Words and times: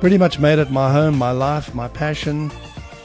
pretty 0.00 0.18
much 0.18 0.38
made 0.38 0.58
it 0.58 0.70
my 0.70 0.92
home, 0.92 1.16
my 1.18 1.32
life, 1.32 1.74
my 1.74 1.88
passion. 1.88 2.50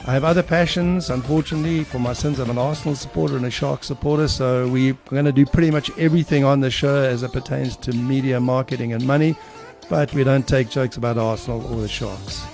I 0.06 0.12
have 0.12 0.24
other 0.24 0.42
passions. 0.42 1.10
Unfortunately, 1.10 1.82
for 1.82 1.98
my 1.98 2.12
sins, 2.12 2.38
I'm 2.38 2.50
an 2.50 2.58
Arsenal 2.58 2.94
supporter 2.94 3.36
and 3.36 3.46
a 3.46 3.50
Shark 3.50 3.82
supporter. 3.82 4.28
So 4.28 4.68
we're 4.68 4.96
going 5.10 5.24
to 5.24 5.32
do 5.32 5.44
pretty 5.46 5.70
much 5.70 5.90
everything 5.98 6.44
on 6.44 6.60
the 6.60 6.70
show 6.70 7.02
as 7.02 7.22
it 7.22 7.32
pertains 7.32 7.76
to 7.78 7.92
media, 7.92 8.38
marketing, 8.38 8.92
and 8.92 9.04
money. 9.06 9.34
But 9.88 10.12
we 10.14 10.24
don't 10.24 10.46
take 10.46 10.70
jokes 10.70 10.96
about 10.96 11.18
Arsenal 11.18 11.66
or 11.72 11.80
the 11.80 11.88
Sharks. 11.88 12.53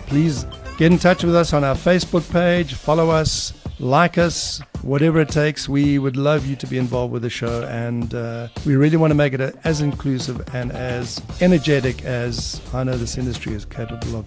Please 0.11 0.45
get 0.77 0.91
in 0.91 0.99
touch 0.99 1.23
with 1.23 1.33
us 1.37 1.53
on 1.53 1.63
our 1.63 1.73
Facebook 1.73 2.29
page, 2.33 2.73
follow 2.73 3.09
us, 3.09 3.53
like 3.79 4.17
us, 4.17 4.59
whatever 4.81 5.21
it 5.21 5.29
takes. 5.29 5.69
We 5.69 5.99
would 5.99 6.17
love 6.17 6.45
you 6.45 6.57
to 6.57 6.67
be 6.67 6.77
involved 6.77 7.13
with 7.13 7.21
the 7.21 7.29
show, 7.29 7.63
and 7.63 8.13
uh, 8.13 8.49
we 8.65 8.75
really 8.75 8.97
want 8.97 9.11
to 9.11 9.15
make 9.15 9.31
it 9.31 9.55
as 9.63 9.79
inclusive 9.79 10.53
and 10.53 10.73
as 10.73 11.21
energetic 11.39 12.03
as 12.03 12.59
I 12.73 12.83
know 12.83 12.97
this 12.97 13.17
industry 13.17 13.53
is 13.53 13.63
capable 13.63 14.17
of. 14.17 14.25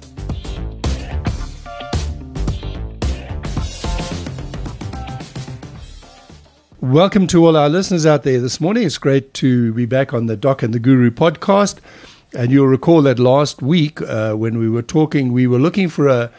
Welcome 6.80 7.26
to 7.26 7.44
all 7.44 7.58
our 7.58 7.68
listeners 7.68 8.06
out 8.06 8.22
there 8.22 8.40
this 8.40 8.58
morning. 8.58 8.84
It's 8.84 8.96
great 8.96 9.34
to 9.34 9.74
be 9.74 9.84
back 9.84 10.14
on 10.14 10.24
the 10.26 10.36
Doc 10.36 10.62
and 10.62 10.72
the 10.72 10.78
Guru 10.78 11.10
podcast. 11.10 11.80
And 12.34 12.50
you'll 12.50 12.66
recall 12.66 13.00
that 13.02 13.18
last 13.18 13.62
week 13.62 14.02
uh, 14.02 14.34
when 14.34 14.58
we 14.58 14.68
were 14.68 14.82
talking, 14.82 15.32
we 15.32 15.46
were 15.46 15.58
looking 15.58 15.88
for 15.88 16.08
a, 16.08 16.32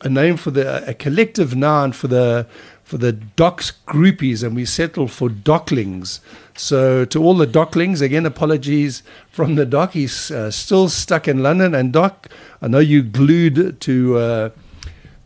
a 0.00 0.08
name 0.08 0.36
for 0.38 0.50
the 0.50 0.88
a 0.88 0.94
collective 0.94 1.54
noun 1.54 1.92
for 1.92 2.08
the 2.08 2.46
for 2.82 2.98
the 2.98 3.12
docs 3.12 3.72
groupies, 3.86 4.42
and 4.42 4.54
we 4.54 4.64
settled 4.64 5.10
for 5.10 5.28
docklings. 5.28 6.20
So 6.54 7.04
to 7.06 7.22
all 7.22 7.34
the 7.34 7.46
docklings, 7.46 8.00
again, 8.00 8.26
apologies 8.26 9.02
from 9.30 9.54
the 9.54 9.66
doc. 9.66 9.92
He's 9.92 10.30
uh, 10.30 10.50
still 10.50 10.88
stuck 10.88 11.28
in 11.28 11.42
London, 11.42 11.74
and 11.74 11.92
doc, 11.92 12.28
I 12.62 12.68
know 12.68 12.78
you 12.78 13.02
glued 13.02 13.80
to. 13.80 14.18
Uh, 14.18 14.50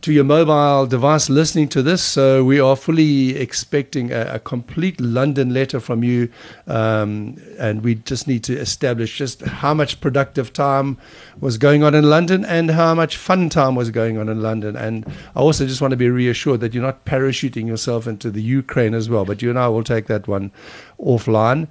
to 0.01 0.13
your 0.13 0.23
mobile 0.23 0.87
device 0.87 1.29
listening 1.29 1.67
to 1.69 1.81
this. 1.81 2.01
So 2.01 2.43
we 2.43 2.59
are 2.59 2.75
fully 2.75 3.35
expecting 3.35 4.11
a, 4.11 4.35
a 4.35 4.39
complete 4.39 4.99
London 5.01 5.53
letter 5.53 5.79
from 5.79 6.03
you, 6.03 6.29
um, 6.67 7.35
and 7.57 7.83
we 7.83 7.95
just 7.95 8.27
need 8.27 8.43
to 8.45 8.57
establish 8.57 9.17
just 9.17 9.41
how 9.41 9.73
much 9.73 9.99
productive 9.99 10.53
time 10.53 10.97
was 11.39 11.57
going 11.57 11.83
on 11.83 11.93
in 11.95 12.09
London 12.09 12.45
and 12.45 12.71
how 12.71 12.95
much 12.95 13.17
fun 13.17 13.49
time 13.49 13.75
was 13.75 13.91
going 13.91 14.17
on 14.17 14.29
in 14.29 14.41
London. 14.41 14.75
And 14.75 15.05
I 15.35 15.39
also 15.39 15.65
just 15.65 15.81
want 15.81 15.91
to 15.91 15.97
be 15.97 16.09
reassured 16.09 16.61
that 16.61 16.73
you're 16.73 16.83
not 16.83 17.05
parachuting 17.05 17.67
yourself 17.67 18.07
into 18.07 18.31
the 18.31 18.41
Ukraine 18.41 18.93
as 18.93 19.09
well. 19.09 19.25
But 19.25 19.41
you 19.41 19.49
and 19.49 19.59
I 19.59 19.67
will 19.67 19.83
take 19.83 20.07
that 20.07 20.27
one 20.27 20.51
offline. 20.99 21.67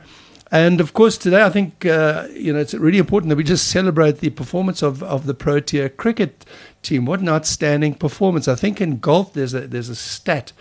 And 0.50 0.80
of 0.80 0.94
course, 0.94 1.18
today 1.18 1.42
I 1.42 1.50
think 1.50 1.84
uh, 1.84 2.26
you 2.32 2.52
know 2.52 2.58
it's 2.58 2.74
really 2.74 2.98
important 2.98 3.28
that 3.30 3.36
we 3.36 3.44
just 3.44 3.68
celebrate 3.68 4.18
the 4.18 4.30
performance 4.30 4.82
of, 4.82 5.02
of 5.02 5.26
the 5.26 5.34
Protea 5.34 5.90
cricket 5.90 6.46
team. 6.82 7.04
What 7.04 7.20
an 7.20 7.28
outstanding 7.28 7.94
performance! 7.94 8.48
I 8.48 8.54
think 8.54 8.80
in 8.80 8.98
golf 8.98 9.34
there's 9.34 9.52
a 9.52 9.60
there's 9.60 9.90
a 9.90 9.96
stat 9.96 10.52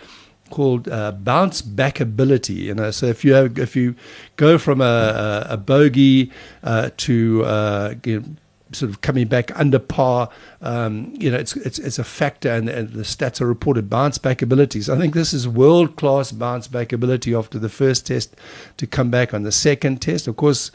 called 0.50 0.88
uh, 0.88 1.12
bounce 1.12 1.62
back 1.62 2.00
ability. 2.00 2.54
You 2.54 2.74
know, 2.74 2.90
so 2.90 3.06
if 3.06 3.24
you 3.24 3.32
have, 3.32 3.58
if 3.58 3.76
you 3.76 3.94
go 4.36 4.58
from 4.58 4.80
a, 4.80 5.46
a, 5.48 5.54
a 5.54 5.56
bogey 5.56 6.32
uh, 6.62 6.90
to 6.98 7.44
uh, 7.44 7.94
you 8.04 8.20
know, 8.20 8.26
sort 8.72 8.90
of 8.90 9.00
coming 9.00 9.26
back 9.26 9.58
under 9.58 9.78
par, 9.78 10.28
um, 10.60 11.12
you 11.18 11.30
know, 11.30 11.38
it's 11.38 11.56
it's 11.56 11.78
it's 11.78 11.98
a 11.98 12.04
factor, 12.04 12.50
and, 12.50 12.68
and, 12.68 12.90
the 12.90 13.02
stats 13.02 13.40
are 13.40 13.46
reported 13.46 13.88
bounce 13.88 14.18
back 14.18 14.42
abilities. 14.42 14.88
I 14.88 14.98
think 14.98 15.14
this 15.14 15.32
is 15.32 15.48
world 15.48 15.96
class 15.96 16.32
bounce 16.32 16.68
back 16.68 16.92
ability 16.92 17.34
after 17.34 17.58
the 17.58 17.68
first 17.68 18.06
test 18.06 18.36
to 18.76 18.86
come 18.86 19.10
back 19.10 19.32
on 19.32 19.42
the 19.42 19.52
second 19.52 20.02
test. 20.02 20.28
Of 20.28 20.36
course 20.36 20.70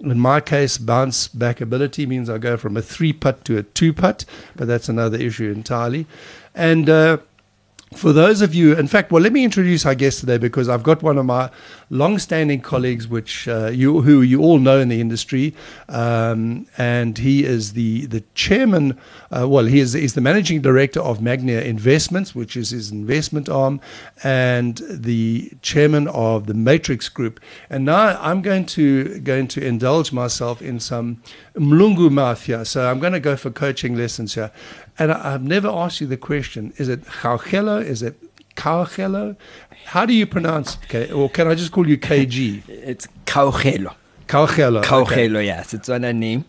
in 0.00 0.18
my 0.18 0.40
case, 0.40 0.76
bounce 0.78 1.28
back 1.28 1.60
ability 1.60 2.06
means 2.06 2.28
I 2.28 2.38
go 2.38 2.56
from 2.56 2.76
a 2.76 2.82
three 2.82 3.12
putt 3.12 3.44
to 3.46 3.56
a 3.58 3.62
two 3.62 3.92
putt, 3.92 4.24
but 4.54 4.68
that's 4.68 4.88
another 4.88 5.16
issue 5.16 5.50
entirely. 5.50 6.06
And 6.54 6.90
uh, 6.90 7.18
for 7.94 8.12
those 8.12 8.42
of 8.42 8.54
you, 8.54 8.76
in 8.76 8.88
fact, 8.88 9.10
well, 9.10 9.22
let 9.22 9.32
me 9.32 9.44
introduce 9.44 9.86
our 9.86 9.94
guest 9.94 10.20
today 10.20 10.38
because 10.38 10.68
I've 10.68 10.82
got 10.82 11.02
one 11.02 11.18
of 11.18 11.24
my 11.24 11.50
long-standing 11.90 12.60
colleagues, 12.60 13.06
which 13.06 13.46
uh, 13.46 13.66
you 13.66 14.02
who 14.02 14.22
you 14.22 14.40
all 14.40 14.58
know 14.58 14.80
in 14.80 14.88
the 14.88 15.00
industry, 15.00 15.54
um, 15.88 16.66
and 16.76 17.18
he 17.18 17.44
is 17.44 17.72
the 17.74 18.06
the 18.06 18.22
chairman. 18.34 18.98
Uh, 19.30 19.48
well, 19.48 19.64
he 19.64 19.80
is 19.80 19.92
he's 19.92 20.14
the 20.14 20.20
managing 20.20 20.60
director 20.60 21.00
of 21.00 21.20
Magnia 21.20 21.62
Investments, 21.62 22.34
which 22.34 22.56
is 22.56 22.70
his 22.70 22.90
investment 22.90 23.48
arm, 23.48 23.80
and 24.22 24.82
the 24.88 25.52
chairman 25.62 26.08
of 26.08 26.46
the 26.46 26.54
Matrix 26.54 27.08
Group. 27.08 27.40
And 27.70 27.84
now 27.84 28.18
I'm 28.20 28.42
going 28.42 28.66
to 28.66 29.20
going 29.20 29.48
to 29.48 29.64
indulge 29.64 30.12
myself 30.12 30.60
in 30.60 30.80
some 30.80 31.22
mlungu 31.54 32.10
mafia. 32.10 32.64
So 32.64 32.90
I'm 32.90 32.98
going 32.98 33.12
to 33.12 33.20
go 33.20 33.36
for 33.36 33.50
coaching 33.50 33.96
lessons 33.96 34.34
here. 34.34 34.50
And 34.98 35.12
I, 35.12 35.32
have 35.32 35.42
never 35.42 35.68
asked 35.68 36.00
you 36.00 36.06
the 36.06 36.16
question: 36.16 36.72
Is 36.78 36.88
it 36.88 37.04
Gaugelo? 37.04 37.84
Is 37.84 38.02
it 38.02 38.16
Kgaugelo? 38.56 39.36
How 39.86 40.06
do 40.06 40.12
you 40.12 40.26
pronounce 40.26 40.78
it? 40.90 41.12
Or 41.12 41.28
can 41.30 41.48
I 41.48 41.54
just 41.54 41.72
call 41.72 41.88
you 41.88 41.98
KG? 41.98 42.62
It's 42.68 43.06
Kaugelo. 43.24 43.94
Kaugelo. 44.26 44.82
Kaugelo, 44.82 45.36
okay. 45.36 45.46
yes. 45.46 45.74
It's 45.74 45.88
on 45.88 46.04
a 46.04 46.12
name, 46.12 46.44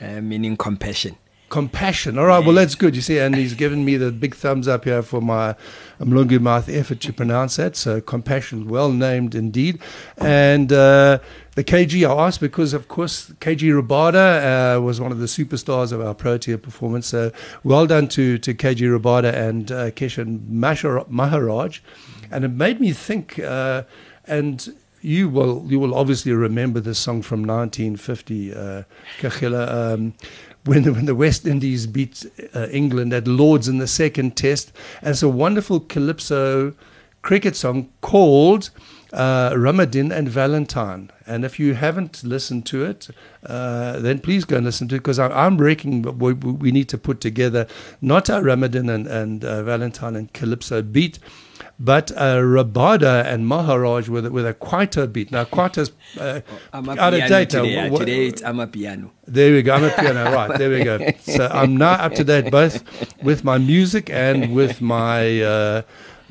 uh, 0.00 0.20
meaning 0.20 0.56
compassion. 0.56 1.16
Compassion. 1.50 2.18
All 2.18 2.26
right. 2.26 2.44
Well, 2.44 2.54
that's 2.54 2.74
good. 2.74 2.96
You 2.96 3.02
see, 3.02 3.18
and 3.18 3.34
he's 3.34 3.54
given 3.54 3.84
me 3.84 3.96
the 3.96 4.10
big 4.10 4.34
thumbs 4.34 4.66
up 4.66 4.84
here 4.84 5.02
for 5.02 5.20
my 5.20 5.54
Mlungu 6.00 6.40
mouth 6.40 6.68
effort 6.68 7.00
to 7.00 7.12
pronounce 7.12 7.56
that. 7.56 7.76
So 7.76 8.00
compassion, 8.00 8.68
well 8.68 8.90
named 8.90 9.34
indeed. 9.34 9.80
And 10.16 10.72
uh, 10.72 11.18
the 11.56 11.64
KG 11.64 12.08
I 12.08 12.26
asked 12.26 12.40
because, 12.40 12.72
of 12.72 12.88
course, 12.88 13.30
KG 13.40 13.82
Rabada 13.82 14.76
uh, 14.76 14.80
was 14.80 15.00
one 15.00 15.12
of 15.12 15.18
the 15.18 15.26
superstars 15.26 15.92
of 15.92 16.00
our 16.00 16.14
Protea 16.14 16.56
performance. 16.56 17.08
So 17.08 17.32
well 17.64 17.86
done 17.86 18.08
to, 18.08 18.38
to 18.38 18.54
KG 18.54 18.98
Rabada 18.98 19.34
and 19.34 19.70
uh, 19.70 19.90
Keshav 19.90 21.08
Maharaj. 21.10 21.80
And 22.30 22.44
it 22.44 22.52
made 22.52 22.80
me 22.80 22.92
think, 22.92 23.38
uh, 23.40 23.82
and 24.24 24.72
you 25.02 25.28
will 25.28 25.64
you 25.68 25.78
will 25.80 25.94
obviously 25.94 26.32
remember 26.32 26.80
this 26.80 26.98
song 26.98 27.22
from 27.22 27.42
1950, 27.42 28.54
uh, 28.54 28.82
um, 29.56 30.14
when, 30.70 30.84
when 30.94 31.06
the 31.06 31.16
West 31.16 31.48
Indies 31.48 31.88
beat 31.88 32.24
uh, 32.54 32.68
England 32.68 33.12
at 33.12 33.26
Lords 33.26 33.66
in 33.66 33.78
the 33.78 33.88
second 33.88 34.36
test. 34.36 34.72
And 35.02 35.10
it's 35.10 35.22
a 35.22 35.28
wonderful 35.28 35.80
calypso 35.80 36.74
cricket 37.22 37.56
song 37.56 37.88
called 38.02 38.70
uh, 39.12 39.52
Ramadhin 39.56 40.12
and 40.12 40.28
Valentine. 40.28 41.10
And 41.26 41.44
if 41.44 41.58
you 41.58 41.74
haven't 41.74 42.22
listened 42.22 42.66
to 42.66 42.84
it, 42.84 43.08
uh, 43.44 43.98
then 43.98 44.20
please 44.20 44.44
go 44.44 44.58
and 44.58 44.64
listen 44.64 44.86
to 44.88 44.94
it 44.94 44.98
because 44.98 45.18
I'm 45.18 45.56
breaking. 45.56 46.02
We, 46.20 46.34
we, 46.34 46.70
need 46.70 46.88
to 46.90 46.98
put 46.98 47.20
together 47.20 47.66
not 48.00 48.30
our 48.30 48.40
Ramadhin 48.40 48.88
and, 48.88 49.08
and 49.08 49.44
uh, 49.44 49.64
Valentine 49.64 50.14
and 50.14 50.32
Calypso 50.32 50.82
beat, 50.82 51.18
but 51.80 52.12
uh, 52.12 52.36
Rabada 52.36 53.24
and 53.24 53.48
Maharaj 53.48 54.08
with 54.10 54.26
with 54.26 54.46
a 54.46 54.52
kwaito 54.52 55.10
beat. 55.10 55.32
Now 55.32 55.44
kwaito's 55.44 55.90
uh, 56.20 56.40
out 56.74 57.14
of 57.14 57.28
date. 57.28 57.50
today. 57.50 57.88
What- 57.88 58.00
today 58.00 58.26
it's 58.26 58.42
amapiano. 58.42 59.10
There 59.26 59.52
we 59.52 59.62
go. 59.62 59.78
amapiano. 59.78 60.30
Right. 60.36 60.58
There 60.58 60.70
we 60.70 60.84
go. 60.84 60.98
So 61.22 61.48
I'm 61.48 61.76
now 61.76 61.92
up 61.92 62.14
to 62.14 62.24
date 62.24 62.50
both 62.50 62.84
with 63.22 63.42
my 63.44 63.56
music 63.58 64.10
and 64.10 64.54
with 64.54 64.80
my 64.82 65.40
uh, 65.40 65.82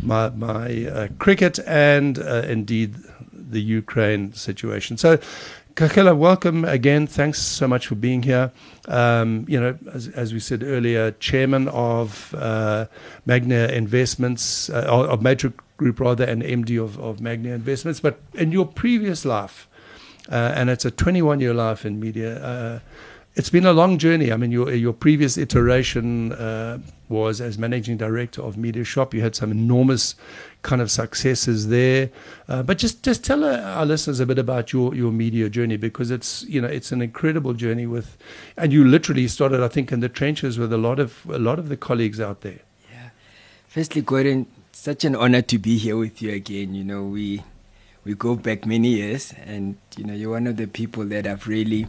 my 0.04 0.30
my 0.30 0.86
uh, 0.86 1.07
cricket 1.18 1.60
and 1.66 2.19
uh, 2.19 2.44
indeed 2.48 2.95
the 3.34 3.60
Ukraine 3.62 4.34
situation. 4.34 4.98
So. 4.98 5.19
Kakela, 5.80 6.14
welcome 6.14 6.66
again. 6.66 7.08
Thanks 7.08 7.42
so 7.42 7.66
much 7.66 7.88
for 7.88 7.96
being 7.96 8.24
here. 8.24 8.52
Um, 8.90 9.46
you 9.48 9.58
know, 9.58 9.78
as, 9.94 10.10
as 10.10 10.34
we 10.34 10.42
said 10.42 10.62
earlier, 10.62 11.12
chairman 11.12 11.70
of 11.70 12.36
uh, 12.38 12.88
Magnia 13.26 13.70
Investments, 13.70 14.70
uh, 14.70 14.84
of 14.90 15.22
Matrix 15.22 15.56
Group 15.78 16.02
rather, 16.02 16.26
and 16.26 16.44
MD 16.44 16.84
of, 16.84 17.00
of 17.00 17.22
Magnia 17.22 17.56
Investments. 17.56 18.02
But 18.02 18.20
in 18.34 18.52
your 18.52 18.66
previous 18.66 19.24
life, 19.24 19.70
uh, 20.30 20.52
and 20.54 20.70
it's 20.70 20.84
a 20.84 20.92
21 20.92 21.40
year 21.40 21.54
life 21.54 21.86
in 21.86 21.98
media. 21.98 22.81
It's 23.40 23.50
been 23.50 23.66
a 23.66 23.72
long 23.72 23.98
journey. 23.98 24.34
I 24.34 24.36
mean, 24.36 24.52
your 24.52 24.70
your 24.74 24.92
previous 24.92 25.38
iteration 25.38 26.34
uh, 26.34 26.80
was 27.08 27.40
as 27.40 27.58
managing 27.58 27.96
director 27.96 28.42
of 28.42 28.58
Media 28.58 28.84
Shop. 28.84 29.14
You 29.14 29.22
had 29.22 29.34
some 29.34 29.50
enormous 29.50 30.16
kind 30.62 30.82
of 30.82 30.92
successes 30.92 31.70
there. 31.70 32.10
Uh, 32.50 32.64
but 32.64 32.78
just 32.78 33.02
just 33.02 33.24
tell 33.24 33.46
uh, 33.46 33.62
our 33.62 33.86
listeners 33.86 34.20
a 34.20 34.26
bit 34.26 34.40
about 34.40 34.74
your 34.74 34.94
your 34.94 35.14
media 35.14 35.50
journey 35.50 35.78
because 35.78 36.12
it's 36.12 36.44
you 36.50 36.60
know 36.60 36.68
it's 36.68 36.92
an 36.92 37.02
incredible 37.02 37.54
journey 37.54 37.88
with, 37.88 38.18
and 38.58 38.74
you 38.74 38.84
literally 38.84 39.26
started 39.30 39.64
I 39.64 39.70
think 39.70 39.94
in 39.94 40.02
the 40.02 40.10
trenches 40.10 40.60
with 40.60 40.74
a 40.74 40.78
lot 40.78 41.00
of 41.00 41.26
a 41.30 41.40
lot 41.40 41.60
of 41.60 41.70
the 41.70 41.78
colleagues 41.78 42.20
out 42.20 42.42
there. 42.42 42.60
Yeah. 42.92 43.12
Firstly, 43.70 44.02
Gordon, 44.02 44.48
such 44.74 45.06
an 45.06 45.16
honor 45.16 45.44
to 45.44 45.58
be 45.58 45.78
here 45.78 45.96
with 45.96 46.22
you 46.22 46.34
again. 46.34 46.74
You 46.74 46.84
know, 46.84 47.04
we 47.04 47.44
we 48.04 48.16
go 48.16 48.36
back 48.36 48.66
many 48.66 48.90
years, 48.90 49.34
and 49.46 49.78
you 49.96 50.04
know, 50.04 50.14
you're 50.14 50.32
one 50.32 50.46
of 50.46 50.58
the 50.58 50.68
people 50.68 51.06
that 51.06 51.26
I've 51.26 51.48
really 51.48 51.88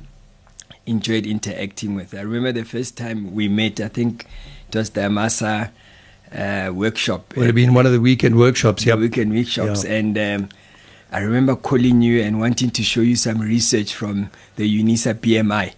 enjoyed 0.91 1.25
interacting 1.27 1.95
with. 1.95 2.15
I 2.15 2.21
remember 2.23 2.53
the 2.53 2.65
first 2.65 2.97
time 2.97 3.33
we 3.35 3.49
met. 3.49 3.81
I 3.81 3.89
think 3.89 4.27
it 4.69 4.77
was 4.77 4.91
the 4.91 5.07
Amasa 5.07 5.73
uh, 6.35 6.71
workshop. 6.75 7.35
Would 7.37 7.47
have 7.47 7.55
been 7.55 7.75
one 7.75 7.87
of 7.87 7.93
the 7.93 8.01
weekend 8.01 8.37
workshops. 8.37 8.85
yeah. 8.85 8.95
Weekend 8.97 9.33
workshops, 9.33 9.85
Yeah. 9.85 9.95
and 9.95 10.19
um, 10.19 10.49
I 11.13 11.21
remember 11.21 11.57
calling 11.57 12.03
you 12.03 12.21
and 12.23 12.39
wanting 12.39 12.71
to 12.71 12.83
show 12.83 13.01
you 13.01 13.17
some 13.17 13.39
research 13.41 13.95
from 13.95 14.31
the 14.57 14.67
UNISA 14.83 15.15
PMI, 15.15 15.73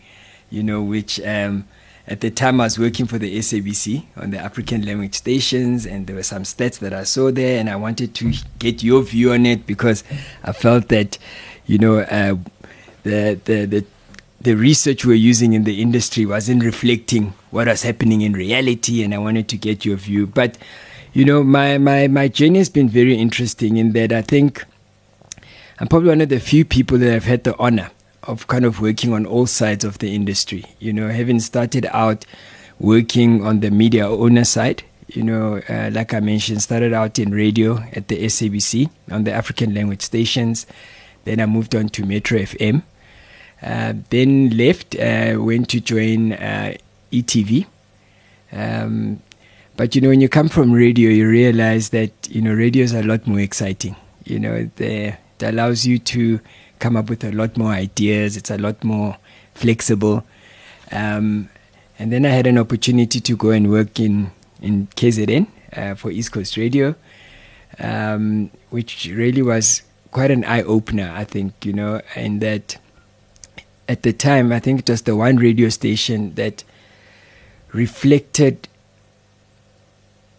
you 0.50 0.62
know, 0.62 0.82
which 0.82 1.20
um, 1.20 1.66
at 2.06 2.20
the 2.20 2.30
time 2.30 2.60
I 2.60 2.64
was 2.64 2.78
working 2.78 3.06
for 3.06 3.18
the 3.18 3.38
SABC 3.38 4.04
on 4.16 4.30
the 4.30 4.38
African 4.38 4.84
language 4.84 5.14
stations, 5.14 5.86
and 5.86 6.06
there 6.06 6.16
were 6.16 6.22
some 6.22 6.42
stats 6.42 6.78
that 6.80 6.92
I 6.92 7.04
saw 7.04 7.30
there, 7.30 7.58
and 7.60 7.70
I 7.70 7.76
wanted 7.76 8.14
to 8.16 8.32
get 8.58 8.82
your 8.82 9.02
view 9.02 9.32
on 9.32 9.46
it 9.46 9.66
because 9.66 10.04
I 10.44 10.52
felt 10.52 10.88
that, 10.88 11.16
you 11.66 11.78
know, 11.78 12.00
uh, 12.00 12.36
the 13.04 13.40
the 13.44 13.64
the 13.66 13.84
the 14.42 14.54
research 14.54 15.04
we're 15.04 15.14
using 15.14 15.52
in 15.52 15.64
the 15.64 15.80
industry 15.80 16.26
wasn't 16.26 16.64
reflecting 16.64 17.32
what 17.50 17.68
was 17.68 17.82
happening 17.82 18.22
in 18.22 18.32
reality, 18.32 19.04
and 19.04 19.14
I 19.14 19.18
wanted 19.18 19.48
to 19.48 19.56
get 19.56 19.84
your 19.84 19.96
view. 19.96 20.26
But 20.26 20.58
you 21.12 21.24
know, 21.24 21.44
my 21.44 21.78
my 21.78 22.08
my 22.08 22.28
journey 22.28 22.58
has 22.58 22.68
been 22.68 22.88
very 22.88 23.14
interesting 23.16 23.76
in 23.76 23.92
that 23.92 24.12
I 24.12 24.22
think 24.22 24.64
I'm 25.78 25.86
probably 25.86 26.08
one 26.08 26.20
of 26.20 26.28
the 26.28 26.40
few 26.40 26.64
people 26.64 26.98
that 26.98 27.12
have 27.12 27.24
had 27.24 27.44
the 27.44 27.56
honor 27.58 27.90
of 28.24 28.46
kind 28.48 28.64
of 28.64 28.80
working 28.80 29.12
on 29.12 29.26
all 29.26 29.46
sides 29.46 29.84
of 29.84 29.98
the 29.98 30.14
industry. 30.14 30.64
You 30.80 30.92
know, 30.92 31.08
having 31.08 31.38
started 31.38 31.86
out 31.90 32.26
working 32.80 33.46
on 33.46 33.60
the 33.60 33.70
media 33.70 34.08
owner 34.08 34.44
side. 34.44 34.82
You 35.08 35.22
know, 35.22 35.60
uh, 35.68 35.90
like 35.92 36.14
I 36.14 36.20
mentioned, 36.20 36.62
started 36.62 36.92
out 36.92 37.18
in 37.18 37.32
radio 37.32 37.78
at 37.92 38.08
the 38.08 38.24
SABC 38.24 38.90
on 39.10 39.24
the 39.24 39.32
African 39.32 39.74
language 39.74 40.00
stations. 40.00 40.66
Then 41.24 41.38
I 41.38 41.46
moved 41.46 41.76
on 41.76 41.90
to 41.90 42.06
Metro 42.06 42.38
FM. 42.38 42.82
Uh, 43.62 43.94
then 44.10 44.50
left, 44.56 44.96
uh, 44.96 45.36
went 45.38 45.68
to 45.68 45.80
join 45.80 46.32
uh, 46.32 46.74
ETV. 47.12 47.66
Um, 48.50 49.22
but 49.76 49.94
you 49.94 50.00
know, 50.00 50.08
when 50.08 50.20
you 50.20 50.28
come 50.28 50.48
from 50.48 50.72
radio, 50.72 51.10
you 51.10 51.28
realize 51.28 51.90
that 51.90 52.10
you 52.28 52.40
know 52.40 52.52
radio 52.52 52.82
is 52.84 52.92
a 52.92 53.02
lot 53.02 53.26
more 53.26 53.40
exciting. 53.40 53.96
You 54.24 54.38
know, 54.38 54.70
the, 54.76 55.14
it 55.42 55.42
allows 55.42 55.86
you 55.86 55.98
to 55.98 56.40
come 56.78 56.96
up 56.96 57.08
with 57.08 57.24
a 57.24 57.32
lot 57.32 57.56
more 57.56 57.72
ideas. 57.72 58.36
It's 58.36 58.50
a 58.50 58.58
lot 58.58 58.82
more 58.84 59.16
flexible. 59.54 60.24
Um, 60.90 61.48
and 61.98 62.12
then 62.12 62.26
I 62.26 62.30
had 62.30 62.46
an 62.46 62.58
opportunity 62.58 63.20
to 63.20 63.36
go 63.36 63.50
and 63.50 63.70
work 63.70 64.00
in 64.00 64.30
in 64.60 64.88
KZN 64.96 65.46
uh, 65.76 65.94
for 65.94 66.10
East 66.10 66.32
Coast 66.32 66.56
Radio, 66.56 66.94
um, 67.78 68.50
which 68.70 69.06
really 69.06 69.42
was 69.42 69.82
quite 70.10 70.30
an 70.30 70.44
eye 70.44 70.62
opener. 70.62 71.12
I 71.14 71.24
think 71.24 71.64
you 71.64 71.72
know, 71.72 72.00
and 72.14 72.40
that 72.40 72.76
at 73.88 74.02
the 74.02 74.12
time, 74.12 74.52
I 74.52 74.60
think 74.60 74.80
it 74.80 74.90
was 74.90 75.02
the 75.02 75.16
one 75.16 75.36
radio 75.36 75.68
station 75.68 76.34
that 76.34 76.64
reflected 77.72 78.68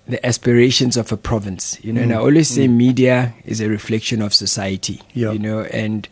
the 0.08 0.24
aspirations 0.26 0.98
of 0.98 1.12
a 1.12 1.18
province. 1.18 1.78
You 1.84 1.94
know, 1.94 2.02
and 2.02 2.14
I 2.14 2.18
mm. 2.18 2.22
always 2.22 2.50
say 2.50 2.68
mm. 2.68 2.76
media 2.76 3.34
is 3.46 3.62
a 3.62 3.70
reflection 3.70 4.22
of 4.22 4.34
society. 4.34 5.02
Yeah. 5.14 5.32
You 5.32 5.40
know, 5.40 5.62
and 5.62 6.08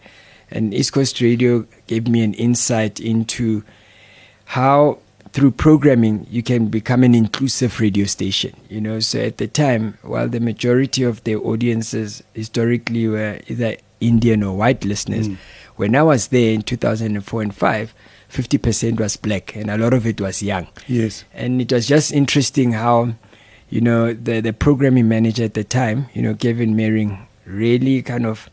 and 0.49 0.73
East 0.73 0.93
Coast 0.93 1.21
Radio 1.21 1.65
gave 1.87 2.07
me 2.07 2.23
an 2.23 2.33
insight 2.33 2.99
into 2.99 3.63
how 4.45 4.99
through 5.33 5.51
programming 5.51 6.27
you 6.29 6.43
can 6.43 6.67
become 6.67 7.03
an 7.03 7.15
inclusive 7.15 7.79
radio 7.79 8.05
station. 8.05 8.53
You 8.69 8.81
know, 8.81 8.99
so 8.99 9.19
at 9.19 9.37
the 9.37 9.47
time, 9.47 9.97
while 10.01 10.27
the 10.27 10.39
majority 10.41 11.03
of 11.03 11.23
their 11.23 11.37
audiences 11.37 12.21
historically 12.33 13.07
were 13.07 13.39
either 13.47 13.77
Indian 14.01 14.43
or 14.43 14.57
white 14.57 14.83
listeners, 14.83 15.29
mm. 15.29 15.37
When 15.75 15.95
I 15.95 16.03
was 16.03 16.27
there 16.27 16.53
in 16.53 16.61
2004 16.61 17.41
and 17.41 17.55
5, 17.55 17.93
50% 18.31 18.99
was 18.99 19.17
black 19.17 19.55
and 19.55 19.69
a 19.69 19.77
lot 19.77 19.93
of 19.93 20.05
it 20.05 20.21
was 20.21 20.41
young. 20.41 20.67
Yes. 20.87 21.25
And 21.33 21.61
it 21.61 21.71
was 21.71 21.87
just 21.87 22.11
interesting 22.13 22.73
how, 22.73 23.15
you 23.69 23.81
know, 23.81 24.13
the, 24.13 24.39
the 24.39 24.53
programming 24.53 25.07
manager 25.07 25.43
at 25.43 25.53
the 25.53 25.63
time, 25.63 26.07
you 26.13 26.21
know, 26.21 26.33
Kevin 26.33 26.75
Mering, 26.75 27.27
really 27.45 28.01
kind 28.01 28.25
of 28.25 28.49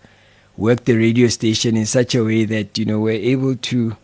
worked 0.57 0.87
the 0.87 0.97
radio 0.97 1.29
station 1.29 1.77
in 1.77 1.87
such 1.87 2.15
a 2.15 2.25
way 2.25 2.45
that, 2.45 2.77
you 2.77 2.85
know, 2.85 2.99
we're 2.99 3.13
able 3.13 3.55
to 3.55 3.97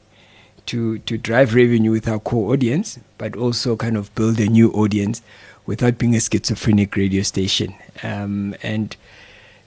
to 0.67 0.99
to 1.01 1.19
drive 1.19 1.55
revenue 1.55 1.91
with 1.91 2.09
our 2.09 2.19
core 2.19 2.53
audience, 2.53 2.99
but 3.19 3.37
also 3.37 3.77
kind 3.77 3.97
of 3.97 4.15
build 4.15 4.39
a 4.41 4.47
new 4.47 4.71
audience 4.73 5.21
without 5.67 5.99
being 5.99 6.15
a 6.15 6.21
schizophrenic 6.21 6.97
radio 6.97 7.23
station. 7.23 7.75
Um, 8.03 8.55
and 8.63 8.97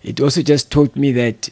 it 0.03 0.19
also 0.21 0.41
just 0.41 0.71
taught 0.71 0.95
me 0.95 1.11
that, 1.13 1.49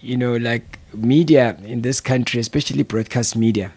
you 0.00 0.16
know, 0.16 0.36
like 0.36 0.75
media 0.94 1.56
in 1.64 1.82
this 1.82 2.00
country, 2.00 2.40
especially 2.40 2.82
broadcast 2.82 3.36
media, 3.36 3.72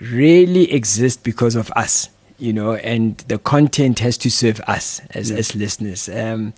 really 0.00 0.72
exist 0.72 1.22
because 1.22 1.54
of 1.54 1.70
us, 1.72 2.08
you 2.38 2.52
know, 2.52 2.74
and 2.74 3.18
the 3.28 3.38
content 3.38 3.98
has 4.00 4.16
to 4.18 4.30
serve 4.30 4.60
us 4.66 5.00
as, 5.10 5.30
as 5.30 5.54
listeners. 5.54 6.08
Um, 6.08 6.54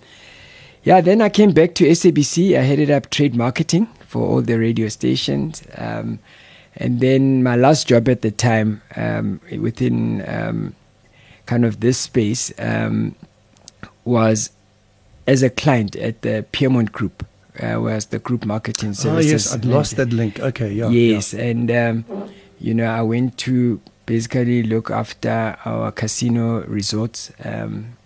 yeah, 0.83 0.99
then 1.01 1.21
I 1.21 1.29
came 1.29 1.51
back 1.51 1.75
to 1.75 1.85
SABC. 1.85 2.57
I 2.57 2.61
headed 2.61 2.91
up 2.91 3.09
trade 3.09 3.35
marketing 3.35 3.87
for 4.07 4.27
all 4.27 4.41
the 4.41 4.59
radio 4.59 4.89
stations. 4.89 5.63
Um, 5.77 6.19
and 6.75 6.99
then 6.99 7.43
my 7.43 7.55
last 7.55 7.87
job 7.87 8.09
at 8.09 8.21
the 8.21 8.31
time 8.31 8.81
um, 8.95 9.39
within 9.59 10.27
um, 10.27 10.75
kind 11.45 11.65
of 11.65 11.79
this 11.79 11.97
space 11.97 12.51
um, 12.59 13.15
was 14.03 14.51
as 15.27 15.43
a 15.43 15.49
client 15.49 15.95
at 15.95 16.21
the 16.21 16.45
Peermont 16.51 16.91
Group, 16.91 17.25
uh, 17.61 17.79
was 17.79 18.07
the 18.07 18.19
group 18.19 18.45
marketing 18.45 18.93
services. 18.93 19.31
Oh 19.31 19.31
yes, 19.31 19.53
I'd 19.53 19.65
lost 19.65 19.95
that 19.97 20.11
link. 20.11 20.39
Okay, 20.39 20.71
yeah. 20.71 20.89
yes, 20.89 21.33
and 21.33 21.69
um, 21.71 22.05
you 22.59 22.73
know, 22.73 22.85
I 22.85 23.01
went 23.01 23.37
to 23.39 23.81
basically 24.05 24.63
look 24.63 24.89
after 24.89 25.57
our 25.65 25.91
casino 25.91 26.63
resorts, 26.65 27.31
um, 27.43 27.97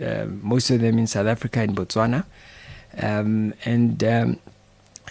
uh, 0.00 0.26
most 0.42 0.70
of 0.70 0.80
them 0.80 0.98
in 0.98 1.06
South 1.06 1.26
Africa 1.26 1.60
and 1.60 1.76
Botswana, 1.76 2.24
um, 3.00 3.54
and 3.64 4.02
um, 4.04 4.38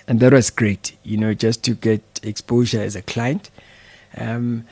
and 0.07 0.19
that 0.19 0.33
was 0.33 0.49
great. 0.49 0.97
You 1.03 1.17
know, 1.17 1.33
just 1.33 1.63
to 1.63 1.75
get 1.75 2.01
exposure 2.23 2.81
as 2.81 2.95
a 2.95 3.01
client, 3.01 3.49
um, 4.17 4.65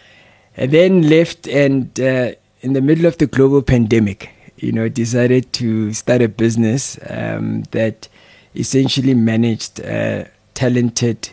and 0.58 0.72
then 0.72 1.10
left 1.10 1.48
and 1.48 2.00
uh, 2.00 2.32
in 2.62 2.74
the 2.74 2.82
middle 2.82 3.06
of 3.06 3.18
the 3.18 3.28
global 3.28 3.62
pandemic, 3.62 4.30
you 4.58 4.72
know, 4.72 4.88
decided 4.90 5.52
to 5.54 5.94
start 5.94 6.22
a 6.22 6.30
business 6.30 6.98
um, 7.10 7.64
that 7.72 8.08
essentially 8.56 9.14
managed 9.14 9.82
uh, 9.82 10.26
talented 10.54 11.30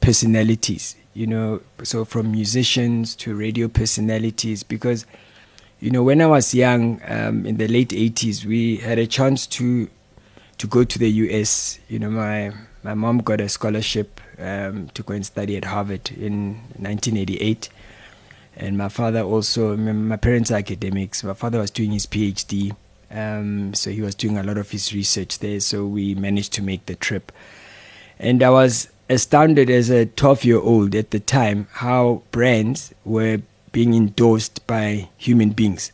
personalities. 0.00 0.96
You 1.14 1.28
know, 1.28 1.60
so 1.82 2.04
from 2.04 2.32
musicians 2.32 3.14
to 3.16 3.34
radio 3.34 3.68
personalities, 3.68 4.64
because 4.64 5.06
you 5.80 5.90
know, 5.90 6.02
when 6.02 6.20
I 6.20 6.26
was 6.26 6.54
young, 6.54 7.00
um, 7.06 7.46
in 7.46 7.56
the 7.56 7.68
late 7.68 7.90
'80s, 7.90 8.44
we 8.44 8.76
had 8.76 8.98
a 8.98 9.06
chance 9.06 9.46
to 9.48 9.88
to 10.58 10.66
go 10.66 10.82
to 10.82 10.98
the 10.98 11.10
US. 11.10 11.78
You 11.88 11.98
know, 12.00 12.10
my 12.10 12.52
my 12.82 12.94
mom 12.94 13.18
got 13.18 13.40
a 13.40 13.48
scholarship 13.48 14.20
um, 14.38 14.88
to 14.94 15.02
go 15.02 15.14
and 15.14 15.24
study 15.24 15.56
at 15.56 15.66
Harvard 15.66 16.10
in 16.10 16.54
1988, 16.78 17.68
and 18.56 18.76
my 18.76 18.88
father 18.88 19.20
also. 19.20 19.76
My 19.76 19.92
my 19.92 20.16
parents 20.16 20.50
are 20.50 20.56
academics. 20.56 21.22
My 21.22 21.34
father 21.34 21.60
was 21.60 21.70
doing 21.70 21.92
his 21.92 22.06
PhD 22.06 22.74
Um, 23.14 23.74
so 23.74 23.90
he 23.90 24.02
was 24.02 24.14
doing 24.14 24.36
a 24.36 24.42
lot 24.42 24.58
of 24.58 24.70
his 24.70 24.92
research 24.92 25.38
there. 25.38 25.60
So 25.60 25.86
we 25.86 26.14
managed 26.14 26.52
to 26.54 26.62
make 26.62 26.86
the 26.86 26.96
trip. 26.96 27.30
And 28.18 28.42
I 28.42 28.50
was 28.50 28.88
astounded 29.08 29.70
as 29.70 29.88
a 29.90 30.06
12 30.06 30.44
year 30.44 30.58
old 30.58 30.94
at 30.94 31.10
the 31.10 31.20
time 31.20 31.68
how 31.72 32.22
brands 32.32 32.92
were 33.04 33.42
being 33.70 33.94
endorsed 33.94 34.66
by 34.66 35.08
human 35.16 35.50
beings 35.50 35.92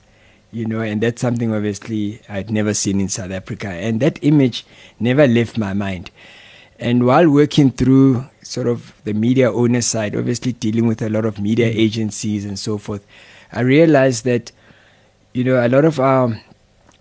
you 0.53 0.67
know, 0.67 0.81
and 0.81 1.01
that's 1.01 1.21
something 1.21 1.55
obviously 1.55 2.21
I'd 2.29 2.51
never 2.51 2.75
seen 2.75 3.01
in 3.01 3.09
South 3.09 3.31
Africa. 3.31 3.69
And 3.69 4.01
that 4.01 4.19
image 4.23 4.67
never 4.99 5.27
left 5.27 5.57
my 5.57 5.73
mind. 5.73 6.11
And 6.79 7.07
while 7.07 7.31
working 7.31 7.71
through 7.71 8.27
sort 8.43 8.67
of 8.67 8.93
the 9.05 9.13
media 9.13 9.53
owner 9.53 9.81
side, 9.81 10.17
obviously 10.17 10.53
dealing 10.53 10.87
with 10.87 11.03
a 11.03 11.09
lot 11.09 11.25
of 11.25 11.39
media 11.39 11.71
mm. 11.71 11.77
agencies 11.77 12.45
and 12.45 12.59
so 12.59 12.79
forth, 12.79 13.07
I 13.53 13.61
realized 13.61 14.25
that, 14.25 14.51
you 15.33 15.45
know, 15.45 15.65
a 15.65 15.69
lot 15.69 15.85
of 15.85 16.01
our, 16.01 16.41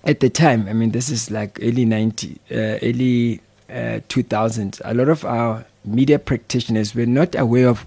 at 0.10 0.20
the 0.20 0.30
time, 0.30 0.68
I 0.68 0.74
mean, 0.74 0.92
this 0.92 1.10
is 1.10 1.32
like 1.32 1.60
early 1.62 1.86
90, 1.86 2.40
uh, 2.52 2.56
early 2.82 3.42
uh, 3.70 4.02
2000s, 4.10 4.82
a 4.84 4.94
lot 4.94 5.10
of 5.10 5.24
our 5.26 5.66
media 5.86 6.20
practitioners 6.20 6.96
were 6.96 7.06
not 7.06 7.36
aware 7.36 7.68
of 7.70 7.86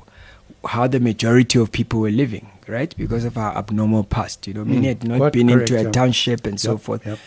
how 0.65 0.87
the 0.87 1.01
majority 1.01 1.59
of 1.59 1.73
people 1.73 2.01
were 2.01 2.11
living 2.11 2.49
right? 2.69 2.95
Because 2.97 3.25
of 3.25 3.37
our 3.37 3.57
abnormal 3.57 4.05
past. 4.05 4.47
You 4.47 4.55
know, 4.55 4.65
many 4.65 4.83
mm. 4.83 4.89
had 4.89 5.05
not 5.05 5.19
Quite 5.19 5.33
been 5.33 5.49
correct, 5.49 5.71
into 5.71 5.81
a 5.81 5.85
yeah. 5.85 5.91
township 5.91 6.47
and 6.47 6.55
yep, 6.55 6.61
so 6.61 6.79
forth. 6.79 7.07
Yep. 7.07 7.19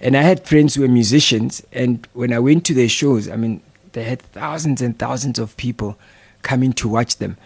And 0.00 0.16
I 0.16 0.22
had 0.22 0.46
friends 0.46 0.74
who 0.74 0.82
were 0.82 0.88
musicians, 0.88 1.62
and 1.72 2.06
when 2.12 2.32
I 2.32 2.38
went 2.38 2.64
to 2.66 2.74
their 2.74 2.88
shows, 2.88 3.28
I 3.28 3.36
mean, 3.36 3.62
they 3.92 4.04
had 4.04 4.20
thousands 4.20 4.82
and 4.82 4.98
thousands 4.98 5.38
of 5.38 5.56
people 5.56 5.98
coming 6.42 6.72
to 6.74 6.88
watch 6.88 7.16
them. 7.16 7.36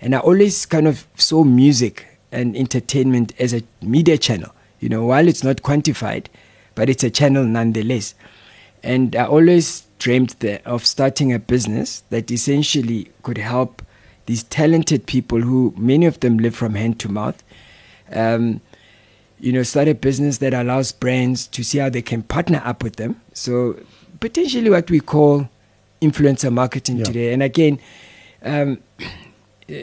And 0.00 0.14
I 0.14 0.18
always 0.18 0.66
kind 0.66 0.86
of 0.86 1.06
saw 1.16 1.44
music 1.44 2.06
and 2.30 2.56
entertainment 2.56 3.32
as 3.38 3.54
a 3.54 3.62
media 3.80 4.18
channel. 4.18 4.54
You 4.84 4.90
know, 4.90 5.06
while 5.06 5.26
it's 5.26 5.42
not 5.42 5.62
quantified, 5.62 6.26
but 6.74 6.90
it's 6.90 7.02
a 7.02 7.08
channel 7.08 7.42
nonetheless. 7.42 8.14
And 8.82 9.16
I 9.16 9.24
always 9.24 9.86
dreamed 9.98 10.44
of 10.66 10.84
starting 10.84 11.32
a 11.32 11.38
business 11.38 12.02
that 12.10 12.30
essentially 12.30 13.10
could 13.22 13.38
help 13.38 13.80
these 14.26 14.42
talented 14.42 15.06
people 15.06 15.40
who 15.40 15.72
many 15.78 16.04
of 16.04 16.20
them 16.20 16.36
live 16.36 16.54
from 16.54 16.74
hand 16.74 17.00
to 17.00 17.08
mouth. 17.08 17.42
Um, 18.12 18.60
you 19.40 19.52
know, 19.52 19.62
start 19.62 19.88
a 19.88 19.94
business 19.94 20.36
that 20.38 20.52
allows 20.52 20.92
brands 20.92 21.46
to 21.46 21.64
see 21.64 21.78
how 21.78 21.88
they 21.88 22.02
can 22.02 22.22
partner 22.22 22.60
up 22.62 22.82
with 22.82 22.96
them. 22.96 23.18
So 23.32 23.80
potentially 24.20 24.68
what 24.68 24.90
we 24.90 25.00
call 25.00 25.48
influencer 26.02 26.52
marketing 26.52 26.98
yeah. 26.98 27.04
today. 27.04 27.32
And 27.32 27.42
again, 27.42 27.80
um, 28.42 28.82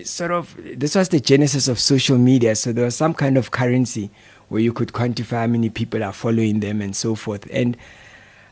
sort 0.03 0.29
of 0.29 0.55
this 0.75 0.93
was 0.93 1.09
the 1.09 1.19
genesis 1.19 1.67
of 1.67 1.79
social 1.79 2.19
media. 2.19 2.55
So 2.55 2.71
there 2.71 2.85
was 2.85 2.95
some 2.95 3.15
kind 3.15 3.35
of 3.35 3.49
currency 3.49 4.11
where 4.51 4.59
you 4.59 4.73
could 4.73 4.89
quantify 4.89 5.39
how 5.39 5.47
many 5.47 5.69
people 5.69 6.03
are 6.03 6.11
following 6.11 6.59
them 6.59 6.81
and 6.81 6.93
so 6.93 7.15
forth. 7.15 7.47
And 7.53 7.77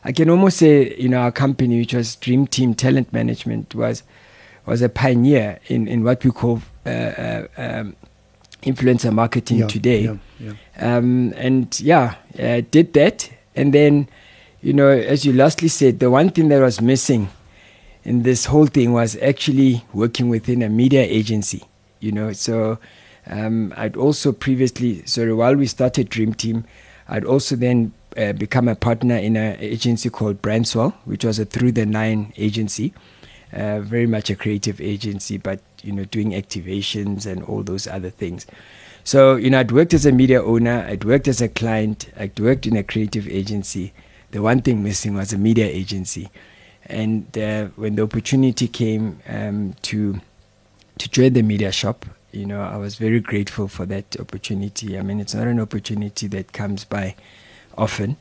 I 0.02 0.12
can 0.12 0.30
almost 0.30 0.56
say, 0.56 0.96
you 0.96 1.10
know, 1.10 1.18
our 1.18 1.30
company, 1.30 1.78
which 1.78 1.92
was 1.92 2.16
Dream 2.16 2.46
Team 2.46 2.72
Talent 2.72 3.12
Management, 3.12 3.74
was 3.74 4.02
was 4.64 4.80
a 4.80 4.88
pioneer 4.88 5.58
in, 5.66 5.86
in 5.86 6.02
what 6.02 6.24
we 6.24 6.30
call 6.30 6.62
uh, 6.86 6.88
uh, 6.88 7.46
um, 7.58 7.96
influencer 8.62 9.12
marketing 9.12 9.58
yeah, 9.58 9.66
today. 9.66 10.00
Yeah, 10.04 10.16
yeah. 10.38 10.96
Um, 10.96 11.34
and 11.36 11.78
yeah, 11.80 12.14
uh, 12.38 12.62
did 12.70 12.94
that. 12.94 13.30
And 13.54 13.74
then, 13.74 14.08
you 14.62 14.72
know, 14.72 14.88
as 14.88 15.26
you 15.26 15.34
lastly 15.34 15.68
said, 15.68 15.98
the 15.98 16.08
one 16.08 16.30
thing 16.30 16.48
that 16.48 16.62
was 16.62 16.80
missing 16.80 17.28
in 18.04 18.22
this 18.22 18.46
whole 18.46 18.66
thing 18.66 18.94
was 18.94 19.18
actually 19.20 19.84
working 19.92 20.30
within 20.30 20.62
a 20.62 20.70
media 20.70 21.02
agency, 21.02 21.62
you 21.98 22.12
know. 22.12 22.32
So 22.32 22.78
um, 23.26 23.72
I'd 23.76 23.96
also 23.96 24.32
previously, 24.32 25.04
so 25.06 25.34
while 25.36 25.56
we 25.56 25.66
started 25.66 26.08
Dream 26.08 26.34
Team, 26.34 26.64
I'd 27.08 27.24
also 27.24 27.56
then 27.56 27.92
uh, 28.16 28.32
become 28.32 28.68
a 28.68 28.74
partner 28.74 29.16
in 29.16 29.36
an 29.36 29.56
agency 29.60 30.10
called 30.10 30.42
Brandswell, 30.42 30.90
which 31.04 31.24
was 31.24 31.38
a 31.38 31.44
Through 31.44 31.72
the 31.72 31.86
Line 31.86 32.32
agency. 32.36 32.92
Uh, 33.52 33.80
very 33.80 34.06
much 34.06 34.30
a 34.30 34.36
creative 34.36 34.80
agency, 34.80 35.36
but 35.36 35.60
you 35.82 35.92
know, 35.92 36.04
doing 36.04 36.30
activations 36.30 37.26
and 37.26 37.42
all 37.42 37.62
those 37.62 37.86
other 37.86 38.10
things. 38.10 38.46
So, 39.02 39.36
you 39.36 39.50
know, 39.50 39.58
I'd 39.60 39.72
worked 39.72 39.94
as 39.94 40.06
a 40.06 40.12
media 40.12 40.42
owner, 40.42 40.84
I'd 40.86 41.04
worked 41.04 41.26
as 41.26 41.40
a 41.40 41.48
client, 41.48 42.12
I'd 42.16 42.38
worked 42.38 42.66
in 42.66 42.76
a 42.76 42.84
creative 42.84 43.26
agency. 43.28 43.92
The 44.30 44.42
one 44.42 44.62
thing 44.62 44.82
missing 44.82 45.14
was 45.14 45.32
a 45.32 45.38
media 45.38 45.66
agency. 45.66 46.30
And 46.86 47.36
uh, 47.36 47.66
when 47.76 47.96
the 47.96 48.02
opportunity 48.02 48.68
came 48.68 49.20
um, 49.28 49.74
to 49.82 50.20
to 50.98 51.08
join 51.08 51.32
the 51.32 51.42
media 51.42 51.72
shop, 51.72 52.04
you 52.32 52.46
know, 52.46 52.62
I 52.62 52.76
was 52.76 52.96
very 52.96 53.20
grateful 53.20 53.68
for 53.68 53.86
that 53.86 54.18
opportunity. 54.18 54.98
I 54.98 55.02
mean, 55.02 55.20
it's 55.20 55.34
not 55.34 55.46
an 55.46 55.60
opportunity 55.60 56.26
that 56.28 56.52
comes 56.52 56.84
by 56.84 57.16
often. 57.76 58.16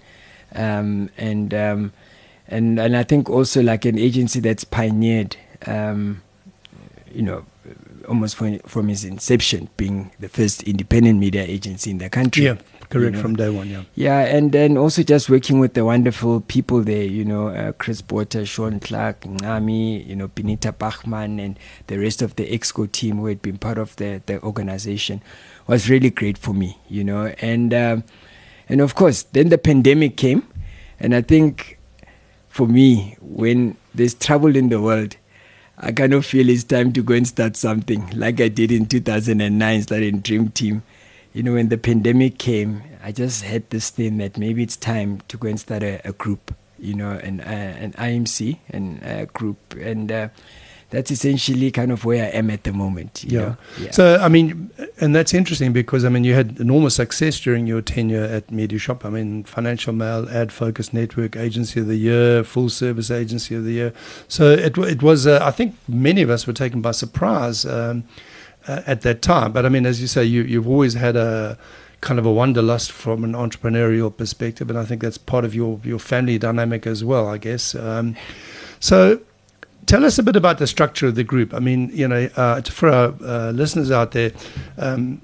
Um, 0.55 1.09
and 1.17 1.53
um, 1.53 1.93
and 2.47 2.79
and 2.79 2.97
I 2.97 3.03
think 3.03 3.29
also 3.29 3.61
like 3.61 3.85
an 3.85 3.99
agency 3.99 4.39
that's 4.39 4.63
pioneered, 4.63 5.37
um, 5.67 6.21
you 7.11 7.21
know, 7.21 7.45
almost 8.07 8.35
from 8.35 8.59
from 8.59 8.89
its 8.89 9.03
inception, 9.03 9.69
being 9.77 10.11
the 10.19 10.29
first 10.29 10.63
independent 10.63 11.19
media 11.19 11.43
agency 11.43 11.91
in 11.91 11.99
the 11.99 12.09
country. 12.09 12.45
Yeah, 12.45 12.57
correct 12.89 13.05
you 13.05 13.11
know. 13.11 13.21
from 13.21 13.35
day 13.35 13.49
one. 13.49 13.69
Yeah. 13.69 13.83
Yeah, 13.95 14.19
and 14.19 14.51
then 14.51 14.77
also 14.77 15.03
just 15.03 15.29
working 15.29 15.59
with 15.59 15.73
the 15.73 15.85
wonderful 15.85 16.41
people 16.41 16.81
there. 16.81 17.03
You 17.03 17.25
know, 17.25 17.49
uh, 17.49 17.71
Chris 17.73 18.01
Porter, 18.01 18.45
Sean 18.45 18.79
Clark, 18.79 19.25
Nami, 19.25 20.03
you 20.03 20.15
know, 20.15 20.27
Benita 20.27 20.71
Bachman, 20.71 21.39
and 21.39 21.59
the 21.87 21.97
rest 21.97 22.21
of 22.21 22.35
the 22.35 22.49
Exco 22.49 22.91
team 22.91 23.17
who 23.17 23.27
had 23.27 23.41
been 23.41 23.57
part 23.57 23.77
of 23.77 23.95
the 23.97 24.21
the 24.25 24.41
organization 24.43 25.21
was 25.67 25.89
really 25.89 26.09
great 26.09 26.37
for 26.37 26.53
me. 26.53 26.77
You 26.89 27.03
know, 27.03 27.33
and 27.39 27.73
um, 27.73 28.03
and 28.67 28.81
of 28.81 28.95
course, 28.95 29.23
then 29.23 29.49
the 29.49 29.57
pandemic 29.57 30.17
came, 30.17 30.47
and 30.99 31.15
I 31.15 31.21
think 31.21 31.79
for 32.49 32.67
me, 32.67 33.15
when 33.21 33.77
there's 33.93 34.13
trouble 34.13 34.55
in 34.55 34.69
the 34.69 34.81
world, 34.81 35.15
I 35.77 35.91
kind 35.93 36.13
of 36.13 36.25
feel 36.25 36.49
it's 36.49 36.65
time 36.65 36.91
to 36.93 37.01
go 37.01 37.13
and 37.13 37.25
start 37.27 37.55
something 37.55 38.09
like 38.13 38.41
I 38.41 38.49
did 38.49 38.71
in 38.71 38.85
2009, 38.85 39.81
starting 39.83 40.19
Dream 40.19 40.49
Team. 40.49 40.83
You 41.39 41.43
know, 41.43 41.53
when 41.53 41.69
the 41.69 41.77
pandemic 41.77 42.37
came, 42.37 42.83
I 43.01 43.13
just 43.13 43.43
had 43.43 43.69
this 43.69 43.91
thing 43.91 44.17
that 44.17 44.37
maybe 44.37 44.61
it's 44.61 44.75
time 44.75 45.21
to 45.29 45.37
go 45.37 45.47
and 45.47 45.57
start 45.57 45.83
a, 45.83 46.01
a 46.03 46.11
group, 46.11 46.53
you 46.77 46.93
know, 46.93 47.11
an, 47.11 47.39
uh, 47.39 47.77
an 47.79 47.93
IMC 47.93 48.57
and 48.69 49.01
a 49.03 49.25
group. 49.25 49.73
And 49.79 50.11
uh, 50.11 50.27
that's 50.89 51.11
essentially 51.11 51.71
kind 51.71 51.93
of 51.93 52.03
where 52.03 52.25
I 52.25 52.27
am 52.27 52.49
at 52.49 52.65
the 52.65 52.73
moment. 52.73 53.23
Yeah. 53.23 53.55
yeah. 53.79 53.91
So, 53.91 54.17
I 54.17 54.27
mean, 54.27 54.69
and 54.99 55.15
that's 55.15 55.33
interesting 55.33 55.71
because, 55.71 56.03
I 56.03 56.09
mean, 56.09 56.25
you 56.25 56.33
had 56.33 56.59
enormous 56.59 56.95
success 56.95 57.39
during 57.39 57.67
your 57.67 57.81
tenure 57.81 58.25
at 58.25 58.47
MediaShop. 58.47 59.05
I 59.05 59.09
mean, 59.09 59.45
Financial 59.45 59.93
Mail, 59.93 60.27
Ad 60.29 60.51
Focus 60.51 60.91
Network, 60.91 61.37
Agency 61.37 61.79
of 61.79 61.87
the 61.87 61.95
Year, 61.95 62.43
Full 62.43 62.67
Service 62.67 63.09
Agency 63.09 63.55
of 63.55 63.63
the 63.63 63.71
Year. 63.71 63.93
So 64.27 64.51
it, 64.51 64.77
it 64.77 65.01
was, 65.01 65.25
uh, 65.25 65.39
I 65.41 65.51
think 65.51 65.73
many 65.87 66.21
of 66.21 66.29
us 66.29 66.45
were 66.45 66.51
taken 66.51 66.81
by 66.81 66.91
surprise 66.91 67.65
um, 67.65 68.03
at 68.67 69.01
that 69.01 69.21
time. 69.21 69.51
But 69.51 69.65
I 69.65 69.69
mean, 69.69 69.85
as 69.85 70.01
you 70.01 70.07
say, 70.07 70.23
you, 70.23 70.43
you've 70.43 70.67
always 70.67 70.93
had 70.93 71.15
a 71.15 71.57
kind 72.01 72.19
of 72.19 72.25
a 72.25 72.31
wanderlust 72.31 72.91
from 72.91 73.23
an 73.23 73.33
entrepreneurial 73.33 74.15
perspective. 74.15 74.69
And 74.69 74.79
I 74.79 74.85
think 74.85 75.01
that's 75.01 75.17
part 75.17 75.45
of 75.45 75.53
your, 75.53 75.79
your 75.83 75.99
family 75.99 76.37
dynamic 76.37 76.87
as 76.87 77.03
well, 77.03 77.27
I 77.27 77.37
guess. 77.37 77.75
Um, 77.75 78.15
so, 78.79 79.19
tell 79.85 80.05
us 80.05 80.17
a 80.17 80.23
bit 80.23 80.35
about 80.35 80.59
the 80.59 80.67
structure 80.67 81.07
of 81.07 81.15
the 81.15 81.23
group. 81.23 81.53
I 81.53 81.59
mean, 81.59 81.89
you 81.93 82.07
know, 82.07 82.29
uh, 82.35 82.61
for 82.61 82.89
our 82.89 83.13
uh, 83.21 83.51
listeners 83.51 83.91
out 83.91 84.11
there, 84.11 84.31
um, 84.77 85.21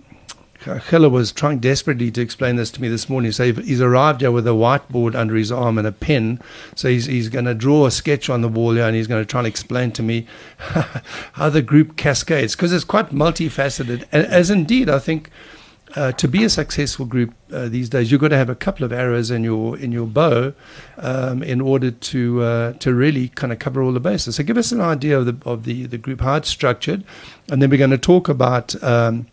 was 0.65 1.31
trying 1.31 1.59
desperately 1.59 2.11
to 2.11 2.21
explain 2.21 2.55
this 2.55 2.71
to 2.71 2.81
me 2.81 2.87
this 2.87 3.09
morning. 3.09 3.31
So 3.31 3.53
he's 3.53 3.81
arrived 3.81 4.21
here 4.21 4.31
with 4.31 4.47
a 4.47 4.51
whiteboard 4.51 5.15
under 5.15 5.35
his 5.35 5.51
arm 5.51 5.77
and 5.77 5.87
a 5.87 5.91
pen. 5.91 6.41
So 6.75 6.89
he's, 6.89 7.05
he's 7.05 7.29
going 7.29 7.45
to 7.45 7.53
draw 7.53 7.85
a 7.85 7.91
sketch 7.91 8.29
on 8.29 8.41
the 8.41 8.49
wall 8.49 8.73
here 8.73 8.85
and 8.85 8.95
he's 8.95 9.07
going 9.07 9.21
to 9.21 9.29
try 9.29 9.41
and 9.41 9.47
explain 9.47 9.91
to 9.93 10.03
me 10.03 10.27
how 10.57 11.49
the 11.49 11.61
group 11.61 11.97
cascades 11.97 12.55
because 12.55 12.73
it's 12.73 12.83
quite 12.83 13.09
multifaceted. 13.09 14.05
As 14.11 14.49
indeed, 14.49 14.89
I 14.89 14.99
think 14.99 15.29
uh, 15.95 16.11
to 16.13 16.27
be 16.27 16.43
a 16.43 16.49
successful 16.49 17.05
group 17.05 17.33
uh, 17.51 17.69
these 17.69 17.89
days, 17.89 18.11
you've 18.11 18.21
got 18.21 18.29
to 18.29 18.37
have 18.37 18.49
a 18.49 18.55
couple 18.55 18.83
of 18.83 18.91
arrows 18.91 19.31
in 19.31 19.43
your 19.43 19.77
in 19.77 19.91
your 19.91 20.07
bow 20.07 20.53
um, 20.97 21.41
in 21.41 21.61
order 21.61 21.91
to 21.91 22.41
uh, 22.41 22.73
to 22.73 22.93
really 22.93 23.29
kind 23.29 23.53
of 23.53 23.59
cover 23.59 23.81
all 23.81 23.93
the 23.93 23.99
bases. 23.99 24.35
So, 24.35 24.43
give 24.43 24.57
us 24.57 24.71
an 24.71 24.81
idea 24.81 25.17
of 25.17 25.25
the 25.25 25.49
of 25.49 25.63
the 25.63 25.85
the 25.85 25.97
group, 25.97 26.21
how 26.21 26.35
it's 26.35 26.49
structured, 26.49 27.05
and 27.49 27.61
then 27.61 27.69
we're 27.69 27.77
going 27.77 27.91
to 27.91 27.97
talk 27.97 28.27
about. 28.27 28.81
Um, 28.83 29.27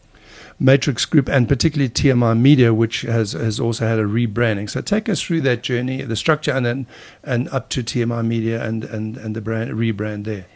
Matrix 0.58 1.04
Group 1.04 1.28
and 1.28 1.48
particularly 1.48 1.88
TMI 1.88 2.38
Media, 2.38 2.72
which 2.72 3.02
has 3.02 3.32
has 3.32 3.58
also 3.58 3.86
had 3.86 3.98
a 3.98 4.04
rebranding. 4.04 4.68
So 4.68 4.80
take 4.80 5.08
us 5.08 5.20
through 5.20 5.42
that 5.42 5.62
journey, 5.62 6.02
the 6.02 6.16
structure, 6.16 6.52
and 6.52 6.64
then 6.64 6.86
and 7.22 7.48
up 7.48 7.68
to 7.70 7.82
TMI 7.82 8.26
Media 8.26 8.62
and 8.62 8.84
and 8.84 9.16
and 9.16 9.36
the 9.36 9.40
brand 9.40 9.70
rebrand 9.70 10.24
there. 10.24 10.46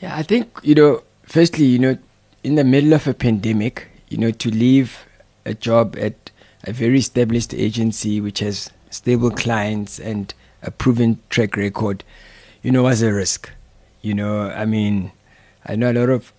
Yeah, 0.00 0.16
I 0.16 0.22
think 0.22 0.58
you 0.62 0.74
know. 0.74 1.02
Firstly, 1.24 1.66
you 1.66 1.78
know, 1.78 1.98
in 2.42 2.54
the 2.54 2.64
middle 2.64 2.94
of 2.94 3.06
a 3.06 3.12
pandemic, 3.12 3.88
you 4.08 4.16
know, 4.16 4.30
to 4.30 4.50
leave 4.50 5.04
a 5.44 5.52
job 5.52 5.94
at 5.98 6.30
a 6.64 6.72
very 6.72 6.98
established 6.98 7.52
agency 7.52 8.18
which 8.20 8.38
has 8.38 8.70
stable 8.90 9.30
clients 9.30 9.98
and 9.98 10.32
a 10.62 10.70
proven 10.70 11.20
track 11.28 11.56
record, 11.56 12.04
you 12.62 12.70
know, 12.70 12.84
was 12.84 13.02
a 13.02 13.12
risk. 13.12 13.50
You 14.00 14.14
know, 14.14 14.48
I 14.50 14.64
mean, 14.64 15.12
I 15.66 15.76
know 15.76 15.90
a 15.90 15.92
lot 15.92 16.08
of 16.08 16.32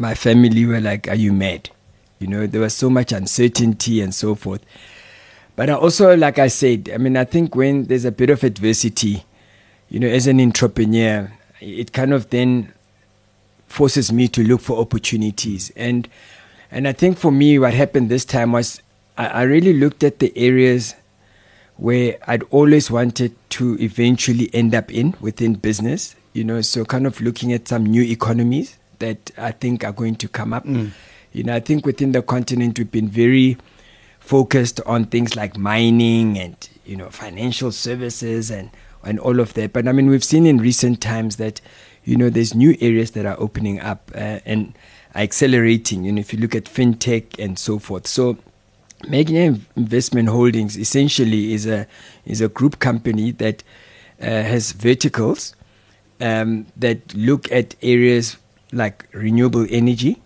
my 0.00 0.14
family 0.14 0.64
were 0.64 0.80
like, 0.80 1.06
Are 1.08 1.14
you 1.14 1.32
mad? 1.32 1.70
You 2.18 2.26
know, 2.26 2.46
there 2.46 2.60
was 2.60 2.74
so 2.74 2.90
much 2.90 3.12
uncertainty 3.12 4.00
and 4.00 4.14
so 4.14 4.34
forth. 4.34 4.62
but 5.56 5.70
I 5.70 5.74
also, 5.74 6.16
like 6.16 6.38
I 6.38 6.48
said, 6.48 6.90
I 6.92 6.98
mean, 6.98 7.16
I 7.16 7.24
think 7.24 7.54
when 7.54 7.84
there's 7.84 8.04
a 8.04 8.12
bit 8.12 8.30
of 8.30 8.42
adversity, 8.42 9.24
you 9.88 10.00
know, 10.00 10.08
as 10.08 10.26
an 10.26 10.40
entrepreneur, 10.40 11.32
it 11.60 11.92
kind 11.92 12.12
of 12.12 12.30
then 12.30 12.72
forces 13.66 14.12
me 14.12 14.28
to 14.28 14.42
look 14.42 14.60
for 14.60 14.78
opportunities. 14.78 15.70
And 15.76 16.08
and 16.70 16.86
I 16.86 16.92
think 16.92 17.18
for 17.18 17.32
me, 17.32 17.58
what 17.58 17.74
happened 17.74 18.08
this 18.08 18.24
time 18.24 18.52
was 18.52 18.80
I, 19.18 19.26
I 19.26 19.42
really 19.42 19.72
looked 19.72 20.04
at 20.04 20.18
the 20.18 20.32
areas 20.36 20.94
where 21.76 22.18
I'd 22.26 22.42
always 22.44 22.90
wanted 22.90 23.34
to 23.50 23.78
eventually 23.80 24.50
end 24.52 24.74
up 24.74 24.92
in 24.92 25.14
within 25.20 25.54
business. 25.54 26.16
You 26.32 26.44
know, 26.44 26.60
so 26.60 26.84
kind 26.84 27.06
of 27.06 27.20
looking 27.20 27.52
at 27.52 27.66
some 27.66 27.84
new 27.84 28.02
economies 28.02 28.76
that 29.00 29.30
I 29.36 29.50
think 29.50 29.84
are 29.84 29.92
going 29.92 30.16
to 30.16 30.28
come 30.28 30.52
up. 30.52 30.64
Mm. 30.64 30.92
You 31.32 31.44
know, 31.44 31.54
I 31.54 31.60
think 31.60 31.84
within 31.84 32.12
the 32.12 32.22
continent 32.22 32.78
we've 32.78 32.90
been 32.90 33.08
very 33.08 33.58
focused 34.18 34.80
on 34.86 35.06
things 35.06 35.34
like 35.34 35.56
mining 35.58 36.38
and 36.38 36.56
you 36.84 36.96
know 36.96 37.10
financial 37.10 37.72
services 37.72 38.50
and 38.50 38.70
and 39.02 39.18
all 39.18 39.40
of 39.40 39.54
that. 39.54 39.72
But 39.72 39.88
I 39.88 39.92
mean, 39.92 40.08
we've 40.08 40.24
seen 40.24 40.46
in 40.46 40.58
recent 40.58 41.00
times 41.00 41.36
that 41.36 41.60
you 42.04 42.16
know 42.16 42.30
there's 42.30 42.54
new 42.54 42.76
areas 42.80 43.12
that 43.12 43.26
are 43.26 43.38
opening 43.38 43.80
up 43.80 44.10
uh, 44.14 44.40
and 44.46 44.74
are 45.14 45.22
accelerating. 45.22 46.04
You 46.04 46.12
know, 46.12 46.20
if 46.20 46.32
you 46.32 46.38
look 46.38 46.54
at 46.54 46.64
fintech 46.64 47.38
and 47.38 47.58
so 47.58 47.78
forth. 47.78 48.06
So 48.06 48.38
Magnia 49.08 49.58
Investment 49.76 50.28
Holdings 50.28 50.76
essentially 50.76 51.52
is 51.52 51.66
a 51.66 51.86
is 52.24 52.40
a 52.40 52.48
group 52.48 52.78
company 52.78 53.32
that 53.32 53.62
uh, 54.20 54.26
has 54.26 54.72
verticals 54.72 55.54
um, 56.20 56.66
that 56.76 57.14
look 57.14 57.50
at 57.50 57.74
areas 57.82 58.36
like 58.72 59.06
renewable 59.12 59.66
energy. 59.70 60.20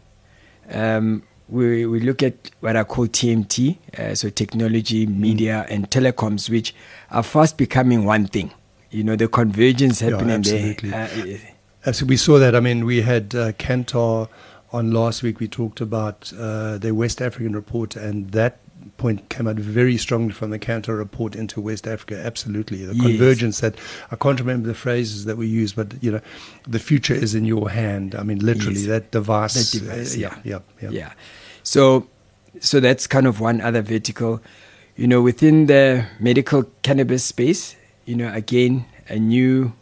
Um, 0.70 1.22
we, 1.48 1.84
we 1.86 2.00
look 2.00 2.22
at 2.22 2.50
what 2.60 2.76
I 2.76 2.84
call 2.84 3.06
TMT, 3.06 3.76
uh, 3.98 4.14
so 4.14 4.30
technology, 4.30 5.06
media, 5.06 5.66
and 5.68 5.90
telecoms, 5.90 6.48
which 6.48 6.74
are 7.10 7.22
fast 7.22 7.58
becoming 7.58 8.04
one 8.04 8.26
thing. 8.26 8.50
You 8.90 9.04
know, 9.04 9.16
the 9.16 9.28
convergence 9.28 10.00
Yeah, 10.00 10.10
happening 10.10 10.36
absolutely. 10.36 10.90
there. 10.90 11.10
Uh, 11.34 11.38
As 11.84 12.02
we 12.02 12.16
saw 12.16 12.38
that, 12.38 12.56
I 12.56 12.60
mean, 12.60 12.86
we 12.86 13.02
had 13.02 13.34
uh, 13.34 13.52
Kantar 13.52 14.28
on 14.72 14.90
last 14.92 15.22
week. 15.22 15.38
We 15.38 15.48
talked 15.48 15.80
about 15.82 16.32
uh, 16.38 16.78
their 16.78 16.94
West 16.94 17.20
African 17.20 17.54
report, 17.54 17.94
and 17.94 18.30
that 18.30 18.58
point 18.96 19.28
came 19.28 19.46
out 19.48 19.56
very 19.56 19.96
strongly 19.96 20.32
from 20.32 20.50
the 20.50 20.58
Kantar 20.58 20.96
report 20.96 21.34
into 21.34 21.60
West 21.60 21.86
Africa. 21.86 22.20
Absolutely, 22.24 22.84
the 22.84 22.94
Yes. 22.94 23.06
convergence 23.06 23.60
that 23.60 23.74
I 24.10 24.16
can't 24.16 24.38
remember 24.38 24.68
the 24.68 24.74
phrases 24.74 25.24
that 25.24 25.36
we 25.36 25.46
used, 25.46 25.76
but 25.76 25.94
you 26.02 26.12
know, 26.12 26.20
the 26.68 26.78
future 26.78 27.14
is 27.14 27.34
in 27.34 27.44
your 27.44 27.70
hand. 27.70 28.14
I 28.14 28.22
mean, 28.22 28.38
literally, 28.40 28.80
Yes. 28.80 28.88
that 28.88 29.10
device. 29.10 29.54
That 29.72 29.78
device, 29.80 30.14
uh, 30.14 30.18
yeah. 30.20 30.36
yeah, 30.44 30.58
yeah, 30.82 30.90
yeah. 30.90 31.12
So, 31.62 32.06
so 32.60 32.80
that's 32.80 33.06
kind 33.06 33.26
of 33.26 33.40
one 33.40 33.60
other 33.60 33.82
vertical. 33.82 34.40
You 34.96 35.06
know, 35.08 35.20
within 35.22 35.66
the 35.66 36.06
medical 36.20 36.64
cannabis 36.82 37.24
space, 37.24 37.74
you 38.04 38.14
know, 38.14 38.32
again, 38.32 38.84
a 39.08 39.18
new 39.18 39.72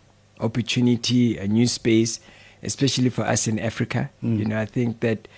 opportunity, 0.40 1.36
a 1.38 1.46
new 1.46 1.66
space, 1.66 2.20
especially 2.62 3.10
for 3.10 3.22
us 3.22 3.46
in 3.46 3.58
Africa. 3.58 4.10
Mm. 4.22 4.38
You 4.38 4.44
know, 4.46 4.58
I 4.60 4.66
think 4.66 5.00
that, 5.00 5.28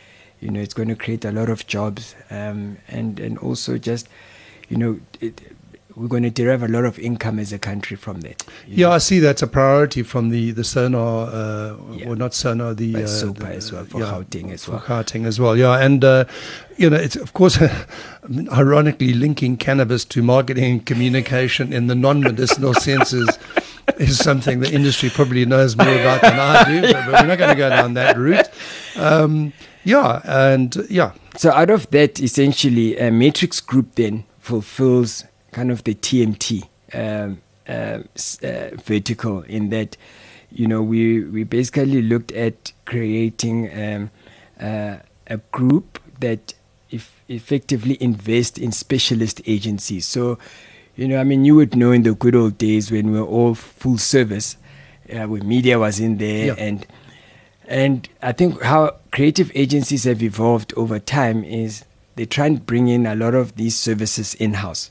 you 0.45 0.51
know, 0.51 0.61
it's 0.61 0.75
going 0.75 0.89
to 0.91 0.95
create 0.97 1.25
a 1.25 1.33
lot 1.33 1.49
of 1.49 1.67
jobs, 1.67 2.15
um, 2.31 2.77
and 2.89 3.19
and 3.19 3.39
also 3.39 3.79
just, 3.79 4.09
you 4.69 4.77
know, 4.77 5.01
it, 5.21 5.41
we're 5.97 6.09
going 6.09 6.25
to 6.25 6.31
derive 6.31 6.63
a 6.63 6.69
lot 6.69 6.85
of 6.85 6.99
income 6.99 7.39
as 7.39 7.53
a 7.53 7.59
country 7.59 7.97
from 7.97 8.21
that. 8.23 8.45
Yeah, 8.67 8.89
know. 8.89 8.95
I 8.95 8.99
see 8.99 9.21
that's 9.21 9.43
a 9.43 9.47
priority 9.47 10.03
from 10.03 10.31
the 10.31 10.51
the 10.53 10.65
SONA, 10.65 10.99
uh, 10.99 11.77
Yeah. 11.93 12.09
or 12.09 12.17
not 12.17 12.35
SONA, 12.35 12.75
the 12.75 12.97
uh, 12.97 12.99
the- 13.01 13.47
as 13.57 13.73
well, 13.73 13.85
for 13.87 14.01
yeah, 14.01 14.07
Gauteng 14.13 14.53
as 14.53 14.69
well. 14.69 14.81
for. 14.81 14.87
Gauteng 14.87 15.25
as 15.25 15.41
well. 15.41 15.57
Yeah, 15.57 15.79
and 15.87 16.05
uh, 16.05 16.25
you 16.77 16.91
know, 16.91 16.97
it's 16.99 17.17
of 17.17 17.33
course, 17.33 17.59
ironically, 18.53 19.15
linking 19.15 19.57
cannabis 19.57 20.05
to 20.07 20.23
marketing 20.23 20.65
and 20.73 20.87
communication 20.87 21.73
in 21.73 21.87
the 21.87 21.95
non-medicinal 21.95 22.75
senses 22.89 23.29
is 23.99 24.19
something 24.19 24.61
the 24.61 24.73
industry 24.73 25.11
probably 25.11 25.45
knows 25.47 25.77
more 25.77 25.89
about 26.01 26.21
than 26.23 26.39
I 26.39 26.65
do. 26.65 26.81
But, 26.93 26.93
but 27.07 27.13
we're 27.23 27.27
not 27.29 27.39
going 27.39 27.51
to 27.51 27.57
go 27.57 27.69
down 27.71 27.95
that 27.95 28.17
route. 28.19 28.49
Um, 28.97 29.53
yeah, 29.85 30.21
and 30.25 30.75
yeah, 30.91 31.13
So 31.37 31.51
out 31.51 31.71
of 31.71 31.91
that, 31.91 32.21
essentially, 32.21 32.99
uh, 32.99 33.11
Matrix 33.11 33.61
Group 33.61 33.95
then 33.97 34.25
fulfills 34.41 35.25
kind 35.53 35.71
of 35.71 35.83
the 35.85 35.95
TMT 35.95 36.65
um, 36.95 37.41
uh, 37.69 37.99
uh, 38.43 38.71
vertical 38.85 39.43
in 39.43 39.71
that, 39.71 39.97
you 40.51 40.67
know, 40.67 40.83
we 40.83 41.21
we 41.25 41.45
basically 41.45 42.03
looked 42.03 42.33
at 42.33 42.73
creating 42.85 43.71
um, 43.77 44.11
uh, 44.61 44.97
a 45.27 45.39
group 45.53 45.99
that 46.21 46.55
if 46.91 47.11
effectively 47.29 47.97
invest 48.01 48.59
in 48.59 48.71
specialist 48.73 49.41
agencies. 49.47 50.07
So, 50.07 50.39
you 50.97 51.09
know, 51.09 51.19
I 51.19 51.25
mean, 51.25 51.45
you 51.45 51.57
would 51.57 51.75
know 51.75 51.91
in 51.93 52.03
the 52.05 52.15
good 52.15 52.37
old 52.37 52.57
days 52.59 52.91
when 52.93 53.11
we 53.11 53.19
were 53.21 53.27
all 53.27 53.55
full 53.55 53.99
service, 53.99 54.57
uh, 55.13 55.27
where 55.27 55.43
media 55.43 55.79
was 55.79 55.99
in 55.99 56.19
there 56.19 56.47
Yeah. 56.47 56.55
and 56.59 56.87
and 57.67 58.09
I 58.23 58.33
think 58.33 58.63
how 58.63 58.97
creative 59.13 59.51
agencies 59.55 60.05
have 60.05 60.23
evolved 60.23 60.73
over 60.77 60.99
time 60.99 61.45
is 61.45 61.85
they 62.17 62.27
try 62.27 62.47
and 62.47 62.65
bring 62.65 62.89
in 62.89 63.07
a 63.07 63.15
lot 63.15 63.35
of 63.35 63.57
these 63.57 63.77
services 63.77 64.35
in 64.35 64.55
house. 64.55 64.91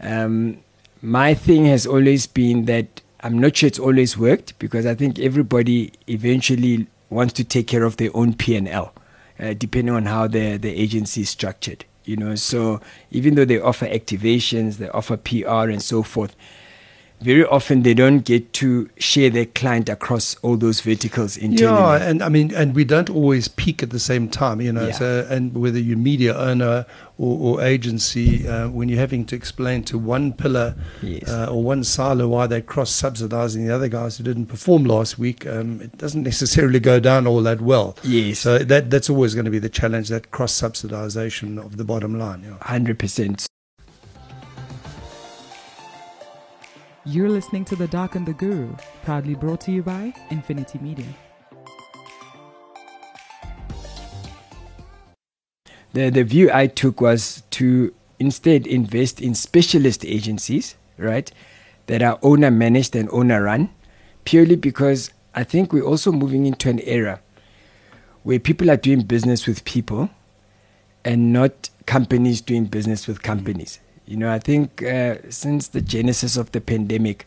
Um, 0.00 0.58
my 1.02 1.34
thing 1.34 1.64
has 1.66 1.86
always 1.86 2.26
been 2.26 2.66
that 2.66 3.00
I'm 3.20 3.38
not 3.38 3.56
sure 3.56 3.66
it's 3.66 3.78
always 3.78 4.16
worked 4.16 4.58
because 4.58 4.86
I 4.86 4.94
think 4.94 5.18
everybody 5.18 5.92
eventually 6.06 6.86
wants 7.10 7.32
to 7.34 7.44
take 7.44 7.66
care 7.66 7.84
of 7.84 7.96
their 7.96 8.10
own 8.14 8.34
P 8.34 8.56
and 8.56 8.68
L, 8.68 8.92
uh, 9.38 9.54
depending 9.54 9.94
on 9.94 10.06
how 10.06 10.26
the 10.26 10.56
the 10.56 10.70
agency 10.70 11.22
is 11.22 11.30
structured. 11.30 11.84
You 12.04 12.16
know, 12.16 12.36
so 12.36 12.80
even 13.10 13.34
though 13.34 13.44
they 13.44 13.58
offer 13.58 13.86
activations, 13.86 14.76
they 14.76 14.88
offer 14.90 15.16
PR 15.16 15.68
and 15.68 15.82
so 15.82 16.02
forth, 16.04 16.36
very 17.20 17.44
often 17.44 17.82
they 17.82 17.94
don't 17.94 18.20
get 18.20 18.52
to 18.54 18.88
share 18.98 19.30
their 19.30 19.46
client 19.46 19.88
across 19.88 20.36
all 20.42 20.56
those 20.56 20.80
verticals 20.80 21.36
internally. 21.36 21.98
Yeah, 22.00 22.08
and 22.08 22.22
I 22.22 22.28
mean, 22.28 22.54
and 22.54 22.74
we 22.74 22.84
don't 22.84 23.08
always 23.08 23.48
peak 23.48 23.82
at 23.82 23.90
the 23.90 23.98
same 23.98 24.28
time, 24.28 24.60
you 24.60 24.72
know. 24.72 24.86
Yeah. 24.88 24.92
So, 24.92 25.26
and 25.30 25.54
whether 25.54 25.78
you're 25.78 25.96
media 25.96 26.36
owner 26.36 26.84
or, 27.18 27.58
or 27.58 27.62
agency, 27.62 28.46
uh, 28.46 28.68
when 28.68 28.88
you're 28.88 29.00
having 29.00 29.24
to 29.26 29.36
explain 29.36 29.82
to 29.84 29.98
one 29.98 30.32
pillar 30.34 30.74
Yes. 31.02 31.28
uh, 31.28 31.48
or 31.50 31.62
one 31.62 31.84
silo 31.84 32.28
why 32.28 32.46
they're 32.46 32.60
cross-subsidizing 32.60 33.66
the 33.66 33.74
other 33.74 33.88
guys 33.88 34.18
who 34.18 34.24
didn't 34.24 34.46
perform 34.46 34.84
last 34.84 35.18
week, 35.18 35.46
um, 35.46 35.80
it 35.80 35.96
doesn't 35.96 36.22
necessarily 36.22 36.80
go 36.80 37.00
down 37.00 37.26
all 37.26 37.42
that 37.42 37.60
well. 37.60 37.96
Yes. 38.02 38.40
So 38.40 38.58
that 38.58 38.90
that's 38.90 39.08
always 39.08 39.34
going 39.34 39.46
to 39.46 39.50
be 39.50 39.58
the 39.58 39.70
challenge, 39.70 40.10
that 40.10 40.30
cross-subsidization 40.30 41.58
of 41.64 41.76
the 41.78 41.84
bottom 41.84 42.18
line. 42.18 42.42
Yeah. 42.44 42.58
Hundred 42.60 42.98
percent. 42.98 43.46
You're 47.08 47.28
listening 47.28 47.64
to 47.66 47.76
The 47.76 47.86
Doc 47.86 48.16
and 48.16 48.26
the 48.26 48.32
Guru, 48.32 48.74
proudly 49.04 49.36
brought 49.36 49.60
to 49.60 49.70
you 49.70 49.80
by 49.80 50.12
Infinity 50.30 50.80
Media. 50.80 51.06
The 55.92 56.10
the 56.10 56.24
view 56.24 56.50
I 56.52 56.66
took 56.66 57.00
was 57.00 57.44
to 57.50 57.94
instead 58.18 58.66
invest 58.66 59.20
in 59.20 59.36
specialist 59.36 60.04
agencies, 60.04 60.74
right, 60.98 61.30
that 61.86 62.02
are 62.02 62.18
owner 62.22 62.50
managed 62.50 62.96
and 62.96 63.08
owner 63.12 63.40
run, 63.40 63.70
purely 64.24 64.56
because 64.56 65.12
I 65.32 65.44
think 65.44 65.72
we're 65.72 65.84
also 65.84 66.10
moving 66.10 66.44
into 66.44 66.68
an 66.68 66.80
era 66.80 67.20
where 68.24 68.40
people 68.40 68.68
are 68.68 68.76
doing 68.76 69.02
business 69.02 69.46
with 69.46 69.64
people 69.64 70.10
and 71.04 71.32
not 71.32 71.70
companies 71.86 72.40
doing 72.40 72.64
business 72.64 73.06
with 73.06 73.18
mm-hmm. 73.18 73.32
companies. 73.32 73.78
You 74.06 74.16
know, 74.16 74.32
I 74.32 74.38
think 74.38 74.82
uh, 74.82 75.16
since 75.30 75.68
the 75.68 75.80
genesis 75.80 76.36
of 76.36 76.52
the 76.52 76.60
pandemic, 76.60 77.26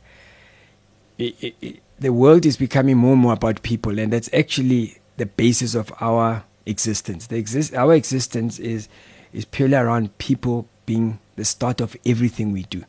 i 1.20 1.34
i 1.44 1.54
i 1.64 1.80
the 2.00 2.14
world 2.14 2.46
is 2.46 2.56
becoming 2.56 2.96
more 2.96 3.12
and 3.14 3.22
more 3.22 3.34
about 3.34 3.62
people, 3.62 4.00
and 4.00 4.14
that's 4.14 4.30
actually 4.34 5.00
the 5.18 5.26
basis 5.26 5.76
of 5.76 5.92
our 6.00 6.46
existence. 6.66 7.28
The 7.28 7.36
exist- 7.36 7.76
our 7.76 7.94
existence 7.94 8.58
is 8.60 8.88
is 9.34 9.46
purely 9.46 9.76
around 9.76 10.18
people 10.18 10.66
being 10.86 11.20
the 11.36 11.46
start 11.46 11.82
of 11.82 11.96
everything 12.06 12.52
we 12.52 12.64
do. 12.64 12.84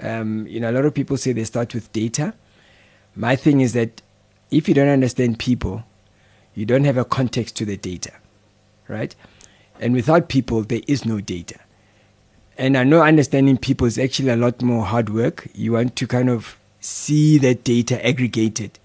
Um, 0.00 0.46
you 0.46 0.58
know, 0.58 0.70
a 0.70 0.72
lot 0.72 0.86
of 0.86 0.94
people 0.94 1.16
say 1.16 1.32
they 1.32 1.44
start 1.44 1.74
with 1.74 1.92
data. 1.92 2.34
My 3.14 3.36
thing 3.36 3.60
is 3.60 3.74
that 3.74 4.00
if 4.50 4.68
you 4.68 4.74
don't 4.74 4.88
understand 4.88 5.38
people, 5.38 5.84
you 6.54 6.64
don't 6.64 6.84
have 6.84 6.96
a 6.96 7.04
context 7.04 7.56
to 7.56 7.64
the 7.64 7.76
data, 7.76 8.12
right? 8.88 9.14
And 9.78 9.94
without 9.94 10.28
people, 10.28 10.62
there 10.62 10.80
is 10.88 11.04
no 11.04 11.20
data. 11.20 11.58
And 12.60 12.76
I 12.76 12.84
know 12.84 13.00
understanding 13.02 13.56
people 13.56 13.86
is 13.86 13.98
actually 13.98 14.28
a 14.28 14.36
lot 14.36 14.60
more 14.60 14.84
hard 14.84 15.08
work. 15.08 15.48
You 15.54 15.72
want 15.72 15.96
to 15.96 16.06
kind 16.06 16.28
of 16.28 16.58
see 16.80 17.38
that 17.38 17.64
data 17.64 18.04
aggregated. 18.06 18.78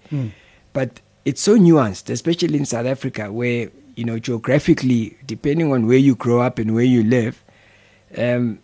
But 0.72 1.00
it's 1.26 1.42
so 1.42 1.58
nuanced, 1.58 2.08
especially 2.08 2.56
in 2.56 2.64
South 2.64 2.86
Africa, 2.86 3.30
where, 3.30 3.70
you 3.94 4.04
know, 4.04 4.18
geographically, 4.18 5.18
depending 5.26 5.72
on 5.72 5.86
where 5.86 5.98
you 5.98 6.14
grow 6.14 6.40
up 6.40 6.58
and 6.58 6.74
where 6.74 6.84
you 6.84 7.02
live, 7.04 7.44
um, 8.16 8.60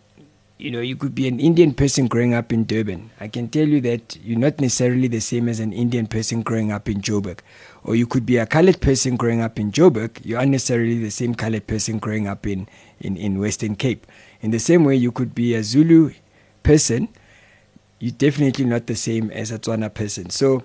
you 0.57 0.71
know, 0.71 0.81
you 0.81 0.95
could 0.95 1.13
be 1.13 1.27
an 1.27 1.39
Indian 1.39 1.73
person 1.75 2.07
growing 2.07 2.33
up 2.33 2.51
in 2.51 2.63
Durban. 2.65 3.11
I 3.19 3.27
can 3.27 3.49
tell 3.49 3.67
you 3.67 3.81
that 3.81 4.17
you're 4.23 4.39
not 4.39 4.59
necessarily 4.61 5.07
the 5.07 5.19
same 5.19 5.47
as 5.47 5.59
an 5.59 5.73
Indian 5.73 6.07
person 6.07 6.41
growing 6.41 6.71
up 6.71 6.89
in 6.89 7.01
Joburg. 7.01 7.39
Or 7.83 7.95
you 7.95 8.07
could 8.07 8.25
be 8.25 8.37
a 8.37 8.45
colored 8.47 8.79
person 8.79 9.17
growing 9.17 9.41
up 9.41 9.59
in 9.59 9.71
Joburg. 9.71 10.25
You 10.25 10.37
aren't 10.37 10.51
necessarily 10.51 10.97
the 10.97 11.11
same 11.11 11.35
colored 11.35 11.67
person 11.67 11.99
growing 11.99 12.27
up 12.27 12.47
in, 12.47 12.67
in, 12.99 13.17
in 13.17 13.39
Western 13.39 13.75
Cape. 13.75 14.07
In 14.43 14.51
the 14.51 14.59
same 14.59 14.83
way, 14.83 14.95
you 14.95 15.11
could 15.11 15.33
be 15.33 15.55
a 15.55 15.63
Zulu 15.63 16.11
person. 16.63 17.07
You're 17.99 18.11
definitely 18.11 18.65
not 18.65 18.87
the 18.87 18.95
same 18.95 19.31
as 19.31 19.51
a 19.51 19.57
Tswana 19.57 19.91
person. 19.91 20.29
So, 20.29 20.63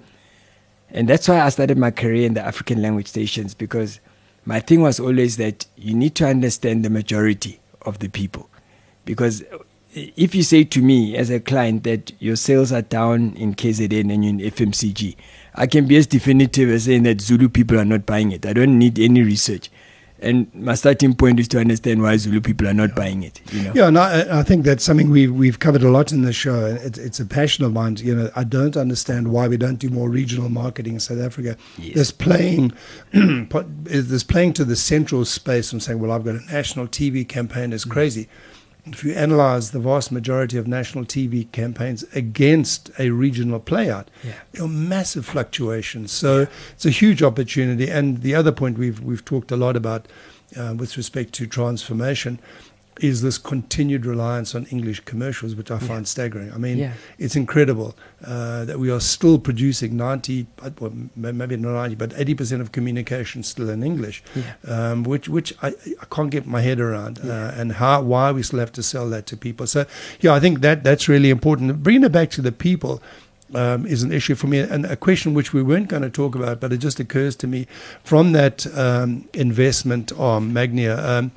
and 0.91 1.09
that's 1.09 1.29
why 1.29 1.41
I 1.41 1.49
started 1.49 1.79
my 1.79 1.93
career 1.93 2.27
in 2.27 2.35
the 2.35 2.43
African 2.45 2.83
language 2.83 3.07
stations 3.07 3.55
because 3.55 4.01
my 4.45 4.59
thing 4.59 4.81
was 4.81 4.99
always 4.99 5.37
that 5.37 5.67
you 5.77 5.95
need 5.95 6.17
to 6.17 6.27
understand 6.27 6.85
the 6.85 6.91
majority 6.91 7.61
of 7.83 8.01
the 8.01 8.09
people. 8.09 8.51
Because 9.05 9.43
eh, 9.95 10.11
if 10.17 10.35
you 10.35 10.43
say 10.43 10.65
to 10.65 10.83
me 10.83 11.17
as 11.17 11.31
a 11.31 11.39
client 11.39 11.85
that 11.85 12.13
your 12.21 12.35
sales 12.35 12.73
are 12.73 12.83
down 12.83 13.35
in 13.35 13.55
KZN 13.55 14.13
and 14.13 14.25
you're 14.25 14.35
in 14.35 14.41
FMCG, 14.41 15.15
I 15.55 15.69
can 15.69 15.87
be 15.87 15.97
as 15.97 16.09
definitive 16.09 16.69
as 16.71 16.85
saying 16.85 17.05
that 17.05 17.21
Zulu 17.21 17.49
people 17.49 17.79
are 17.79 17.85
not 17.85 18.07
buying 18.07 18.33
it. 18.33 18.45
I 18.45 18.55
don't 18.55 18.77
need 18.77 18.99
any 18.99 19.23
research. 19.23 19.71
And 20.21 20.53
my 20.53 20.75
starting 20.75 21.15
point 21.15 21.39
is 21.39 21.47
to 21.49 21.61
understand 21.61 22.03
why 22.03 22.17
Zulu 22.17 22.41
people 22.41 22.67
are 22.67 22.75
not 22.75 22.95
buying 22.95 23.23
it. 23.23 23.41
You 23.53 23.63
know? 23.63 23.73
Yeah, 23.75 23.89
and 23.89 23.99
I, 23.99 24.41
I 24.41 24.43
think 24.43 24.65
that's 24.65 24.83
something 24.83 25.11
we've 25.11 25.33
we've 25.33 25.61
covered 25.61 25.83
a 25.83 25.91
lot 25.91 26.11
in 26.11 26.23
the 26.23 26.33
show. 26.33 26.67
It's, 26.67 26.99
it's 26.99 27.21
a 27.21 27.27
passion 27.27 27.65
of 27.65 27.73
mine. 27.73 27.97
You 27.99 28.15
know, 28.15 28.31
I 28.35 28.45
don't 28.45 28.77
understand 28.77 29.29
why 29.29 29.47
we 29.47 29.57
don't 29.57 29.77
do 29.77 29.91
more 29.91 30.09
regional 30.09 30.49
marketing 30.49 30.95
in 30.95 31.01
South 31.01 31.21
Africa. 31.21 31.57
Yes. 31.77 31.95
There's 31.95 32.11
playing, 32.11 32.73
there's 33.13 34.25
playing 34.25 34.55
to 34.55 34.65
the 34.65 34.77
central 34.77 35.25
space 35.25 35.73
and 35.73 35.83
saying, 35.83 36.01
well, 36.01 36.11
I've 36.11 36.25
got 36.25 36.35
a 36.35 36.53
national 36.53 36.89
TV 36.89 37.29
campaign. 37.29 37.73
It's 37.73 37.85
crazy. 37.85 38.25
Mm-hmm 38.25 38.58
if 38.95 39.05
you 39.05 39.13
analyze 39.15 39.71
the 39.71 39.79
vast 39.81 40.11
majority 40.13 40.57
of 40.59 40.67
national 40.67 41.05
TV 41.05 41.51
campaigns 41.53 42.05
against 42.15 42.91
a 42.99 43.11
regional 43.11 43.61
playout, 43.61 44.07
Yeah. 44.25 44.33
there 44.53 44.65
are 44.65 44.69
massive 44.69 45.27
fluctuations. 45.27 46.13
So 46.13 46.47
it's 46.73 46.87
a 46.87 46.91
huge 46.91 47.23
opportunity. 47.23 47.89
And 47.91 48.23
the 48.23 48.35
other 48.35 48.53
point 48.53 48.79
we've 48.79 49.01
we've 49.01 49.25
talked 49.25 49.51
a 49.53 49.57
lot 49.57 49.77
about 49.77 50.07
uh, 50.57 50.75
with 50.77 50.97
respect 50.97 51.33
to 51.35 51.47
transformation 51.47 52.39
is 53.01 53.23
this 53.23 53.39
continued 53.39 54.05
reliance 54.07 54.55
on 54.55 54.67
English 54.67 55.01
commercials, 55.01 55.55
which 55.55 55.71
I 55.71 55.79
find 55.79 56.07
staggering. 56.07 56.53
I 56.53 56.59
mean, 56.59 56.79
Yeah. 56.79 56.93
it's 57.19 57.37
incredible 57.37 57.95
uh, 58.25 58.65
that 58.65 58.79
we 58.79 58.91
are 58.91 59.01
still 59.01 59.39
producing 59.39 59.97
90, 59.97 60.47
uh, 60.63 60.71
well, 60.81 60.93
maybe 61.17 61.57
not 61.57 61.73
90, 61.73 61.95
but 61.95 62.11
80% 62.15 62.61
of 62.61 62.73
communication 62.73 63.43
still 63.43 63.71
in 63.71 63.83
English, 63.83 64.23
Yeah. 64.35 64.43
um, 64.91 65.05
which 65.05 65.29
which 65.29 65.55
I, 65.63 65.69
I 66.03 66.07
can't 66.15 66.31
get 66.31 66.47
my 66.47 66.61
head 66.61 66.81
around, 66.81 67.19
uh, 67.25 67.53
and 67.57 67.73
how 67.73 68.03
why 68.03 68.33
we 68.33 68.43
still 68.43 68.59
have 68.59 68.73
to 68.73 68.83
sell 68.83 69.09
that 69.11 69.27
to 69.27 69.37
people. 69.37 69.67
So, 69.67 69.85
yeah, 70.21 70.35
I 70.35 70.41
think 70.41 70.61
that 70.61 70.83
that's 70.85 71.09
really 71.09 71.31
important. 71.31 71.83
Bringing 71.83 72.05
it 72.05 72.13
back 72.13 72.31
to 72.31 72.43
the 72.43 72.53
people. 72.53 73.01
Um, 73.55 73.87
is 73.87 74.03
an 74.03 74.13
issue 74.13 74.35
for 74.35 74.47
me, 74.47 74.59
and 74.59 74.85
a 74.85 74.95
question 74.95 75.33
which 75.33 75.55
we 75.55 75.63
weren't 75.63 75.89
going 75.89 76.03
to 76.03 76.11
talk 76.11 76.35
about, 76.35 76.61
but 76.61 76.71
it 76.71 76.83
just 76.85 77.01
occurs 77.01 77.35
to 77.37 77.47
me 77.47 77.67
from 78.05 78.33
that 78.33 78.67
um, 78.77 79.27
investment 79.33 80.13
arm, 80.19 80.53
Magnia. 80.53 81.31